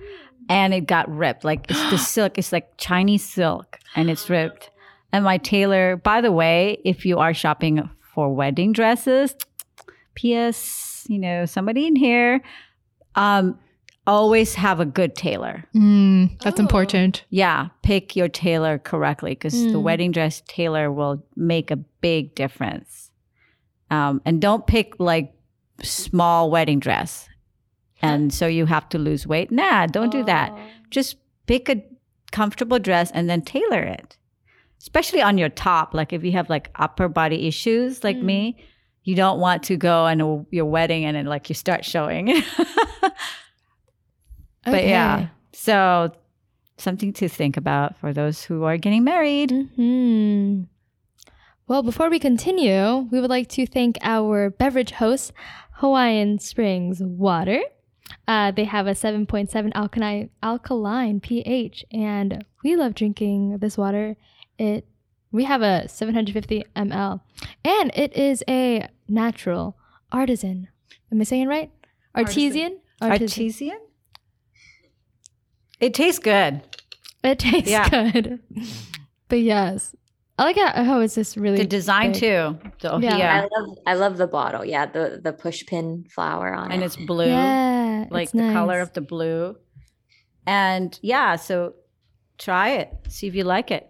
and 0.50 0.74
it 0.74 0.82
got 0.88 1.10
ripped. 1.10 1.44
Like 1.44 1.66
it's 1.70 1.90
the 1.92 1.98
silk, 2.16 2.38
it's 2.38 2.52
like 2.52 2.78
Chinese 2.78 3.24
silk, 3.24 3.80
and 3.96 4.10
it's 4.10 4.30
ripped. 4.30 4.70
And 5.14 5.24
my 5.26 5.38
tailor, 5.38 5.98
by 5.98 6.22
the 6.22 6.32
way, 6.32 6.80
if 6.86 7.06
you 7.06 7.18
are 7.20 7.34
shopping 7.34 7.90
for 8.14 8.34
wedding 8.34 8.72
dresses, 8.72 9.36
P.S. 10.16 11.06
You 11.10 11.20
know, 11.20 11.46
somebody 11.46 11.88
in 11.88 11.96
here, 11.96 12.42
um, 13.16 13.58
always 14.08 14.56
have 14.56 14.80
a 14.80 14.86
good 14.86 15.16
tailor. 15.16 15.66
Mm, 15.76 16.40
that's 16.42 16.60
Oh. 16.60 16.64
important. 16.64 17.24
Yeah, 17.30 17.68
pick 17.84 18.16
your 18.16 18.28
tailor 18.30 18.78
correctly 18.78 19.32
because 19.32 19.54
the 19.54 19.78
Mm. 19.80 19.84
wedding 19.84 20.12
dress 20.12 20.42
tailor 20.48 20.92
will 20.92 21.24
make 21.36 21.72
a 21.72 21.76
big 21.76 22.36
difference. 22.36 23.12
Um, 23.92 24.22
and 24.26 24.42
don't 24.42 24.66
pick 24.66 25.00
like 25.00 25.34
small 25.84 26.50
wedding 26.50 26.80
dress, 26.80 27.28
and 28.02 28.34
so 28.34 28.48
you 28.48 28.66
have 28.66 28.90
to 28.90 28.98
lose 28.98 29.28
weight. 29.28 29.52
Nah, 29.52 29.86
don't 29.86 30.12
do 30.12 30.24
that. 30.24 30.52
Oh. 30.52 30.60
Just 30.90 31.18
pick 31.46 31.70
a 31.70 31.84
comfortable 32.32 32.80
dress 32.80 33.12
and 33.12 33.30
then 33.30 33.42
tailor 33.42 33.84
it. 33.84 34.18
Especially 34.80 35.22
on 35.22 35.38
your 35.38 35.50
top, 35.50 35.94
like 35.94 36.12
if 36.14 36.24
you 36.24 36.32
have 36.32 36.50
like 36.50 36.72
upper 36.76 37.08
body 37.08 37.48
issues, 37.48 38.04
like 38.04 38.18
Mm. 38.18 38.24
me, 38.24 38.64
you 39.04 39.16
don't 39.16 39.40
want 39.40 39.62
to 39.64 39.76
go 39.78 40.06
and 40.08 40.46
your 40.52 40.66
wedding 40.66 41.06
and 41.06 41.16
then 41.16 41.26
like 41.26 41.50
you 41.50 41.56
start 41.56 41.86
showing. 41.86 42.42
But 44.64 44.86
yeah, 44.86 45.28
so 45.54 46.12
something 46.78 47.14
to 47.14 47.28
think 47.28 47.58
about 47.58 47.98
for 47.98 48.14
those 48.14 48.44
who 48.44 48.64
are 48.64 48.78
getting 48.78 49.04
married. 49.04 49.52
hmm 49.76 50.64
Well, 51.72 51.84
before 51.84 52.10
we 52.10 52.20
continue, 52.20 53.08
we 53.14 53.22
would 53.22 53.30
like 53.30 53.48
to 53.52 53.66
thank 53.66 53.98
our 54.02 54.50
beverage 54.50 54.92
host, 54.92 55.32
Hawaiian 55.76 56.38
Springs 56.38 57.02
Water. 57.02 57.62
Uh, 58.28 58.52
they 58.52 58.66
have 58.66 58.88
a 58.88 58.92
7.7 58.92 59.72
alkaline, 59.74 60.32
alkaline 60.44 61.22
pH, 61.22 61.86
and 61.94 62.44
we 62.62 62.76
love 62.76 62.94
drinking 62.94 63.60
this 63.60 63.78
water. 63.78 64.18
It 64.58 64.86
we 65.32 65.46
have 65.46 65.62
a 65.62 65.88
750 65.88 66.66
ml, 66.76 67.22
and 67.64 67.92
it 67.96 68.18
is 68.18 68.44
a 68.50 68.90
natural 69.08 69.78
artisan. 70.12 70.68
Am 71.10 71.22
I 71.22 71.24
saying 71.24 71.44
it 71.44 71.48
right? 71.48 71.72
Artesian. 72.14 72.82
Artesian? 73.02 73.80
It 75.80 75.94
tastes 75.94 76.20
good. 76.20 76.64
It 77.24 77.40
tastes 77.40 77.70
Yeah. 77.70 77.88
good. 77.88 78.42
but 79.30 79.40
yes, 79.40 79.96
I 80.38 80.44
like 80.44 80.56
how, 80.58 80.72
oh, 80.76 81.02
it's 81.02 81.16
just 81.16 81.38
really 81.38 81.58
The 81.58 81.66
design 81.66 82.14
big. 82.14 82.22
too. 82.22 82.58
The 82.80 82.98
Yeah. 83.02 83.18
yeah. 83.18 83.36
I 83.36 83.60
love 83.60 83.78
I 83.86 83.94
love 83.94 84.18
the 84.18 84.28
bottle. 84.28 84.66
Yeah, 84.66 84.86
the 84.88 85.20
the 85.24 85.34
push 85.34 85.66
pin 85.66 86.06
flower 86.10 86.54
on 86.54 86.72
it. 86.72 86.74
And 86.74 86.84
it. 86.84 86.88
it's 86.88 86.96
blue. 86.96 87.28
Yeah, 87.28 88.06
like 88.10 88.24
it's 88.26 88.32
the 88.32 88.52
color 88.54 88.80
of 88.80 88.94
the 88.94 89.02
blue. 89.02 89.56
And 90.48 90.98
yeah, 91.04 91.36
so 91.36 91.74
try 92.40 92.70
it. 92.70 92.90
See 93.10 93.28
if 93.28 93.36
you 93.36 93.44
like 93.44 93.70
it. 93.72 93.88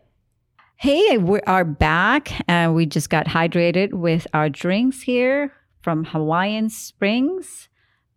Hey, 0.75 1.17
we 1.17 1.39
are 1.41 1.63
back 1.63 2.31
and 2.49 2.73
we 2.75 2.85
just 2.87 3.09
got 3.09 3.27
hydrated 3.27 3.93
with 3.93 4.25
our 4.33 4.49
drinks 4.49 5.01
here 5.03 5.53
from 5.81 6.03
Hawaiian 6.05 6.69
Springs. 6.69 7.69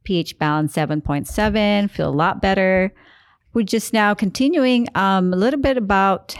pH 0.05 0.39
balance 0.39 0.75
7.7, 0.75 1.91
feel 1.91 2.09
a 2.09 2.11
lot 2.11 2.41
better. 2.43 2.93
We're 3.53 3.63
just 3.65 3.93
now 3.93 4.15
continuing 4.15 4.89
um, 4.95 5.33
a 5.33 5.37
little 5.37 5.61
bit 5.61 5.77
about 5.77 6.35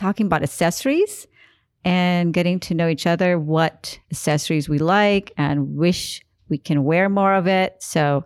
talking 0.00 0.26
about 0.26 0.42
accessories 0.42 1.26
and 1.84 2.32
getting 2.32 2.58
to 2.58 2.74
know 2.74 2.88
each 2.88 3.06
other, 3.06 3.38
what 3.38 3.98
accessories 4.10 4.68
we 4.68 4.78
like 4.78 5.32
and 5.36 5.76
wish 5.76 6.22
we 6.48 6.56
can 6.56 6.84
wear 6.84 7.08
more 7.08 7.34
of 7.34 7.46
it. 7.46 7.76
So, 7.80 8.24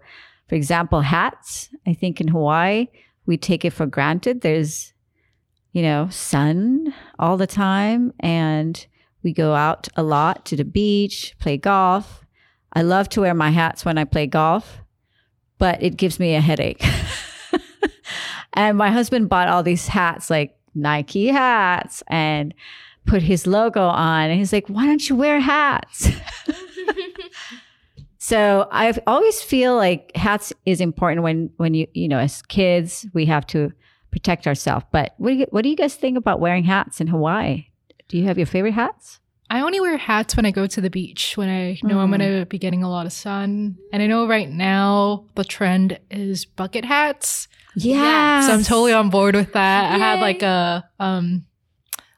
for 0.48 0.54
example, 0.54 1.00
hats. 1.00 1.70
I 1.87 1.92
think 1.92 2.20
in 2.20 2.28
Hawaii, 2.28 2.87
we 3.26 3.37
take 3.37 3.64
it 3.64 3.72
for 3.72 3.87
granted. 3.87 4.40
There's, 4.40 4.92
you 5.72 5.82
know, 5.82 6.08
sun 6.10 6.94
all 7.18 7.37
the 7.37 7.46
time, 7.46 8.12
and 8.20 8.87
we 9.24 9.32
go 9.32 9.54
out 9.54 9.88
a 9.96 10.02
lot 10.02 10.46
to 10.46 10.56
the 10.56 10.64
beach, 10.64 11.34
play 11.40 11.56
golf. 11.56 12.24
I 12.72 12.82
love 12.82 13.08
to 13.10 13.20
wear 13.20 13.34
my 13.34 13.50
hats 13.50 13.84
when 13.84 13.98
I 13.98 14.04
play 14.04 14.26
golf, 14.26 14.78
but 15.58 15.82
it 15.82 15.96
gives 15.96 16.20
me 16.20 16.34
a 16.34 16.40
headache. 16.40 16.84
and 18.52 18.78
my 18.78 18.90
husband 18.90 19.28
bought 19.28 19.48
all 19.48 19.62
these 19.62 19.88
hats, 19.88 20.30
like 20.30 20.56
Nike 20.74 21.28
hats, 21.28 22.02
and 22.08 22.54
put 23.06 23.22
his 23.22 23.46
logo 23.46 23.82
on. 23.87 24.30
And 24.30 24.38
he's 24.38 24.52
like, 24.52 24.68
why 24.68 24.87
don't 24.87 25.08
you 25.08 25.16
wear 25.16 25.40
hats? 25.40 26.08
So 28.24 28.66
I 28.72 28.90
always 29.06 29.42
feel 29.42 29.76
like 29.76 30.10
hats 30.16 30.50
is 30.64 30.80
important 30.80 31.22
when 31.22 31.50
when 31.58 31.74
you 31.74 31.87
you 31.92 32.08
know 32.08 32.18
as 32.18 32.40
kids 32.40 33.04
we 33.12 33.26
have 33.26 33.46
to 33.48 33.70
protect 34.10 34.46
ourselves. 34.46 34.87
But 34.90 35.12
what 35.18 35.28
do 35.28 35.34
you, 35.34 35.46
what 35.50 35.60
do 35.60 35.68
you 35.68 35.76
guys 35.76 35.94
think 35.94 36.16
about 36.16 36.40
wearing 36.40 36.64
hats 36.64 37.02
in 37.02 37.08
Hawaii? 37.08 37.66
Do 38.08 38.16
you 38.16 38.24
have 38.24 38.38
your 38.38 38.46
favorite 38.46 38.72
hats? 38.72 39.20
I 39.54 39.60
only 39.60 39.80
wear 39.80 39.96
hats 39.96 40.36
when 40.36 40.44
I 40.46 40.50
go 40.50 40.66
to 40.66 40.80
the 40.80 40.90
beach, 40.90 41.36
when 41.36 41.48
I 41.48 41.78
know 41.82 42.00
I'm 42.00 42.10
Mm. 42.10 42.18
going 42.18 42.40
to 42.40 42.46
be 42.46 42.58
getting 42.58 42.82
a 42.82 42.90
lot 42.90 43.06
of 43.06 43.12
sun. 43.12 43.76
And 43.92 44.02
I 44.02 44.06
know 44.08 44.26
right 44.26 44.50
now 44.50 45.26
the 45.36 45.44
trend 45.44 45.98
is 46.10 46.44
bucket 46.44 46.84
hats. 46.84 47.46
Yeah. 47.76 48.46
So 48.46 48.52
I'm 48.52 48.62
totally 48.64 48.92
on 48.92 49.10
board 49.10 49.34
with 49.36 49.52
that. 49.52 49.92
I 49.94 49.98
had 49.98 50.20
like 50.20 50.42
a 50.42 50.84
um 50.98 51.44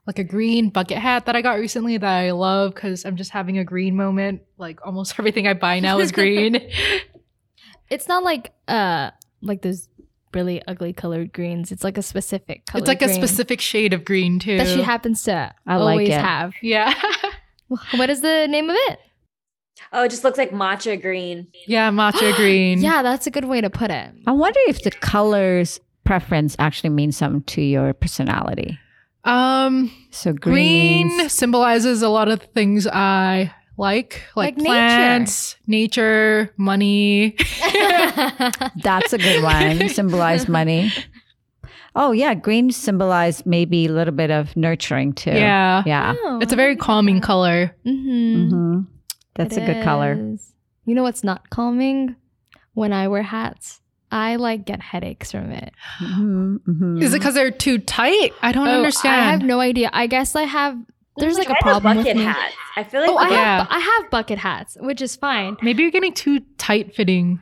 like 0.07 0.19
a 0.19 0.25
green 0.25 0.71
bucket 0.71 0.99
hat 0.99 1.27
that 1.27 1.35
I 1.37 1.43
got 1.43 1.59
recently 1.59 1.97
that 1.99 2.09
I 2.25 2.31
love 2.31 2.75
because 2.75 3.05
I'm 3.05 3.17
just 3.17 3.31
having 3.33 3.59
a 3.59 3.65
green 3.65 3.97
moment. 3.97 4.43
Like 4.57 4.79
almost 4.87 5.15
everything 5.19 5.47
I 5.47 5.53
buy 5.55 5.81
now 5.81 5.99
is 5.99 6.13
green. 6.13 6.57
It's 7.89 8.09
not 8.09 8.25
like 8.25 8.53
uh 8.67 9.11
like 9.43 9.63
those 9.63 9.89
really 10.35 10.61
ugly 10.67 10.93
colored 10.93 11.33
greens. 11.33 11.71
It's 11.73 11.85
like 11.85 11.97
a 11.99 12.03
specific 12.03 12.67
color. 12.67 12.81
it's 12.83 12.89
like 12.89 13.01
a 13.03 13.09
specific 13.09 13.61
shade 13.61 13.93
of 13.95 14.05
green 14.05 14.39
too. 14.39 14.57
that 14.59 14.67
she 14.67 14.83
happens 14.83 15.23
to 15.25 15.55
I 15.67 15.77
like 15.77 15.93
always 15.93 16.09
it. 16.09 16.21
have. 16.21 16.53
yeah. 16.63 16.93
What 17.69 18.11
is 18.11 18.21
the 18.21 18.47
name 18.49 18.71
of 18.71 18.77
it? 18.89 19.01
oh, 19.93 20.05
it 20.05 20.11
just 20.11 20.25
looks 20.25 20.39
like 20.39 20.51
matcha 20.51 21.01
green. 21.01 21.49
yeah, 21.67 21.91
matcha 21.91 22.35
green. 22.37 22.81
Yeah, 22.81 23.03
that's 23.03 23.27
a 23.27 23.31
good 23.31 23.45
way 23.45 23.61
to 23.61 23.71
put 23.71 23.91
it. 23.91 24.11
I 24.27 24.33
wonder 24.33 24.61
if 24.69 24.83
the 24.83 24.91
colors 24.91 25.81
preference 26.05 26.57
actually 26.59 26.91
means 26.91 27.17
something 27.17 27.43
to 27.43 27.61
your 27.63 27.93
personality. 27.95 28.79
Um 29.25 29.91
So 30.11 30.33
green, 30.33 31.09
green 31.09 31.29
symbolizes 31.29 32.03
a 32.03 32.09
lot 32.09 32.29
of 32.29 32.41
things 32.55 32.87
I 32.87 33.53
like, 33.77 34.23
like, 34.37 34.55
Like 34.55 34.57
nature. 34.57 34.67
plants, 34.69 35.57
nature, 35.67 36.51
money. 36.57 37.37
That's 38.83 39.13
a 39.13 39.19
good 39.19 39.43
one. 39.43 39.89
Symbolize 39.91 40.49
money. 40.49 40.93
Oh 41.99 42.13
yeah, 42.13 42.35
green 42.35 42.71
symbolized 42.71 43.47
maybe 43.47 43.87
a 43.87 43.93
little 43.93 44.13
bit 44.15 44.31
of 44.31 44.55
nurturing 44.57 45.15
too. 45.15 45.31
yeah. 45.31 45.83
Yeah. 45.87 46.15
Oh, 46.17 46.39
It's 46.43 46.53
a 46.53 46.57
very 46.57 46.77
calming 46.77 47.21
color. 47.21 47.75
Mm-hmm. 47.87 48.51
hmm 48.51 48.81
That's 49.35 49.57
a 49.57 49.65
good 49.65 49.83
color. 49.83 50.15
You 50.85 50.95
know 50.95 51.03
what's 51.03 51.25
not 51.25 51.51
calming? 51.51 52.15
When 52.75 52.93
I 52.93 53.09
wear 53.09 53.23
hats, 53.23 53.81
I 54.13 54.37
like 54.37 54.67
get 54.67 54.81
headaches 54.83 55.33
from 55.33 55.51
it. 55.51 55.73
hmm 55.99 56.57
hmm 56.57 57.03
Is 57.03 57.15
it 57.15 57.19
because 57.19 57.35
they're 57.35 57.51
too 57.51 57.79
tight? 57.79 58.33
I 58.43 58.53
don't 58.53 58.69
Oh, 58.69 58.73
understand. 58.73 59.17
I 59.21 59.25
have 59.31 59.43
no 59.43 59.59
idea. 59.61 59.89
I 59.93 60.07
guess 60.07 60.37
I 60.37 60.43
have. 60.43 60.77
There's 61.17 61.39
like 61.39 61.49
a 61.49 61.57
Try 61.57 61.59
the 61.61 61.81
problem 61.81 61.97
with 61.97 62.15
me. 62.15 62.23
hats. 62.23 62.55
I 62.77 62.85
feel 62.85 63.01
like 63.01 63.09
Oh, 63.11 63.17
I 63.17 63.29
the- 63.31 63.35
Yeah. 63.35 63.67
I 63.71 63.79
have 63.79 64.11
bucket 64.11 64.37
hats, 64.39 64.77
which 64.79 65.01
is 65.01 65.17
fine. 65.17 65.57
Maybe 65.63 65.83
you're 65.83 65.91
getting 65.91 66.13
too 66.13 66.41
tight 66.59 66.95
fitting 66.95 67.41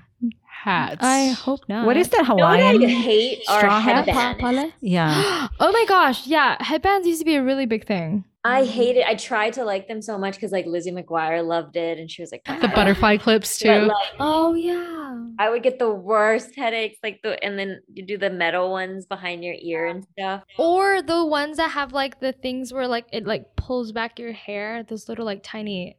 hats. 0.65 0.99
I 1.03 1.29
hope 1.29 1.61
not. 1.69 1.87
What 1.87 1.97
is 1.97 2.09
that 2.09 2.23
You 2.27 2.35
know 2.37 2.45
what 2.47 2.61
I 2.61 2.73
hate 2.87 3.43
are 3.49 3.59
straw 3.61 3.81
hat? 3.81 4.09
Headbands. 4.09 4.73
Yeah. 4.81 5.49
oh 5.61 5.73
my 5.73 5.85
gosh, 5.87 6.27
yeah, 6.27 6.57
headbands 6.63 7.07
used 7.07 7.21
to 7.21 7.25
be 7.27 7.35
a 7.37 7.43
really 7.43 7.67
big 7.67 7.87
thing. 7.87 8.25
I 8.47 8.65
hate 8.65 8.97
it. 8.99 9.07
I 9.07 9.15
tried 9.15 9.55
to 9.55 9.65
like 9.65 9.89
them 9.89 10.03
so 10.03 10.19
much 10.19 10.35
because 10.35 10.53
like 10.53 10.67
Lizzie 10.67 10.91
McGuire 10.93 11.47
loved 11.47 11.77
it, 11.77 11.99
and 11.99 12.11
she 12.11 12.21
was 12.21 12.31
like 12.31 12.45
the 12.45 12.69
butterfly 12.75 13.17
clips 13.17 13.59
But, 13.63 13.79
too. 13.79 13.87
like, 13.87 14.13
Oh 14.21 14.53
yeah. 14.55 15.19
I 15.39 15.49
would 15.51 15.63
get 15.63 15.79
the 15.79 15.91
worst 15.91 16.55
headaches, 16.55 16.99
like 17.03 17.21
the 17.23 17.43
and 17.45 17.59
then 17.59 17.81
you 17.93 18.05
do 18.05 18.19
the 18.19 18.29
metal 18.31 18.71
ones 18.71 19.07
behind 19.07 19.43
your 19.45 19.55
ear 19.59 19.87
and 19.87 20.05
stuff. 20.13 20.43
Or 20.59 21.01
the 21.01 21.25
ones 21.25 21.57
that 21.57 21.71
have 21.71 21.93
like 21.93 22.21
the 22.21 22.33
things 22.33 22.73
where 22.73 22.87
like 22.87 23.07
it 23.13 23.27
like 23.27 23.57
pulls 23.57 23.93
back 23.93 24.19
your 24.19 24.33
hair, 24.33 24.83
those 24.83 25.09
little 25.09 25.25
like 25.25 25.41
tiny. 25.43 25.97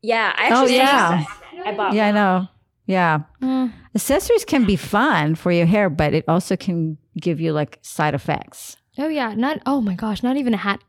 Yeah, 0.00 0.32
I 0.36 0.48
Oh, 0.50 0.60
actually 0.62 0.76
yeah. 0.76 1.24
I 1.64 1.72
bought. 1.74 1.92
Yeah, 1.94 2.06
I 2.08 2.12
know. 2.12 2.48
Yeah. 2.86 3.20
Mm. 3.40 3.72
Accessories 3.94 4.44
can 4.44 4.64
be 4.64 4.76
fun 4.76 5.34
for 5.36 5.50
your 5.52 5.66
hair, 5.66 5.88
but 5.88 6.12
it 6.14 6.24
also 6.28 6.56
can 6.56 6.98
give 7.18 7.40
you 7.40 7.52
like 7.52 7.78
side 7.82 8.14
effects. 8.14 8.76
Oh 8.98 9.08
yeah, 9.08 9.34
not 9.34 9.60
oh 9.66 9.80
my 9.80 9.94
gosh, 9.94 10.22
not 10.22 10.36
even 10.36 10.52
a 10.54 10.58
hat, 10.58 10.80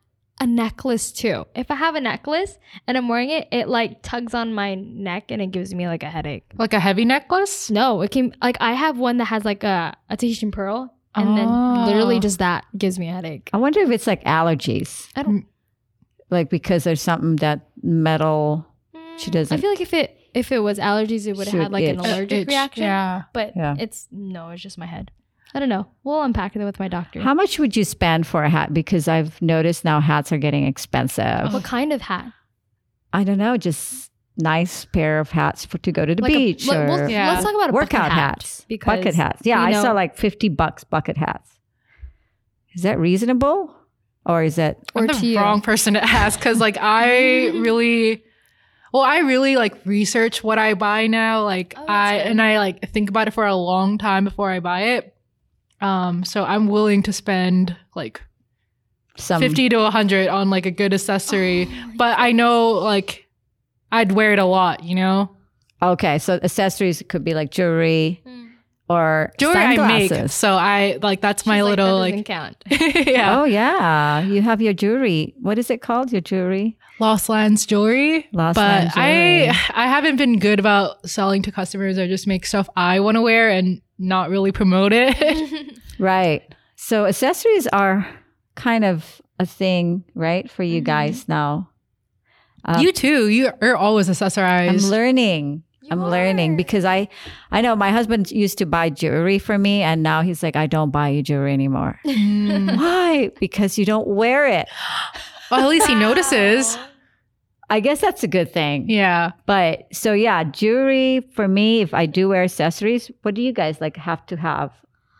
a 0.42 0.46
necklace 0.46 1.12
too. 1.12 1.46
If 1.56 1.72
I 1.72 1.76
have 1.76 1.96
a 1.96 2.02
necklace 2.02 2.58
and 2.88 2.98
I'm 2.98 3.08
wearing 3.08 3.30
it, 3.30 3.48
it 3.52 3.68
like 3.70 4.02
tugs 4.02 4.34
on 4.34 4.54
my 4.54 4.76
neck 4.76 5.32
and 5.32 5.42
it 5.42 5.52
gives 5.52 5.74
me 5.74 5.88
like 5.88 6.04
a 6.04 6.10
headache. 6.10 6.46
Like 6.58 6.74
a 6.74 6.80
heavy 6.80 7.06
necklace? 7.06 7.70
No, 7.72 8.02
it 8.02 8.12
can 8.12 8.36
like 8.42 8.58
I 8.60 8.74
have 8.74 8.98
one 9.00 9.18
that 9.18 9.26
has 9.26 9.46
like 9.46 9.64
a, 9.64 9.96
a 10.10 10.18
Tahitian 10.18 10.52
pearl, 10.52 10.94
and 11.16 11.38
then 11.38 11.48
literally 11.86 12.18
Oh. 12.18 12.20
just 12.20 12.40
that 12.40 12.66
gives 12.78 13.00
me 13.00 13.08
a 13.10 13.14
headache. 13.14 13.50
I 13.54 13.58
wonder 13.58 13.80
if 13.80 13.90
it's 13.90 14.06
like 14.08 14.24
allergies, 14.26 15.08
I 15.16 15.24
don't. 15.24 15.46
like 16.30 16.50
because 16.50 16.84
there's 16.84 17.02
something 17.02 17.38
that 17.38 17.70
metal. 17.82 18.66
She 19.18 19.30
Mm, 19.30 19.34
doesn't- 19.34 19.58
I 19.58 19.62
feel 19.62 19.70
like 19.70 19.80
if 19.82 19.94
it 19.94 20.18
if 20.36 20.52
it 20.52 20.60
was 20.60 20.78
allergies, 20.78 21.26
it 21.26 21.36
would 21.36 21.48
have 21.48 21.60
had 21.64 21.72
like 21.72 21.86
an 21.86 22.00
itch. 22.00 22.06
Uh, 22.06 22.08
allergic 22.10 22.40
itch, 22.44 22.48
reaction. 22.50 22.84
Yeah. 22.84 23.24
But 23.34 23.54
Yeah. 23.56 23.76
it's 23.80 24.08
no, 24.12 24.50
it's 24.50 24.62
just 24.62 24.78
my 24.78 24.86
head. 24.86 25.10
I 25.56 25.60
don't 25.60 25.70
know. 25.70 25.88
We'll 26.04 26.22
unpack 26.22 26.56
it 26.56 26.64
with 26.64 26.80
my 26.80 26.88
doctor. 26.90 27.22
How 27.22 27.34
much 27.34 27.58
would 27.60 27.76
you 27.78 27.86
spend 27.86 28.28
for 28.28 28.44
a 28.44 28.50
hat? 28.50 28.74
Because 28.74 29.08
I've 29.08 29.42
noticed 29.42 29.86
now 29.86 30.02
hats 30.02 30.32
are 30.34 30.38
getting 30.38 30.66
expensive. 30.68 31.54
what 31.54 31.64
kind 31.64 31.94
of 31.94 32.02
hat? 32.02 32.32
I 33.14 33.24
don't 33.24 33.38
know, 33.38 33.56
just 33.56 34.12
nice 34.38 34.84
pair 34.84 35.22
of 35.22 35.32
hats 35.32 35.64
for 35.64 35.78
to 35.78 35.94
go 35.94 36.06
to 36.06 36.14
the 36.14 36.22
Like 36.22 36.34
beach 36.34 36.68
let- 36.68 36.78
or 36.82 36.86
we'll- 36.88 37.10
Yeah. 37.10 37.30
Let's 37.32 37.46
talk 37.46 37.56
about 37.56 37.70
a 37.70 37.74
workout 37.74 38.02
bucket 38.02 38.12
hat, 38.12 38.30
hats, 38.42 38.66
because 38.68 38.98
bucket 38.98 39.16
hats. 39.16 39.42
Yeah, 39.46 39.66
we 39.66 39.74
I 39.74 39.82
saw 39.82 39.94
like 39.94 40.18
fifty 40.18 40.50
bucks 40.50 40.84
bucket 40.84 41.16
hats. 41.16 41.58
Is 42.74 42.82
that 42.82 43.00
reasonable, 43.00 43.74
or 44.26 44.44
is 44.44 44.56
that 44.58 44.80
Or 44.94 45.04
I'm 45.04 45.08
to 45.08 45.16
the 45.22 45.28
you. 45.28 45.40
wrong 45.40 45.62
person 45.62 45.94
to 45.94 46.04
ask 46.04 46.38
because 46.38 46.60
like 46.60 46.78
I 46.82 47.48
really 47.56 48.25
well 48.96 49.04
I 49.04 49.20
really 49.20 49.58
like 49.58 49.76
research 49.86 50.42
what 50.42 50.58
I 50.58 50.74
buy 50.74 51.08
now 51.08 51.44
like 51.44 51.74
Oh, 51.78 51.84
I 51.86 52.18
good. 52.18 52.28
and 52.28 52.42
I 52.42 52.58
like 52.60 52.90
think 52.92 53.10
about 53.10 53.28
it 53.28 53.32
for 53.32 53.46
a 53.46 53.56
long 53.56 53.98
time 53.98 54.24
before 54.24 54.50
I 54.50 54.62
buy 54.62 54.82
it 54.96 55.14
um 55.82 56.24
so 56.24 56.46
I'm 56.46 56.68
willing 56.70 57.04
to 57.04 57.12
spend 57.14 57.76
like 57.94 58.22
some 59.18 59.42
50 59.42 59.68
to 59.70 59.78
100 59.78 60.30
on 60.30 60.50
like 60.50 60.66
a 60.66 60.72
good 60.72 60.94
accessory 60.94 61.68
Oh, 61.70 61.92
but 61.98 62.18
I 62.18 62.32
know 62.32 62.70
like 62.72 63.28
I'd 63.92 64.14
wear 64.14 64.32
it 64.32 64.40
a 64.40 64.46
lot 64.46 64.84
you 64.84 64.96
know 64.96 65.30
Okay, 65.82 66.18
so 66.20 66.40
accessories 66.42 67.04
could 67.10 67.24
be 67.26 67.34
like 67.34 67.52
jewelry 67.52 68.22
Mm. 68.26 68.35
Or 68.90 69.32
jewelry 69.40 69.58
I 69.58 69.68
make 69.88 70.10
sunglasses. 70.10 70.34
so 70.34 70.54
I 70.54 71.00
like 71.02 71.22
that's 71.22 71.46
my 71.46 71.58
She's 71.58 71.64
little 71.66 71.88
that 71.88 71.94
like, 71.94 72.14
doesn't 72.14 72.24
count. 72.26 72.64
yeah 73.08 73.40
Oh 73.40 73.44
yeah, 73.46 74.22
you 74.22 74.42
have 74.42 74.62
your 74.62 74.74
jewelry. 74.74 75.34
What 75.42 75.58
is 75.58 75.70
it 75.70 75.82
called? 75.82 76.12
Your 76.12 76.22
jewelry? 76.22 76.78
Lost 77.00 77.28
Lands 77.28 77.66
jewelry. 77.66 78.28
Lost 78.32 78.56
but 78.56 78.62
Lands 78.62 78.94
jewelry. 78.94 79.50
I 79.50 79.58
I 79.74 79.88
haven't 79.88 80.18
been 80.18 80.40
good 80.40 80.60
about 80.60 81.10
selling 81.10 81.42
to 81.44 81.52
customers. 81.52 81.98
I 81.98 82.08
just 82.08 82.28
make 82.28 82.46
stuff 82.46 82.70
I 82.78 83.00
want 83.00 83.16
to 83.16 83.22
wear 83.22 83.50
and 83.50 83.82
not 83.98 84.30
really 84.30 84.52
promote 84.52 84.94
it. 84.94 85.78
Right. 86.00 86.44
So 86.76 87.06
accessories 87.06 87.68
are 87.68 88.06
kind 88.56 88.84
of 88.84 89.22
a 89.40 89.46
thing, 89.46 90.04
right, 90.14 90.50
for 90.52 90.62
you 90.64 90.82
Mhm. 90.82 90.86
guys 90.86 91.28
now. 91.30 91.70
Um, 92.66 92.82
you 92.82 92.92
too. 92.92 93.28
You 93.30 93.52
are 93.62 93.76
always 93.76 94.10
accessorized. 94.10 94.70
I'm 94.86 94.90
learning. 94.92 95.64
You 95.86 95.92
I'm 95.92 96.10
learning 96.10 96.58
because 96.58 96.84
I, 96.84 97.08
I 97.52 97.62
know 97.62 97.76
my 97.76 97.92
husband 97.92 98.32
used 98.32 98.58
to 98.58 98.66
buy 98.66 98.90
jewelry 98.90 99.38
for 99.38 99.60
me, 99.60 99.84
and 99.84 100.02
now 100.02 100.24
he's 100.24 100.42
like, 100.42 100.56
I 100.56 100.66
don't 100.66 100.90
buy 100.90 101.10
you 101.10 101.22
jewelry 101.22 101.54
anymore. 101.54 102.00
Mm. 102.16 102.78
Why? 102.78 103.32
Because 103.40 103.78
you 103.78 103.86
don't 103.86 104.08
wear 104.08 104.48
it. 104.48 104.68
well, 105.52 105.62
at 105.62 105.70
least 105.70 105.88
he 105.88 105.94
notices. 105.96 106.78
I 107.70 107.80
guess 107.80 108.02
that's 108.02 108.24
a 108.24 108.28
good 108.28 108.52
thing. 108.52 108.90
Yeah. 108.90 109.32
But 109.46 109.88
so 109.94 110.14
yeah, 110.14 110.44
jewelry 110.44 111.22
for 111.34 111.48
me, 111.48 111.82
if 111.82 111.94
I 111.94 112.06
do 112.06 112.30
wear 112.30 112.44
accessories, 112.44 113.12
what 113.22 113.36
do 113.36 113.42
you 113.42 113.54
guys 113.54 113.82
like 113.82 113.98
have 113.98 114.26
to 114.28 114.38
have? 114.38 114.72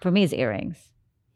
For 0.02 0.12
me, 0.12 0.24
is 0.24 0.34
earrings. 0.34 0.78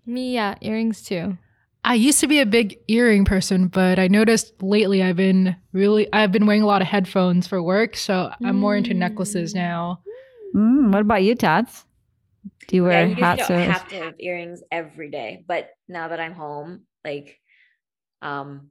Me, 0.05 0.34
yeah, 0.34 0.55
earrings 0.61 1.03
too. 1.03 1.38
I 1.84 1.93
used 1.95 2.19
to 2.19 2.27
be 2.27 2.39
a 2.39 2.45
big 2.45 2.77
earring 2.88 3.25
person, 3.25 3.67
but 3.67 3.99
I 3.99 4.07
noticed 4.07 4.61
lately 4.61 5.01
I've 5.01 5.15
been 5.15 5.55
really 5.71 6.07
I've 6.13 6.32
been 6.32 6.45
wearing 6.45 6.61
a 6.61 6.67
lot 6.67 6.82
of 6.82 6.88
headphones 6.88 7.47
for 7.47 7.63
work, 7.63 7.95
so 7.95 8.32
I'm 8.43 8.57
more 8.57 8.75
into 8.75 8.93
necklaces 8.93 9.53
Mm. 9.53 9.55
now. 9.55 10.01
Mm, 10.55 10.91
what 10.91 11.01
about 11.01 11.23
you, 11.23 11.36
Tats? 11.36 11.86
Do 12.67 12.75
you 12.75 12.84
Yeah, 12.86 12.89
wear 12.89 13.07
you 13.07 13.15
hats 13.15 13.49
don't 13.49 13.51
or? 13.51 13.71
have 13.71 13.88
to 13.89 13.95
have 13.95 14.15
earrings 14.19 14.61
every 14.71 15.09
day, 15.09 15.43
but 15.47 15.69
now 15.88 16.09
that 16.09 16.19
I'm 16.19 16.34
home, 16.34 16.84
like, 17.03 17.39
um, 18.21 18.69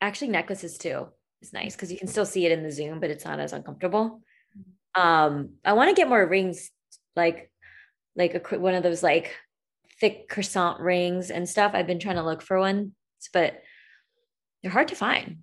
actually 0.00 0.28
necklaces 0.28 0.78
too 0.78 1.08
is 1.42 1.52
nice 1.52 1.76
because 1.76 1.92
you 1.92 1.98
can 1.98 2.08
still 2.08 2.26
see 2.26 2.46
it 2.46 2.52
in 2.52 2.62
the 2.62 2.72
Zoom, 2.72 2.98
but 3.00 3.10
it's 3.10 3.24
not 3.24 3.40
as 3.40 3.52
uncomfortable. 3.52 4.22
Um, 4.94 5.54
I 5.64 5.74
want 5.74 5.90
to 5.90 5.94
get 6.00 6.08
more 6.08 6.26
rings, 6.26 6.70
like, 7.14 7.50
like 8.16 8.34
a 8.34 8.58
one 8.58 8.74
of 8.74 8.82
those 8.82 9.02
like 9.02 9.36
thick 10.00 10.28
croissant 10.28 10.80
rings 10.80 11.30
and 11.30 11.48
stuff. 11.48 11.72
I've 11.74 11.86
been 11.86 11.98
trying 12.00 12.16
to 12.16 12.24
look 12.24 12.42
for 12.42 12.58
one, 12.58 12.92
but 13.32 13.60
they're 14.62 14.70
hard 14.72 14.88
to 14.88 14.94
find. 14.96 15.38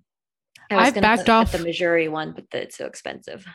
I 0.70 0.76
was 0.76 0.88
I've 0.88 0.94
backed 1.00 1.18
look 1.20 1.28
at 1.28 1.34
off- 1.34 1.52
the 1.52 1.58
Mejuri 1.58 2.10
one, 2.10 2.32
but 2.32 2.50
the- 2.50 2.62
it's 2.62 2.76
so 2.76 2.86
expensive. 2.86 3.46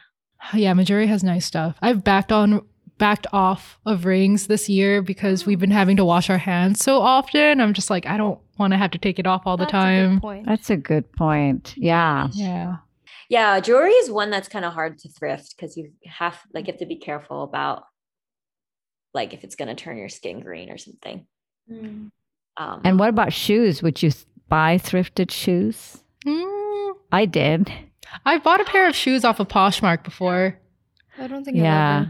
Yeah, 0.53 0.73
Mejuri 0.73 1.07
has 1.07 1.23
nice 1.23 1.45
stuff. 1.45 1.75
I've 1.81 2.03
backed 2.03 2.31
on 2.31 2.61
backed 2.97 3.25
off 3.33 3.79
of 3.85 4.05
rings 4.05 4.45
this 4.45 4.69
year 4.69 5.01
because 5.01 5.45
we've 5.45 5.59
been 5.59 5.71
having 5.71 5.97
to 5.97 6.05
wash 6.05 6.29
our 6.29 6.37
hands 6.37 6.83
so 6.83 7.01
often. 7.01 7.59
I'm 7.59 7.73
just 7.73 7.89
like 7.89 8.05
I 8.05 8.15
don't 8.15 8.39
want 8.59 8.73
to 8.73 8.77
have 8.77 8.91
to 8.91 8.99
take 8.99 9.17
it 9.17 9.25
off 9.25 9.41
all 9.45 9.57
the 9.57 9.63
That's 9.65 9.73
a 9.73 9.77
good 9.77 10.07
time. 10.09 10.21
point. 10.21 10.45
That's 10.45 10.69
a 10.69 10.77
good 10.77 11.11
point. 11.13 11.73
Yeah. 11.77 12.27
Yeah. 12.33 12.77
Yeah, 13.27 13.59
jewelry 13.59 13.91
is 13.91 14.11
one 14.11 14.29
that's 14.29 14.47
kind 14.49 14.65
of 14.65 14.73
hard 14.73 14.99
to 14.99 15.09
thrift 15.09 15.55
because 15.55 15.75
you 15.77 15.91
have 16.05 16.39
like 16.53 16.67
you 16.67 16.73
have 16.73 16.79
to 16.79 16.85
be 16.85 16.97
careful 16.97 17.43
about 17.43 17.83
like 19.13 19.33
if 19.33 19.43
it's 19.43 19.55
gonna 19.55 19.75
turn 19.75 19.97
your 19.97 20.09
skin 20.09 20.39
green 20.39 20.69
or 20.71 20.77
something. 20.77 21.25
Mm. 21.69 22.11
Um, 22.57 22.81
And 22.83 22.99
what 22.99 23.09
about 23.09 23.33
shoes? 23.33 23.81
Would 23.81 24.01
you 24.03 24.11
buy 24.49 24.77
thrifted 24.77 25.31
shoes? 25.31 26.03
Mm, 26.25 26.93
I 27.11 27.25
did. 27.25 27.71
I 28.25 28.37
bought 28.39 28.59
a 28.61 28.65
pair 28.65 28.87
of 28.87 28.95
shoes 28.95 29.23
off 29.23 29.39
of 29.39 29.47
Poshmark 29.47 30.03
before. 30.03 30.57
I 31.17 31.27
don't 31.27 31.43
think 31.43 31.57
I've 31.57 31.63
Yeah. 31.63 32.05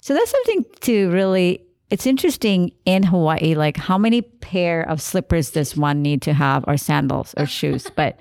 So 0.00 0.14
that's 0.14 0.30
something 0.30 0.64
to 0.82 1.10
really. 1.10 1.64
It's 1.90 2.06
interesting 2.06 2.72
in 2.86 3.02
Hawaii, 3.02 3.54
like 3.54 3.76
how 3.76 3.98
many 3.98 4.22
pair 4.22 4.82
of 4.88 5.02
slippers 5.02 5.50
does 5.50 5.76
one 5.76 6.00
need 6.00 6.22
to 6.22 6.32
have, 6.32 6.64
or 6.66 6.76
sandals, 6.78 7.34
or 7.36 7.44
shoes? 7.46 7.86
But 7.96 8.18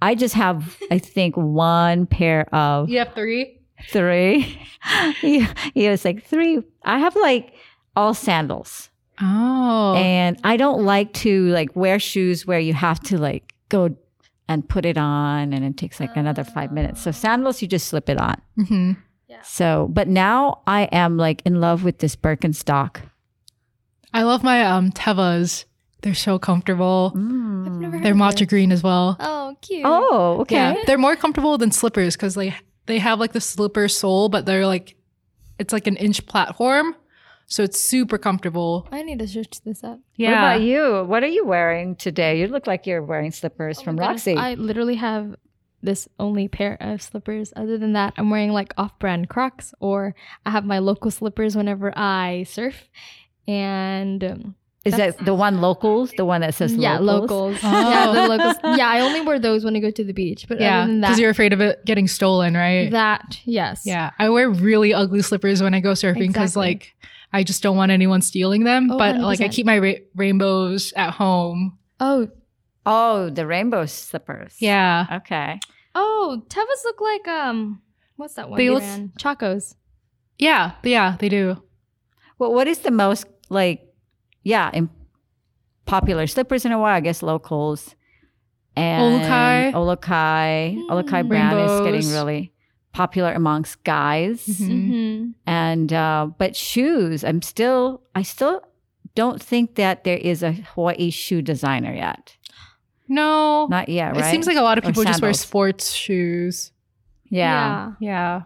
I 0.00 0.14
just 0.14 0.34
have, 0.34 0.78
I 0.90 0.98
think, 0.98 1.36
one 1.36 2.06
pair 2.06 2.42
of 2.54 2.88
You 2.88 2.98
have 3.00 3.12
three? 3.14 3.60
Three. 3.88 4.58
he, 5.20 5.46
he 5.74 5.88
was 5.88 6.04
like 6.04 6.24
three. 6.24 6.62
I 6.84 6.98
have 6.98 7.16
like 7.16 7.52
all 7.96 8.14
sandals. 8.14 8.90
Oh. 9.20 9.94
and 9.96 10.40
I 10.42 10.56
don't 10.56 10.82
like 10.84 11.12
to 11.22 11.46
like 11.50 11.76
wear 11.76 12.00
shoes 12.00 12.44
where 12.46 12.58
you 12.58 12.74
have 12.74 12.98
to 13.04 13.16
like 13.18 13.54
go 13.68 13.96
and 14.48 14.68
put 14.68 14.84
it 14.84 14.98
on 14.98 15.52
and 15.52 15.64
it 15.64 15.76
takes 15.76 16.00
like 16.00 16.16
another 16.16 16.42
five 16.42 16.72
minutes. 16.72 17.00
So 17.02 17.12
sandals, 17.12 17.62
you 17.62 17.68
just 17.68 17.86
slip 17.86 18.08
it 18.10 18.18
on. 18.18 18.40
hmm 18.56 18.92
So, 19.42 19.88
but 19.92 20.08
now 20.08 20.62
I 20.66 20.82
am 20.90 21.16
like 21.16 21.42
in 21.46 21.60
love 21.60 21.84
with 21.84 21.98
this 21.98 22.16
Birkenstock. 22.16 23.02
I 24.12 24.22
love 24.24 24.42
my 24.42 24.64
um 24.64 24.90
Tevas. 24.90 25.64
They're 26.02 26.14
so 26.14 26.38
comfortable. 26.38 27.12
I've 27.14 27.20
Mm. 27.20 27.78
never 27.80 27.98
They're 28.00 28.14
heard 28.14 28.20
of 28.30 28.36
matcha 28.36 28.48
green 28.48 28.72
as 28.72 28.82
well. 28.82 29.16
Oh, 29.20 29.56
cute. 29.62 29.82
Oh, 29.86 30.38
okay. 30.40 30.56
Yeah, 30.56 30.74
they're 30.86 30.98
more 30.98 31.16
comfortable 31.16 31.56
than 31.56 31.70
slippers 31.70 32.16
because 32.16 32.34
they 32.34 32.54
they 32.86 32.98
have 32.98 33.18
like 33.20 33.32
the 33.32 33.40
slipper 33.40 33.88
sole, 33.88 34.28
but 34.28 34.46
they're 34.46 34.66
like 34.66 34.96
it's 35.58 35.72
like 35.72 35.86
an 35.86 35.96
inch 35.96 36.26
platform, 36.26 36.96
so 37.46 37.62
it's 37.62 37.78
super 37.80 38.18
comfortable. 38.18 38.88
I 38.90 39.02
need 39.02 39.18
to 39.20 39.28
search 39.28 39.60
this 39.64 39.84
up. 39.84 40.00
Yeah. 40.16 40.30
What 40.30 40.38
about 40.38 40.60
you? 40.66 41.04
What 41.04 41.22
are 41.22 41.28
you 41.28 41.44
wearing 41.46 41.96
today? 41.96 42.40
You 42.40 42.48
look 42.48 42.66
like 42.66 42.86
you're 42.86 43.02
wearing 43.02 43.30
slippers 43.30 43.78
Oh 43.78 43.80
my 43.80 43.84
from 43.84 43.96
goodness, 43.96 44.26
Roxy. 44.26 44.36
I 44.36 44.54
literally 44.54 44.96
have 44.96 45.36
this 45.82 46.08
only 46.18 46.48
pair 46.48 46.76
of 46.80 47.02
slippers. 47.02 47.52
Other 47.54 47.76
than 47.78 47.92
that, 47.92 48.14
I'm 48.16 48.30
wearing 48.30 48.52
like 48.52 48.72
off-brand 48.78 49.28
Crocs, 49.28 49.74
or 49.80 50.14
I 50.46 50.50
have 50.50 50.64
my 50.64 50.78
local 50.78 51.10
slippers 51.10 51.56
whenever 51.56 51.92
I 51.96 52.44
surf. 52.48 52.88
And 53.46 54.24
um, 54.24 54.54
Is 54.84 54.96
that 54.96 55.16
the 55.24 55.34
one 55.34 55.60
locals? 55.60 56.12
The 56.16 56.24
one 56.26 56.42
that 56.42 56.54
says 56.54 56.74
yeah, 56.74 56.98
locals? 56.98 57.62
locals. 57.62 57.62
Yeah, 57.62 58.12
the 58.12 58.24
Oh. 58.24 58.26
locals. 58.28 58.56
Yeah, 58.78 58.88
I 58.88 59.00
only 59.00 59.20
wear 59.22 59.38
those 59.38 59.64
when 59.64 59.74
I 59.76 59.80
go 59.80 59.90
to 59.90 60.04
the 60.04 60.12
beach. 60.12 60.46
But 60.48 60.60
Yeah, 60.60 60.86
because 60.86 61.18
you're 61.18 61.30
afraid 61.30 61.52
of 61.54 61.60
it 61.60 61.84
getting 61.86 62.06
stolen, 62.06 62.54
right? 62.54 62.90
that 62.90 63.40
yes. 63.44 63.82
yeah, 63.86 64.10
I 64.18 64.28
wear 64.28 64.50
really 64.50 64.92
ugly 64.92 65.22
slippers 65.22 65.62
when 65.62 65.72
I 65.74 65.80
go 65.80 65.92
surfing 65.92 66.28
because 66.28 66.50
Exactly. 66.52 66.60
like 66.74 66.94
I 67.32 67.42
just 67.42 67.62
don't 67.62 67.76
want 67.76 67.90
anyone 67.92 68.20
stealing 68.20 68.64
them. 68.64 68.90
Oh, 68.90 68.98
but 68.98 69.16
like 69.18 69.40
I 69.40 69.48
keep 69.48 69.64
my 69.66 69.78
ra- 69.78 70.02
rainbows 70.14 70.92
at 70.96 71.10
home. 71.12 71.78
Oh, 72.00 72.28
Oh, 72.86 73.30
the 73.30 73.46
rainbow 73.46 73.86
slippers. 73.86 74.56
Yeah, 74.58 75.06
Okay. 75.10 75.58
oh, 75.94 76.42
Tevas 76.48 76.84
look 76.84 77.00
like 77.00 77.26
um, 77.26 77.80
what's 78.16 78.34
that 78.34 78.50
one 78.50 78.58
They 78.58 78.68
look- 78.68 78.82
Chacos. 79.18 79.74
yeah, 80.38 80.72
yeah, 80.82 81.16
they 81.18 81.30
do. 81.30 81.62
Well, 82.38 82.52
what 82.52 82.68
is 82.68 82.80
the 82.80 82.90
most 82.90 83.24
like, 83.48 83.83
yeah, 84.44 84.70
in 84.72 84.88
popular 85.86 86.26
slippers 86.26 86.64
in 86.64 86.70
Hawaii? 86.72 86.94
I 86.94 87.00
guess 87.00 87.22
locals 87.22 87.94
and 88.76 89.22
Olukai. 89.22 89.72
Olukai, 89.72 90.76
Mm. 90.76 90.88
Olukai 90.90 91.26
brand 91.28 91.58
is 91.58 91.80
getting 91.80 92.10
really 92.12 92.52
popular 92.92 93.32
amongst 93.32 93.82
guys. 93.84 94.46
Mhm. 94.46 94.68
Mm-hmm. 94.68 95.30
And 95.46 95.92
uh, 95.92 96.28
but 96.38 96.54
shoes, 96.56 97.24
I'm 97.24 97.42
still, 97.42 98.02
I 98.14 98.22
still 98.22 98.62
don't 99.14 99.40
think 99.42 99.74
that 99.76 100.04
there 100.04 100.18
is 100.18 100.42
a 100.42 100.52
Hawaii 100.52 101.10
shoe 101.10 101.42
designer 101.42 101.92
yet. 101.94 102.36
No, 103.06 103.66
Not 103.68 103.88
yet, 103.90 104.12
right? 104.16 104.24
it 104.24 104.30
seems 104.30 104.46
like 104.46 104.56
a 104.56 104.62
lot 104.62 104.78
of 104.78 104.84
people 104.84 105.04
just 105.04 105.20
wear 105.20 105.34
sports 105.34 105.92
shoes. 105.92 106.72
yeah. 107.28 107.92
Yeah. 108.00 108.42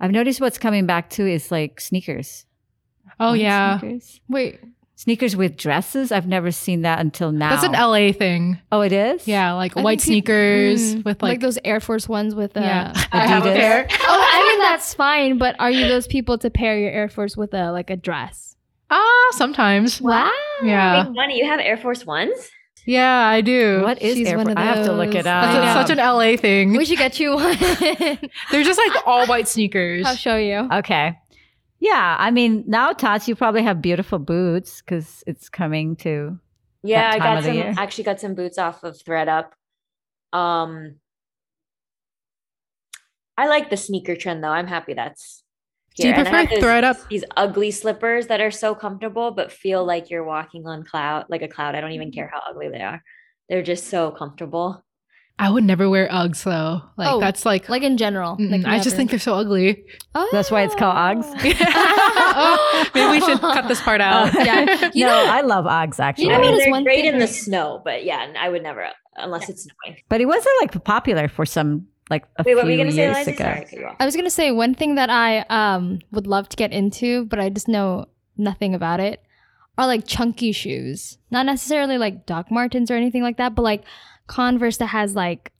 I've 0.00 0.10
noticed 0.12 0.40
what's 0.40 0.58
coming 0.58 0.86
back 0.86 1.10
too 1.10 1.26
is 1.26 1.50
like 1.52 1.80
sneakers. 1.80 2.44
Oh 3.20 3.34
yeah, 3.34 3.78
sneakers. 3.78 4.20
Wait, 4.28 4.58
Sneakers 5.00 5.34
with 5.34 5.56
dresses. 5.56 6.12
I've 6.12 6.26
never 6.26 6.50
seen 6.50 6.82
that 6.82 6.98
until 6.98 7.32
now. 7.32 7.48
that's 7.48 7.64
an 7.64 7.72
LA 7.72 8.12
thing. 8.12 8.58
Oh, 8.70 8.82
it 8.82 8.92
is. 8.92 9.26
Yeah, 9.26 9.54
like 9.54 9.74
I 9.74 9.80
white 9.80 9.98
think 9.98 10.26
peop- 10.26 10.26
sneakers 10.26 10.94
mm, 10.96 11.04
with 11.06 11.22
like, 11.22 11.40
those 11.40 11.58
Air 11.64 11.80
Force 11.80 12.06
ones 12.06 12.34
with 12.34 12.54
uh, 12.54 12.60
yeah. 12.60 12.92
I 13.12 13.26
have 13.26 13.46
a 13.46 13.52
pair. 13.54 13.86
Oh, 13.90 14.30
I 14.32 14.46
mean 14.46 14.58
that's 14.58 14.92
fine, 14.92 15.38
but 15.38 15.56
are 15.58 15.70
you 15.70 15.88
those 15.88 16.06
people 16.06 16.36
to 16.36 16.50
pair 16.50 16.78
your 16.78 16.90
Air 16.90 17.08
Force 17.08 17.34
with 17.34 17.54
a 17.54 17.72
like 17.72 17.88
a 17.88 17.96
dress? 17.96 18.56
Ah, 18.90 19.28
sometimes. 19.30 20.02
Wow. 20.02 20.30
Yeah. 20.62 21.06
Wait, 21.06 21.14
Bonnie, 21.16 21.38
you 21.38 21.46
have 21.46 21.60
Air 21.60 21.78
Force 21.78 22.04
Ones? 22.04 22.50
Yeah, 22.84 23.10
I 23.26 23.40
do. 23.40 23.80
What 23.82 24.02
is 24.02 24.16
She's 24.16 24.28
Air 24.28 24.36
one 24.36 24.48
Force? 24.48 24.58
I 24.58 24.64
have 24.64 24.84
to 24.84 24.92
look 24.92 25.14
it 25.14 25.26
up. 25.26 25.44
That's 25.44 25.56
I 25.56 25.58
a- 25.62 25.74
know. 25.76 25.80
such 25.80 25.90
an 25.90 25.96
LA 25.96 26.36
thing. 26.36 26.76
we 26.76 26.84
should 26.84 26.98
get 26.98 27.18
you 27.18 27.36
one. 27.36 27.56
They're 28.50 28.64
just 28.64 28.78
like 28.78 29.06
all 29.06 29.26
white 29.26 29.48
sneakers. 29.56 30.04
I'll 30.04 30.14
show 30.16 30.36
you. 30.36 30.68
Okay. 30.70 31.16
Yeah, 31.80 32.16
I 32.18 32.30
mean 32.30 32.64
now, 32.66 32.92
Tots, 32.92 33.26
you 33.26 33.34
probably 33.34 33.62
have 33.62 33.80
beautiful 33.80 34.18
boots 34.18 34.80
because 34.82 35.24
it's 35.26 35.48
coming 35.48 35.96
to. 35.96 36.38
Yeah, 36.82 37.10
that 37.10 37.14
I 37.14 37.18
got 37.18 37.38
of 37.38 37.44
some 37.44 37.54
year. 37.54 37.74
actually 37.76 38.04
got 38.04 38.20
some 38.20 38.34
boots 38.34 38.58
off 38.58 38.84
of 38.84 38.96
thredUP. 38.96 39.46
Um 40.32 40.96
I 43.36 43.46
like 43.48 43.70
the 43.70 43.76
sneaker 43.76 44.14
trend 44.16 44.44
though. 44.44 44.48
I'm 44.50 44.66
happy 44.66 44.92
that's 44.94 45.42
Do 45.96 46.06
you 46.06 46.12
here. 46.14 46.24
And 46.24 46.28
I 46.28 46.46
prefer 46.46 46.68
have 46.76 46.96
this- 46.96 47.02
thredUP? 47.04 47.08
These 47.08 47.24
ugly 47.36 47.70
slippers 47.70 48.26
that 48.26 48.40
are 48.40 48.50
so 48.50 48.74
comfortable 48.74 49.30
but 49.30 49.50
feel 49.50 49.84
like 49.84 50.10
you're 50.10 50.24
walking 50.24 50.66
on 50.66 50.84
cloud 50.84 51.26
like 51.28 51.42
a 51.42 51.48
cloud. 51.48 51.74
I 51.74 51.80
don't 51.80 51.92
even 51.92 52.12
care 52.12 52.30
how 52.32 52.40
ugly 52.48 52.68
they 52.68 52.82
are. 52.82 53.02
They're 53.48 53.62
just 53.62 53.86
so 53.88 54.10
comfortable. 54.10 54.84
I 55.40 55.48
would 55.50 55.64
never 55.64 55.88
wear 55.88 56.06
Uggs 56.08 56.44
though. 56.44 56.82
Like 56.98 57.08
Oh, 57.10 57.18
that's 57.18 57.46
like, 57.46 57.68
Like 57.68 57.82
in 57.82 57.96
general. 57.96 58.36
Like 58.38 58.64
I 58.66 58.78
just 58.78 58.94
think 58.94 59.08
they're 59.10 59.18
so 59.18 59.34
ugly. 59.34 59.84
That's 60.32 60.50
why 60.50 60.62
it's 60.62 60.74
called 60.74 60.94
Oh. 60.96 61.00
Uggs? 61.00 61.56
Oh, 62.32 62.84
maybe 62.94 63.10
we 63.18 63.20
should 63.20 63.40
cut 63.40 63.66
this 63.66 63.80
part 63.80 64.00
out. 64.00 64.32
Yeah. 64.34 64.90
You 64.94 65.06
no, 65.06 65.10
know- 65.24 65.32
I 65.32 65.40
love 65.40 65.64
Uggs 65.64 65.98
actually. 65.98 66.24
You 66.24 66.30
know 66.30 66.36
I 66.36 66.40
mean, 66.42 66.50
what 66.50 66.58
is 66.58 66.64
they're 66.64 66.70
one 66.70 66.84
great 66.84 67.02
thing 67.04 67.14
in 67.14 67.18
the 67.18 67.26
snow, 67.26 67.80
but 67.84 68.04
yeah, 68.04 68.32
I 68.38 68.48
would 68.50 68.62
never 68.62 68.86
unless 69.16 69.48
it's 69.48 69.62
snowing. 69.64 69.98
but 70.08 70.20
it 70.20 70.26
wasn't 70.26 70.54
like 70.60 70.84
popular 70.84 71.26
for 71.28 71.44
some 71.46 71.86
like 72.10 72.24
a 72.38 72.42
Wait, 72.44 72.54
what 72.54 72.64
were 72.64 72.70
few 72.70 72.78
you 72.78 72.84
gonna 72.84 72.92
say, 72.92 73.02
years 73.04 73.16
Liza? 73.18 73.30
ago. 73.30 73.44
Sorry, 73.44 73.56
I 73.60 73.64
cut 73.64 73.72
you 73.72 73.86
off. 73.86 73.96
I 74.00 74.04
was 74.04 74.16
gonna 74.16 74.30
say 74.30 74.50
one 74.50 74.74
thing 74.74 74.94
that 74.96 75.10
I 75.10 75.38
um 75.48 76.00
would 76.12 76.26
love 76.26 76.48
to 76.50 76.56
get 76.56 76.72
into, 76.72 77.24
but 77.26 77.38
I 77.40 77.48
just 77.48 77.68
know 77.68 78.06
nothing 78.36 78.74
about 78.74 79.00
it, 79.00 79.22
are 79.78 79.86
like 79.86 80.06
chunky 80.06 80.52
shoes. 80.52 81.18
Not 81.30 81.46
necessarily 81.46 81.98
like 81.98 82.26
Doc 82.26 82.50
Martens 82.50 82.90
or 82.90 82.94
anything 82.94 83.22
like 83.22 83.36
that, 83.38 83.54
but 83.54 83.62
like 83.62 83.82
Converse 84.26 84.76
that 84.78 84.86
has 84.86 85.14
like 85.14 85.52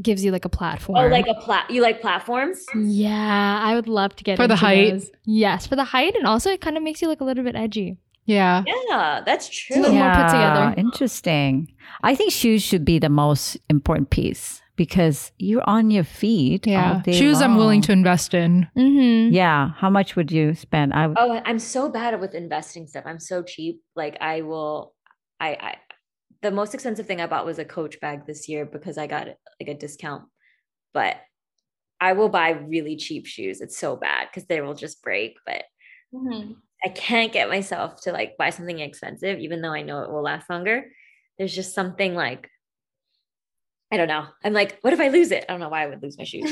gives 0.00 0.24
you 0.24 0.32
like 0.32 0.44
a 0.44 0.48
platform. 0.48 0.98
Oh, 0.98 1.06
like 1.08 1.26
a 1.28 1.34
plat 1.34 1.70
you 1.70 1.80
like 1.82 2.00
platforms? 2.00 2.64
yeah, 2.74 3.60
I 3.62 3.74
would 3.74 3.88
love 3.88 4.14
to 4.16 4.24
get 4.24 4.36
For 4.36 4.46
the 4.48 4.56
height? 4.56 4.92
those. 4.92 5.10
Yes, 5.24 5.66
for 5.66 5.76
the 5.76 5.84
height, 5.84 6.14
and 6.16 6.26
also 6.26 6.50
it 6.50 6.60
kind 6.60 6.76
of 6.76 6.82
makes 6.82 7.00
you 7.00 7.08
look 7.08 7.20
a 7.20 7.24
little 7.24 7.44
bit 7.44 7.54
edgy. 7.56 7.96
Yeah. 8.26 8.64
Yeah, 8.66 9.22
that's 9.24 9.48
true. 9.48 9.76
little 9.76 9.94
more 9.94 10.10
put 10.14 10.26
together. 10.28 10.74
Interesting. 10.78 11.68
I 12.02 12.14
think 12.14 12.32
shoes 12.32 12.62
should 12.62 12.84
be 12.84 12.98
the 12.98 13.10
most 13.10 13.58
important 13.68 14.10
piece 14.10 14.62
because 14.76 15.32
you're 15.38 15.68
on 15.68 15.90
your 15.90 16.04
feet. 16.04 16.66
Yeah. 16.66 16.94
all 16.94 17.00
day 17.00 17.12
Shoes 17.12 17.40
I'm 17.40 17.56
willing 17.56 17.82
to 17.82 17.92
invest 17.92 18.34
in. 18.34 18.68
Mm-hmm. 18.76 19.32
Yeah. 19.32 19.70
How 19.76 19.90
much 19.90 20.16
would 20.16 20.30
you 20.30 20.54
spend? 20.54 20.92
I 20.92 21.12
oh, 21.16 21.40
I'm 21.44 21.58
so 21.58 21.88
bad 21.88 22.18
with 22.20 22.34
investing 22.34 22.86
stuff. 22.86 23.04
I'm 23.06 23.20
so 23.20 23.42
cheap. 23.42 23.80
Like 23.94 24.16
I 24.20 24.42
will 24.42 24.94
I 25.40 25.48
I 25.50 25.76
the 26.42 26.50
most 26.50 26.74
expensive 26.74 27.06
thing 27.06 27.20
I 27.20 27.26
bought 27.26 27.46
was 27.46 27.58
a 27.58 27.64
coach 27.64 28.00
bag 28.00 28.26
this 28.26 28.48
year 28.48 28.66
because 28.66 28.98
I 28.98 29.06
got 29.06 29.28
like 29.28 29.68
a 29.68 29.74
discount. 29.74 30.24
But 30.92 31.16
I 32.00 32.12
will 32.12 32.28
buy 32.28 32.50
really 32.50 32.96
cheap 32.96 33.26
shoes. 33.26 33.60
It's 33.60 33.78
so 33.78 33.96
bad 33.96 34.28
because 34.28 34.46
they 34.46 34.60
will 34.60 34.74
just 34.74 35.02
break. 35.02 35.36
But 35.46 35.64
I 36.84 36.88
can't 36.88 37.32
get 37.32 37.48
myself 37.48 38.02
to 38.02 38.12
like 38.12 38.36
buy 38.36 38.50
something 38.50 38.78
expensive, 38.78 39.38
even 39.38 39.62
though 39.62 39.72
I 39.72 39.82
know 39.82 40.02
it 40.02 40.10
will 40.10 40.22
last 40.22 40.50
longer. 40.50 40.84
There's 41.38 41.54
just 41.54 41.74
something 41.74 42.14
like 42.14 42.48
I 43.92 43.96
don't 43.96 44.08
know. 44.08 44.24
I'm 44.42 44.52
like, 44.52 44.78
what 44.80 44.92
if 44.92 45.00
I 45.00 45.08
lose 45.08 45.30
it? 45.30 45.44
I 45.48 45.52
don't 45.52 45.60
know 45.60 45.68
why 45.68 45.84
I 45.84 45.86
would 45.86 46.02
lose 46.02 46.18
my 46.18 46.24
shoes. 46.24 46.44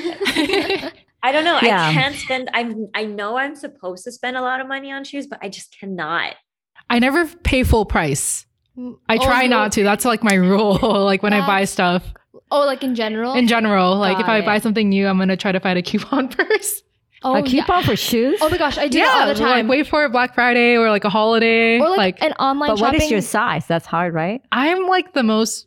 I 1.24 1.30
don't 1.32 1.44
know. 1.44 1.58
Yeah. 1.62 1.86
I 1.88 1.92
can't 1.92 2.14
spend. 2.16 2.50
I'm. 2.52 2.88
I 2.94 3.04
know 3.04 3.36
I'm 3.36 3.54
supposed 3.56 4.04
to 4.04 4.12
spend 4.12 4.36
a 4.36 4.40
lot 4.42 4.60
of 4.60 4.66
money 4.68 4.90
on 4.92 5.04
shoes, 5.04 5.26
but 5.26 5.38
I 5.42 5.48
just 5.48 5.76
cannot. 5.78 6.34
I 6.90 6.98
never 6.98 7.26
pay 7.26 7.62
full 7.62 7.84
price. 7.84 8.46
I 9.08 9.16
Oh, 9.16 9.24
try 9.24 9.42
you- 9.42 9.48
not 9.48 9.72
to. 9.72 9.82
That's 9.82 10.04
like 10.04 10.22
my 10.22 10.34
rule. 10.34 10.78
like 11.04 11.22
when 11.22 11.32
I 11.32 11.46
buy 11.46 11.64
stuff 11.64 12.02
Oh, 12.50 12.64
like 12.66 12.82
in 12.82 12.94
general. 12.94 13.34
in 13.34 13.46
general, 13.46 13.96
like 13.96 14.18
if 14.18 14.26
Got 14.26 14.30
I 14.32 14.38
it. 14.38 14.44
buy 14.46 14.58
something 14.58 14.88
new, 14.88 15.06
I'm 15.06 15.18
gonna 15.18 15.36
try 15.36 15.52
to 15.52 15.60
find 15.60 15.78
a 15.78 15.82
coupon 15.82 16.28
first. 16.30 16.82
oh, 17.22 17.34
a 17.34 17.40
yeah. 17.40 17.46
coupon 17.62 17.82
for 17.84 17.96
shoes? 17.96 18.38
Oh 18.42 18.48
my 18.50 18.58
gosh, 18.58 18.78
I 18.78 18.88
do 18.88 18.98
that 18.98 19.20
all 19.22 19.26
the 19.28 19.34
time. 19.34 19.66
like 19.66 19.70
wait 19.70 19.86
for 19.86 20.08
Black 20.08 20.34
Friday 20.34 20.76
or 20.76 20.90
like 20.90 21.04
a 21.04 21.10
holiday. 21.10 21.78
or 21.78 21.88
like, 21.90 21.98
like 21.98 22.22
an 22.22 22.32
online 22.34 22.70
but 22.70 22.80
what 22.80 22.86
shopping. 22.92 23.02
is 23.02 23.10
your 23.10 23.20
size? 23.20 23.66
That's 23.66 23.86
hard, 23.86 24.12
right? 24.14 24.42
I'm 24.52 24.86
like 24.86 25.12
the 25.14 25.22
most 25.22 25.66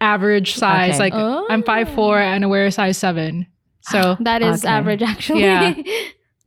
average 0.00 0.54
size. 0.54 0.94
Okay. 1.00 1.10
Like 1.10 1.46
I'm 1.50 1.62
five 1.62 1.88
four 1.94 2.18
and 2.18 2.44
I 2.44 2.46
wear 2.46 2.66
a 2.66 2.70
size 2.72 2.98
seven. 2.98 3.46
So 3.82 4.16
That 4.20 4.42
is 4.42 4.64
Okay. 4.64 4.72
average, 4.72 5.02
actually. 5.02 5.40
Yeah. 5.42 5.74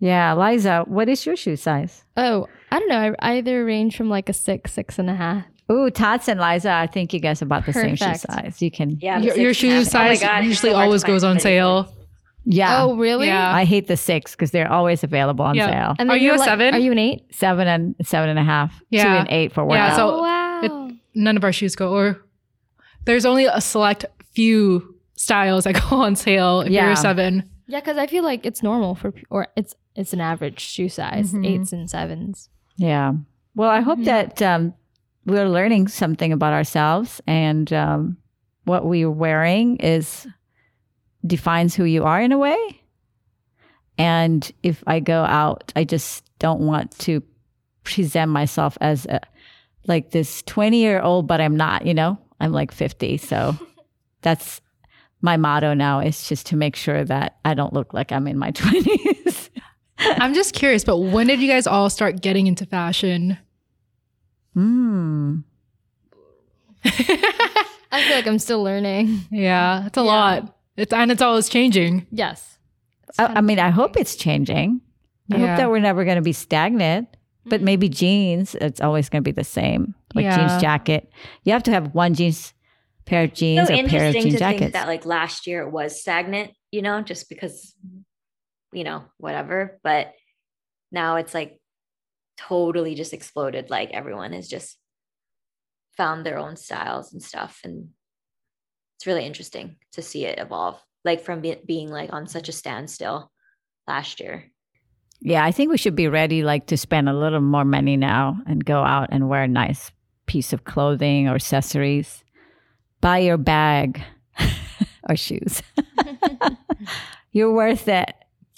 Yeah. 0.02 0.34
Liza, 0.34 0.86
what 0.88 1.10
is 1.10 1.26
your 1.26 1.36
shoe 1.36 1.58
size? 1.58 2.06
oh, 2.16 2.48
I 2.72 2.80
don't 2.80 2.88
know. 2.88 3.16
I 3.20 3.38
either 3.38 3.66
range 3.66 3.98
from 3.98 4.10
like 4.10 4.30
a 4.30 4.34
six, 4.34 4.72
six 4.72 4.98
and 4.98 5.10
a 5.10 5.16
half. 5.16 5.44
Ooh, 5.70 5.90
Tots 5.90 6.30
and 6.30 6.40
Liza, 6.40 6.72
I 6.72 6.88
think 6.88 7.14
you 7.14 7.20
guys 7.20 7.42
are 7.42 7.46
about 7.46 7.66
the 7.66 7.74
same 7.74 7.96
shoe 7.98 8.16
size. 8.16 8.62
You 8.62 8.72
can. 8.72 8.98
Yeah, 9.02 9.20
your, 9.20 9.36
your 9.38 9.54
six 9.54 9.64
and 9.64 9.74
a 9.74 9.86
shoe 9.86 9.98
half. 9.98 10.08
Oh 10.12 10.14
size 10.14 10.22
God, 10.22 10.44
usually 10.46 10.72
so 10.72 10.78
always 10.78 11.04
goes 11.04 11.24
on 11.26 11.38
somebody 11.40 11.58
who 11.58 11.62
sale. 11.86 11.96
Yeah. 12.46 12.84
Oh, 12.84 12.96
really? 12.96 13.28
Yeah. 13.28 13.54
I 13.54 13.66
hate 13.66 13.88
the 13.88 13.98
six 13.98 14.32
because 14.32 14.52
they're 14.52 14.72
always 14.72 15.04
available 15.04 15.44
on 15.44 15.56
Yeah. 15.56 15.70
sale. 15.70 15.96
And 16.00 16.10
Are 16.10 16.16
you 16.18 16.34
a 16.34 16.38
like- 16.38 16.48
seven? 16.48 16.74
Are 16.74 16.80
you 16.80 16.92
an 16.94 16.98
eight? 16.98 17.26
Seven 17.36 17.68
and 17.68 17.96
seven 18.04 18.30
and 18.30 18.40
a 18.40 18.44
half. 18.44 18.74
Yeah. 18.90 19.04
Two 19.04 19.10
and 19.10 19.28
eight 19.30 19.52
for 19.52 19.66
workout. 19.66 19.90
Yeah, 19.90 19.96
so- 19.98 20.16
oh, 20.16 20.22
wow. 20.22 20.62
it- 20.64 20.96
None 21.14 21.36
of 21.36 21.44
our 21.44 21.52
shoes 21.52 21.76
go 21.76 21.92
or 21.94 22.22
there's 23.06 23.26
only 23.26 23.46
a 23.46 23.62
select 23.62 24.06
few 24.34 24.96
styles 25.16 25.64
that 25.66 25.74
go 25.90 25.98
on 26.02 26.16
sale 26.16 26.62
if 26.62 26.72
you're 26.72 26.92
a 26.92 26.96
seven. 26.96 27.50
yeah, 27.68 27.80
because 27.80 27.98
I 27.98 28.08
feel 28.08 28.24
like 28.24 28.46
it's 28.46 28.64
normal 28.64 28.96
for, 28.96 29.12
pe- 29.12 29.24
or 29.30 29.48
it's 29.56 29.76
it's 29.96 30.14
an 30.14 30.22
average 30.22 30.60
shoe 30.60 30.88
size, 30.90 31.34
Mhm. 31.34 31.46
eights 31.46 31.74
and 31.74 31.90
sevens. 31.90 32.50
Yeah. 32.78 33.14
Well, 33.56 33.70
I 33.70 33.82
hope 33.82 34.00
Mhm. 34.00 34.06
that 34.06 34.42
um, 34.42 34.74
we're 35.26 35.50
learning 35.50 35.88
something 35.90 36.32
about 36.32 36.54
ourselves 36.54 37.20
and 37.28 37.72
um, 37.74 38.18
what 38.64 38.86
we're 38.86 39.12
wearing 39.12 39.76
is 39.78 40.26
defines 41.26 41.76
who 41.76 41.84
you 41.84 42.04
are 42.06 42.22
in 42.22 42.32
a 42.32 42.38
way. 42.38 42.58
And 43.98 44.50
if 44.64 44.84
I 44.88 45.02
go 45.02 45.24
out, 45.24 45.74
I 45.76 45.84
just 45.84 46.24
don't 46.40 46.62
want 46.62 46.98
to 47.00 47.22
present 47.84 48.32
myself 48.32 48.78
as 48.80 49.06
a, 49.08 49.20
like 49.88 50.12
this 50.12 50.42
20 50.44 50.78
year 50.80 51.02
old, 51.02 51.28
but 51.28 51.42
I'm 51.42 51.58
not, 51.58 51.86
you 51.86 51.94
know, 51.94 52.18
I'm 52.40 52.52
like 52.52 52.72
50. 52.72 53.18
So 53.18 53.56
that's 54.22 54.62
my 55.22 55.36
motto 55.38 55.74
now 55.74 56.00
is 56.00 56.28
just 56.28 56.46
to 56.48 56.56
make 56.56 56.76
sure 56.76 57.04
that 57.06 57.38
I 57.44 57.54
don't 57.54 57.74
look 57.74 57.94
like 57.94 58.12
I'm 58.12 58.28
in 58.28 58.38
my 58.38 58.52
20s. 58.54 59.50
I'm 60.00 60.34
just 60.34 60.54
curious, 60.54 60.84
but 60.86 60.98
when 60.98 61.28
did 61.28 61.42
you 61.42 61.48
guys 61.50 61.68
all 61.68 61.90
start 61.90 62.22
getting 62.22 62.48
into 62.48 62.66
fashion? 62.66 63.38
Hmm. 64.54 65.40
I 66.86 68.04
feel 68.08 68.16
like 68.16 68.28
I'm 68.28 68.40
still 68.40 68.64
learning. 68.64 69.20
yeah, 69.32 69.86
it's 69.88 69.98
a 69.98 70.02
Yeah. 70.02 70.06
lot. 70.06 70.56
It's 70.78 70.94
and 70.94 71.12
it's 71.12 71.22
always 71.22 71.50
changing. 71.50 72.08
Yes. 72.12 72.58
I, 73.18 73.26
I 73.26 73.42
mean, 73.42 73.60
I 73.60 73.70
hope 73.70 73.98
it's 73.98 74.16
changing. 74.16 74.80
I 75.34 75.38
Yeah. 75.38 75.48
hope 75.48 75.58
that 75.58 75.70
we're 75.70 75.80
never 75.80 76.06
going 76.06 76.16
to 76.16 76.22
be 76.22 76.32
stagnant. 76.34 77.10
But 77.46 77.62
Mhm. 77.62 77.66
maybe 77.66 77.90
jeans, 77.90 78.56
it's 78.56 78.80
always 78.80 79.10
going 79.10 79.24
to 79.24 79.28
be 79.28 79.32
the 79.34 79.44
same. 79.44 79.96
Like 80.16 80.24
Yeah. 80.24 80.38
jeans 80.50 80.62
jacket. 80.62 81.12
You 81.44 81.54
have 81.54 81.64
to 81.64 81.72
have 81.72 81.94
one 81.94 82.14
jeans 82.14 82.54
pair 83.06 83.24
of 83.24 83.34
jeans 83.34 83.68
so 83.68 83.74
or 83.74 83.78
pair 83.88 84.10
of 84.10 84.16
interesting 84.16 84.22
jean 84.24 84.32
to 84.34 84.38
think 84.40 84.58
jackets. 84.60 84.74
that 84.74 84.88
like 84.88 85.06
last 85.06 85.48
year 85.48 85.62
it 85.64 85.72
was 85.72 86.00
stagnant, 86.00 86.52
you 86.72 86.82
know, 86.82 87.02
just 87.02 87.30
because, 87.30 87.76
you 88.74 88.84
know, 88.84 89.04
whatever. 89.18 89.80
But 89.84 90.14
now 90.92 91.16
it's 91.18 91.34
like 91.34 91.60
totally 92.38 92.96
just 92.96 93.14
exploded. 93.14 93.70
Like 93.70 93.92
everyone 93.92 94.34
has 94.34 94.48
just 94.48 94.78
found 95.98 96.26
their 96.26 96.38
own 96.38 96.56
styles 96.56 97.12
and 97.14 97.22
stuff, 97.22 97.60
and 97.64 97.90
it's 98.98 99.06
really 99.08 99.26
interesting 99.26 99.76
to 99.94 100.02
see 100.02 100.26
it 100.26 100.40
evolve. 100.40 100.80
Like 101.06 101.22
from 101.22 101.42
be- 101.42 101.62
being 101.66 101.90
like 101.90 102.12
on 102.14 102.28
such 102.28 102.50
a 102.50 102.54
standstill 102.54 103.32
last 103.88 104.20
year. 104.20 104.52
yeah, 105.22 105.44
I 105.44 105.52
think 105.52 105.72
we 105.72 105.78
should 105.78 105.96
be 105.96 106.08
ready 106.08 106.44
like 106.44 106.68
to 106.68 106.78
spend 106.78 107.10
a 107.10 107.14
little 107.14 107.42
more 107.42 107.66
money 107.66 107.98
now 107.98 108.38
and 108.48 108.64
go 108.64 108.82
out 108.84 109.10
and 109.12 109.28
wear 109.30 109.48
nice 109.48 109.92
piece 110.30 110.54
of 110.54 110.64
clothing 110.64 111.28
or 111.28 111.34
accessories. 111.34 112.24
Buy 113.02 113.18
your 113.18 113.38
bag 113.38 114.00
or 115.10 115.16
shoes. 115.16 115.64
You're 117.32 117.52
worth 117.54 117.88
it. 117.88 118.14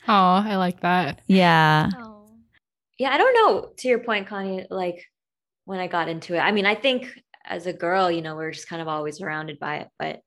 Oh, 0.07 0.13
I 0.13 0.57
like 0.57 0.81
that. 0.81 1.21
Yeah. 1.27 1.89
Oh. 1.97 2.25
Yeah, 2.97 3.11
I 3.13 3.17
don't 3.17 3.33
know. 3.33 3.69
To 3.77 3.87
your 3.87 3.99
point, 3.99 4.27
Connie, 4.27 4.65
like 4.69 5.05
when 5.65 5.79
I 5.79 5.87
got 5.87 6.09
into 6.09 6.35
it, 6.35 6.39
I 6.39 6.51
mean, 6.51 6.65
I 6.65 6.75
think 6.75 7.07
as 7.45 7.65
a 7.67 7.73
girl, 7.73 8.11
you 8.11 8.21
know, 8.21 8.35
we're 8.35 8.51
just 8.51 8.67
kind 8.67 8.81
of 8.81 8.87
always 8.87 9.17
surrounded 9.17 9.57
by 9.59 9.77
it, 9.77 9.87
but 9.97 10.19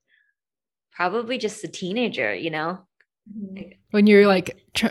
probably 0.93 1.37
just 1.39 1.63
a 1.65 1.69
teenager, 1.69 2.35
you 2.35 2.51
know? 2.51 2.79
Mm-hmm. 3.31 3.71
When 3.91 4.07
you're 4.07 4.27
like 4.27 4.63
tr- 4.75 4.87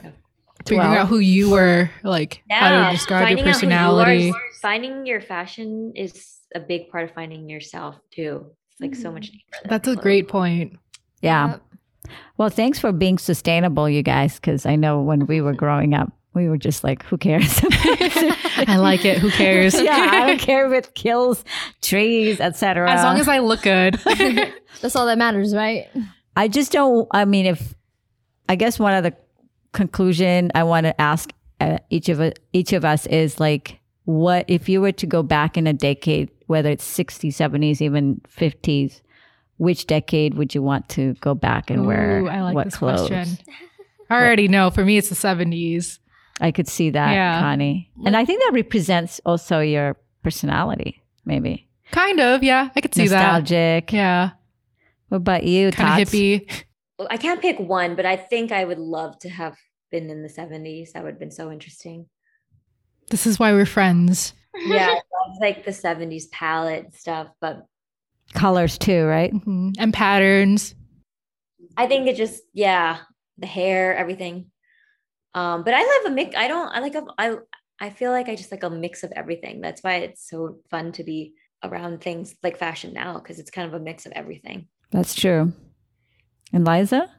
figuring 0.66 0.90
Well- 0.90 1.02
out 1.02 1.08
who 1.08 1.20
you 1.20 1.50
were, 1.50 1.90
like 2.04 2.44
how 2.50 2.86
to 2.90 2.92
describe 2.96 3.38
your 3.38 3.54
finding 3.54 3.72
out 3.74 3.92
who 3.92 3.98
are 4.00 4.06
personality. 4.06 4.30
is- 4.30 4.36
finding 4.62 5.06
your 5.06 5.20
fashion 5.22 5.94
is 5.96 6.40
a 6.56 6.60
big 6.60 6.90
part 6.90 7.06
of 7.06 7.16
finding 7.16 7.50
yourself 7.50 7.96
too. 8.12 8.46
It's 8.72 8.82
like 8.82 8.96
so 8.96 9.12
much 9.12 9.32
deeper. 9.32 9.70
That's 9.70 9.88
a 9.88 9.94
clothes. 9.94 10.04
great 10.04 10.28
point. 10.28 10.78
Yeah. 11.22 11.52
Yep. 11.52 11.62
Well, 12.38 12.50
thanks 12.50 12.80
for 12.80 12.92
being 12.92 13.18
sustainable, 13.18 13.90
you 13.90 14.04
guys, 14.04 14.36
because 14.36 14.66
I 14.66 14.76
know 14.76 15.02
when 15.02 15.26
we 15.26 15.42
were 15.42 15.54
growing 15.64 15.94
up, 15.94 16.12
we 16.34 16.50
were 16.50 16.58
just 16.58 16.84
like, 16.84 17.04
who 17.04 17.18
cares? 17.18 17.62
I 17.64 18.78
like 18.78 19.06
it. 19.06 19.20
Who 19.20 19.30
cares? 19.30 19.74
yeah, 19.82 20.10
I 20.12 20.28
don't 20.28 20.40
care 20.40 20.66
if 20.66 20.86
it 20.86 20.96
kills 20.96 21.46
trees, 21.82 22.40
etc. 22.40 22.92
As 22.92 23.04
long 23.04 23.20
as 23.20 23.28
I 23.28 23.40
look 23.40 23.62
good. 23.62 24.00
That's 24.82 24.96
all 24.96 25.06
that 25.06 25.18
matters, 25.18 25.54
right? 25.54 25.88
I 26.36 26.48
just 26.48 26.72
don't. 26.72 27.08
I 27.12 27.26
mean, 27.26 27.46
if 27.46 27.76
I 28.50 28.56
guess 28.56 28.80
one 28.80 28.94
of 28.96 29.04
the 29.04 29.16
conclusion 29.74 30.52
I 30.56 30.64
want 30.64 30.86
to 30.86 31.00
ask 31.00 31.32
uh, 31.60 31.78
each 31.90 32.10
of 32.10 32.34
each 32.52 32.74
of 32.74 32.84
us 32.84 33.06
is 33.08 33.40
like, 33.40 33.80
what 34.06 34.46
if 34.48 34.68
you 34.68 34.82
were 34.82 34.92
to 34.94 35.06
go 35.06 35.24
back 35.24 35.58
in 35.58 35.68
a 35.68 35.74
decade, 35.74 36.30
whether 36.48 36.70
it's 36.70 36.86
60s, 36.98 37.30
70s, 37.34 37.82
even 37.82 38.22
50s, 38.28 39.02
which 39.58 39.88
decade 39.88 40.34
would 40.36 40.54
you 40.56 40.62
want 40.62 40.90
to 40.90 41.14
go 41.16 41.34
back 41.34 41.70
and 41.70 41.86
wear 41.86 42.20
Ooh, 42.22 42.28
I 42.30 42.42
like 42.42 42.56
what 42.56 42.66
this 42.66 42.76
clothes? 42.78 43.08
question. 43.08 43.38
I 44.10 44.16
already 44.16 44.48
know. 44.48 44.70
For 44.70 44.84
me, 44.84 44.98
it's 44.98 45.10
the 45.10 45.16
70s. 45.16 46.00
I 46.42 46.52
could 46.52 46.68
see 46.68 46.90
that, 46.90 47.14
Yeah. 47.14 47.40
Connie, 47.40 47.92
and 48.06 48.18
I 48.18 48.26
think 48.26 48.42
that 48.44 48.52
represents 48.54 49.22
also 49.26 49.60
your 49.60 49.96
personality, 50.24 51.02
maybe 51.26 51.68
Kind 51.92 52.20
of. 52.20 52.42
Yeah. 52.44 52.70
I 52.76 52.82
could 52.82 52.96
see 52.96 53.08
that. 53.08 53.22
nostalgic. 53.44 53.94
Yeah. 53.94 54.32
What 55.10 55.18
about 55.18 55.44
you, 55.44 55.70
Kind 55.72 56.02
of 56.02 56.10
hippie. 56.10 56.50
Well, 56.98 57.08
I 57.12 57.18
can't 57.18 57.40
pick 57.42 57.60
one, 57.60 57.96
but 57.96 58.06
I 58.06 58.16
think 58.18 58.52
I 58.52 58.66
would 58.66 58.80
love 58.80 59.20
to 59.20 59.30
have 59.30 59.56
been 59.92 60.10
in 60.10 60.24
the 60.24 60.28
70s. 60.30 60.92
That 60.94 61.04
would 61.04 61.12
have 61.12 61.20
been 61.20 61.30
so 61.32 61.52
interesting. 61.52 62.08
This 63.12 63.28
is 63.28 63.38
why 63.40 63.52
we're 63.54 63.66
friends. 63.68 64.34
Yeah, 64.56 64.88
I 64.92 64.94
love 64.94 65.38
like 65.40 65.66
the 65.66 65.72
70s 65.72 66.30
palette 66.32 66.94
stuff, 66.96 67.28
but 67.42 67.66
Colors 68.34 68.78
too, 68.78 69.06
right? 69.06 69.32
Mhm. 69.34 69.74
And 69.78 69.94
patterns. 69.94 70.76
I 71.78 71.88
think 71.88 72.08
it 72.08 72.16
just 72.16 72.42
yeah, 72.54 73.00
the 73.38 73.48
hair, 73.48 73.96
everything. 73.96 74.52
Um, 75.36 75.64
but 75.64 75.74
I 75.74 75.80
love 75.82 76.12
a 76.12 76.16
mix. 76.16 76.36
I 76.36 76.48
don't. 76.48 76.68
I 76.70 76.80
like 76.80 76.96
a. 76.96 77.06
I 77.18 77.36
I 77.80 77.90
feel 77.90 78.12
like 78.12 78.30
I 78.30 78.36
just 78.36 78.52
like 78.52 78.64
a 78.64 78.70
mix 78.70 79.04
of 79.04 79.12
everything. 79.12 79.62
That's 79.62 79.82
why 79.84 79.96
it's 79.96 80.28
so 80.30 80.58
fun 80.70 80.92
to 80.94 81.04
be 81.04 81.34
around 81.64 82.02
things 82.02 82.36
like 82.44 82.58
fashion 82.58 82.94
now 82.94 83.16
because 83.20 83.40
it's 83.40 83.50
kind 83.52 83.68
of 83.68 83.74
a 83.74 83.84
mix 83.84 84.06
of 84.06 84.12
everything. 84.14 84.68
That's 84.92 85.16
true. 85.16 85.54
And 86.52 86.66
Liza, 86.66 87.10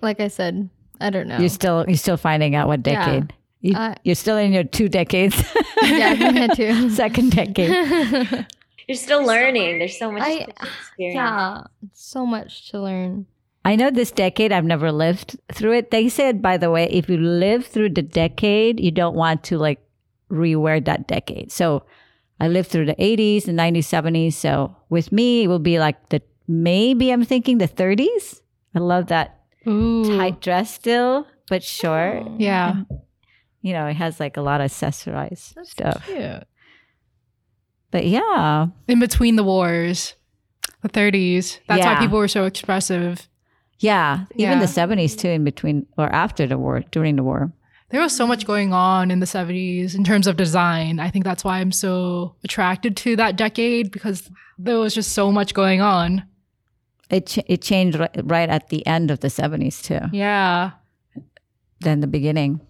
Like 0.00 0.20
I 0.20 0.28
said, 0.28 0.70
I 1.00 1.10
don't 1.10 1.28
know. 1.28 1.38
you're 1.38 1.48
still 1.48 1.84
you're 1.86 1.96
still 1.96 2.16
finding 2.16 2.54
out 2.54 2.66
what 2.68 2.86
Yeah. 2.86 3.20
Decade. 3.62 3.72
You, 3.74 3.78
Uh, 3.78 3.94
you're 4.04 4.14
still 4.14 4.36
in 4.36 4.52
your 4.52 4.64
two 4.64 4.88
decades. 4.88 5.36
yeah, 5.82 6.14
I 6.18 6.32
had 6.32 6.52
to. 6.56 6.90
Second 6.90 7.32
decade. 7.32 8.46
You're 8.88 8.96
still 8.96 9.22
learning. 9.22 9.78
There's 9.80 9.98
so 9.98 10.10
much 10.10 10.22
I- 10.22 10.44
to 10.44 10.50
experience. 10.50 11.14
yeah, 11.14 11.62
so 11.92 12.24
much 12.24 12.70
to 12.70 12.80
learn. 12.80 13.26
I 13.64 13.76
know 13.76 13.90
this 13.90 14.10
decade, 14.10 14.50
I've 14.50 14.64
never 14.64 14.90
lived 14.90 15.36
through 15.52 15.72
it. 15.74 15.90
They 15.90 16.08
said, 16.08 16.40
by 16.40 16.56
the 16.56 16.70
way, 16.70 16.88
if 16.88 17.06
you 17.10 17.18
live 17.18 17.66
through 17.66 17.90
the 17.90 18.00
decade, 18.02 18.80
you 18.80 18.90
don't 18.90 19.14
want 19.14 19.44
to 19.44 19.58
like 19.58 19.78
rewear 20.30 20.82
that 20.86 21.06
decade. 21.06 21.52
So 21.52 21.82
I 22.40 22.48
lived 22.48 22.70
through 22.70 22.86
the 22.86 22.94
80s, 22.94 23.46
and 23.46 23.58
90s, 23.58 23.84
70s. 23.92 24.32
So 24.32 24.74
with 24.88 25.12
me, 25.12 25.42
it 25.44 25.48
will 25.48 25.58
be 25.58 25.78
like 25.78 26.08
the 26.08 26.22
maybe 26.46 27.10
I'm 27.12 27.24
thinking 27.26 27.58
the 27.58 27.68
30s. 27.68 28.40
I 28.74 28.78
love 28.78 29.08
that 29.08 29.36
Ooh. 29.66 30.16
tight 30.16 30.40
dress 30.40 30.72
still, 30.72 31.26
but 31.50 31.62
short. 31.62 32.24
Yeah. 32.38 32.84
You 33.60 33.72
know, 33.72 33.86
it 33.86 33.94
has 33.96 34.20
like 34.20 34.36
a 34.36 34.40
lot 34.42 34.60
of 34.60 34.70
accessorized 34.70 35.54
That's 35.54 35.70
stuff. 35.70 36.06
cute. 36.06 36.44
But 37.90 38.06
yeah, 38.06 38.66
In 38.86 39.00
between 39.00 39.36
the 39.36 39.44
wars, 39.44 40.14
the 40.82 40.88
30s. 40.88 41.58
That's 41.66 41.80
Yeah. 41.80 41.94
why 41.94 42.00
people 42.00 42.18
were 42.18 42.28
so 42.28 42.44
expressive. 42.44 43.28
yeah, 43.80 44.24
even 44.34 44.58
Yeah. 44.58 44.60
the 44.60 44.66
70s 44.66 45.14
too, 45.16 45.28
in 45.28 45.44
between 45.44 45.86
or 45.96 46.12
after 46.12 46.46
the 46.46 46.58
war, 46.58 46.82
during 46.90 47.16
the 47.16 47.22
war. 47.22 47.52
There 47.90 48.00
was 48.02 48.14
so 48.14 48.26
much 48.26 48.44
going 48.44 48.72
on 48.72 49.10
in 49.10 49.20
the 49.20 49.26
70s 49.26 49.94
in 49.94 50.04
terms 50.04 50.26
of 50.26 50.36
design. 50.36 50.98
I 51.00 51.08
think 51.10 51.24
that's 51.24 51.42
why 51.44 51.60
I'm 51.60 51.72
so 51.72 52.34
attracted 52.44 52.96
to 52.98 53.16
that 53.16 53.36
decade 53.36 53.90
because 53.92 54.30
there 54.58 54.78
was 54.78 54.94
just 54.94 55.12
so 55.12 55.30
much 55.32 55.54
going 55.54 55.80
on. 55.80 56.24
It 57.08 57.26
ch- 57.26 57.38
it 57.46 57.62
changed 57.62 57.98
right, 57.98 58.10
right 58.24 58.48
at 58.50 58.68
the 58.68 58.84
end 58.86 59.10
of 59.10 59.20
the 59.20 59.30
70s 59.30 59.80
too, 59.80 60.00
Yeah. 60.12 60.72
than 61.80 62.00
the 62.00 62.06
beginning. 62.08 62.60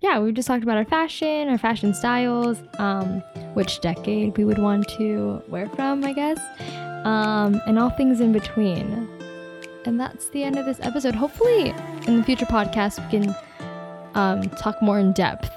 Yeah, 0.00 0.20
we 0.20 0.30
just 0.30 0.46
talked 0.46 0.62
about 0.62 0.76
our 0.76 0.84
fashion, 0.84 1.48
our 1.48 1.58
fashion 1.58 1.92
styles, 1.92 2.62
um, 2.78 3.20
which 3.54 3.80
decade 3.80 4.36
we 4.36 4.44
would 4.44 4.58
want 4.60 4.88
to 4.90 5.42
wear 5.48 5.68
from, 5.70 6.04
I 6.04 6.12
guess, 6.12 6.38
um, 7.04 7.60
and 7.66 7.80
all 7.80 7.90
things 7.90 8.20
in 8.20 8.32
between. 8.32 9.08
And 9.86 9.98
that's 9.98 10.28
the 10.28 10.44
end 10.44 10.56
of 10.56 10.66
this 10.66 10.78
episode. 10.82 11.16
Hopefully, 11.16 11.74
in 12.06 12.18
the 12.18 12.22
future 12.22 12.46
podcast, 12.46 13.04
we 13.04 13.18
can 13.18 13.34
um, 14.14 14.48
talk 14.50 14.80
more 14.80 15.00
in 15.00 15.12
depth, 15.14 15.50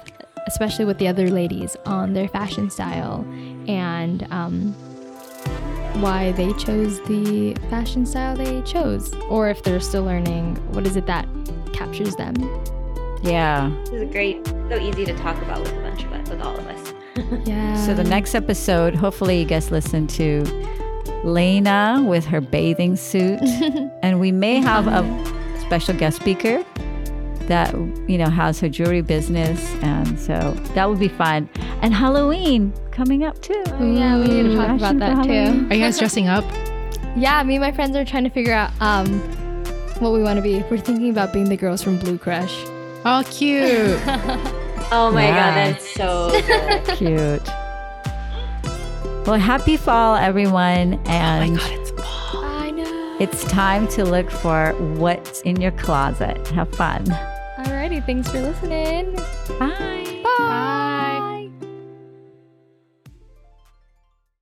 especially 0.48 0.86
with 0.86 0.98
the 0.98 1.06
other 1.06 1.30
ladies, 1.30 1.76
on 1.86 2.12
their 2.12 2.26
fashion 2.26 2.68
style 2.68 3.24
and 3.68 4.26
um, 4.32 4.72
why 6.02 6.32
they 6.32 6.52
chose 6.54 7.00
the 7.02 7.54
fashion 7.70 8.04
style 8.04 8.36
they 8.36 8.60
chose, 8.62 9.14
or 9.28 9.50
if 9.50 9.62
they're 9.62 9.78
still 9.78 10.02
learning, 10.02 10.56
what 10.72 10.84
is 10.84 10.96
it 10.96 11.06
that 11.06 11.28
captures 11.72 12.16
them? 12.16 12.34
Yeah. 13.22 13.72
This 13.84 13.94
is 13.94 14.02
a 14.02 14.06
great, 14.06 14.46
so 14.46 14.78
easy 14.78 15.04
to 15.04 15.16
talk 15.16 15.36
about 15.42 15.60
with 15.60 15.72
a 15.72 15.80
bunch 15.80 16.04
of 16.04 16.12
us, 16.12 16.28
with 16.28 16.40
all 16.40 16.56
of 16.56 16.66
us. 16.66 16.94
Yeah. 17.44 17.76
So 17.86 17.94
the 17.94 18.04
next 18.04 18.34
episode, 18.34 18.94
hopefully 18.94 19.38
you 19.40 19.44
guys 19.44 19.70
listen 19.70 20.06
to 20.08 20.44
Lena 21.24 22.02
with 22.06 22.24
her 22.26 22.40
bathing 22.40 22.96
suit, 22.96 23.40
and 24.02 24.18
we 24.20 24.32
may 24.32 24.56
have 24.60 24.86
a 24.86 25.02
special 25.60 25.94
guest 25.94 26.16
speaker 26.20 26.64
that 27.48 27.74
you 28.08 28.16
know 28.18 28.28
has 28.30 28.60
her 28.60 28.68
jewelry 28.68 29.02
business, 29.02 29.60
and 29.82 30.18
so 30.18 30.52
that 30.74 30.88
would 30.88 30.98
be 30.98 31.08
fun. 31.08 31.48
And 31.82 31.92
Halloween 31.94 32.72
coming 32.92 33.24
up 33.24 33.40
too. 33.42 33.62
Oh, 33.66 33.92
yeah, 33.92 34.18
we 34.18 34.26
need 34.28 34.42
to 34.44 34.56
talk 34.56 34.78
Fashion 34.78 34.96
about 34.96 34.98
that 34.98 35.24
too. 35.24 35.66
Are 35.70 35.74
you 35.74 35.80
guys 35.82 35.98
dressing 35.98 36.28
up? 36.28 36.44
Yeah, 37.16 37.42
me 37.42 37.56
and 37.56 37.62
my 37.62 37.72
friends 37.72 37.94
are 37.96 38.04
trying 38.04 38.24
to 38.24 38.30
figure 38.30 38.54
out 38.54 38.70
um, 38.80 39.06
what 40.00 40.12
we 40.12 40.22
want 40.22 40.36
to 40.36 40.42
be. 40.42 40.62
We're 40.70 40.78
thinking 40.78 41.10
about 41.10 41.32
being 41.32 41.48
the 41.48 41.56
girls 41.58 41.82
from 41.82 41.98
Blue 41.98 42.16
Crush. 42.18 42.64
Oh, 43.04 43.22
cute. 43.30 44.00
Oh 44.94 45.10
my 45.10 45.24
Yeah. 45.24 45.38
god, 45.38 45.54
that's 45.72 45.94
so. 45.94 46.94
Cute. 46.96 47.48
Well, 49.26 49.38
happy 49.38 49.78
fall, 49.78 50.16
everyone, 50.16 50.94
oh 51.06 51.10
and 51.10 51.58
I 51.58 52.70
know. 52.76 53.16
it's 53.18 53.42
time 53.44 53.88
to 53.88 54.04
look 54.04 54.30
for 54.30 54.72
what's 54.98 55.40
in 55.42 55.58
your 55.62 55.70
closet. 55.72 56.46
Have 56.48 56.68
fun. 56.74 57.06
Alrighty, 57.60 58.04
thanks 58.04 58.28
for 58.30 58.40
listening. 58.42 59.14
Bye. 59.58 60.20
Bye. 60.22 60.98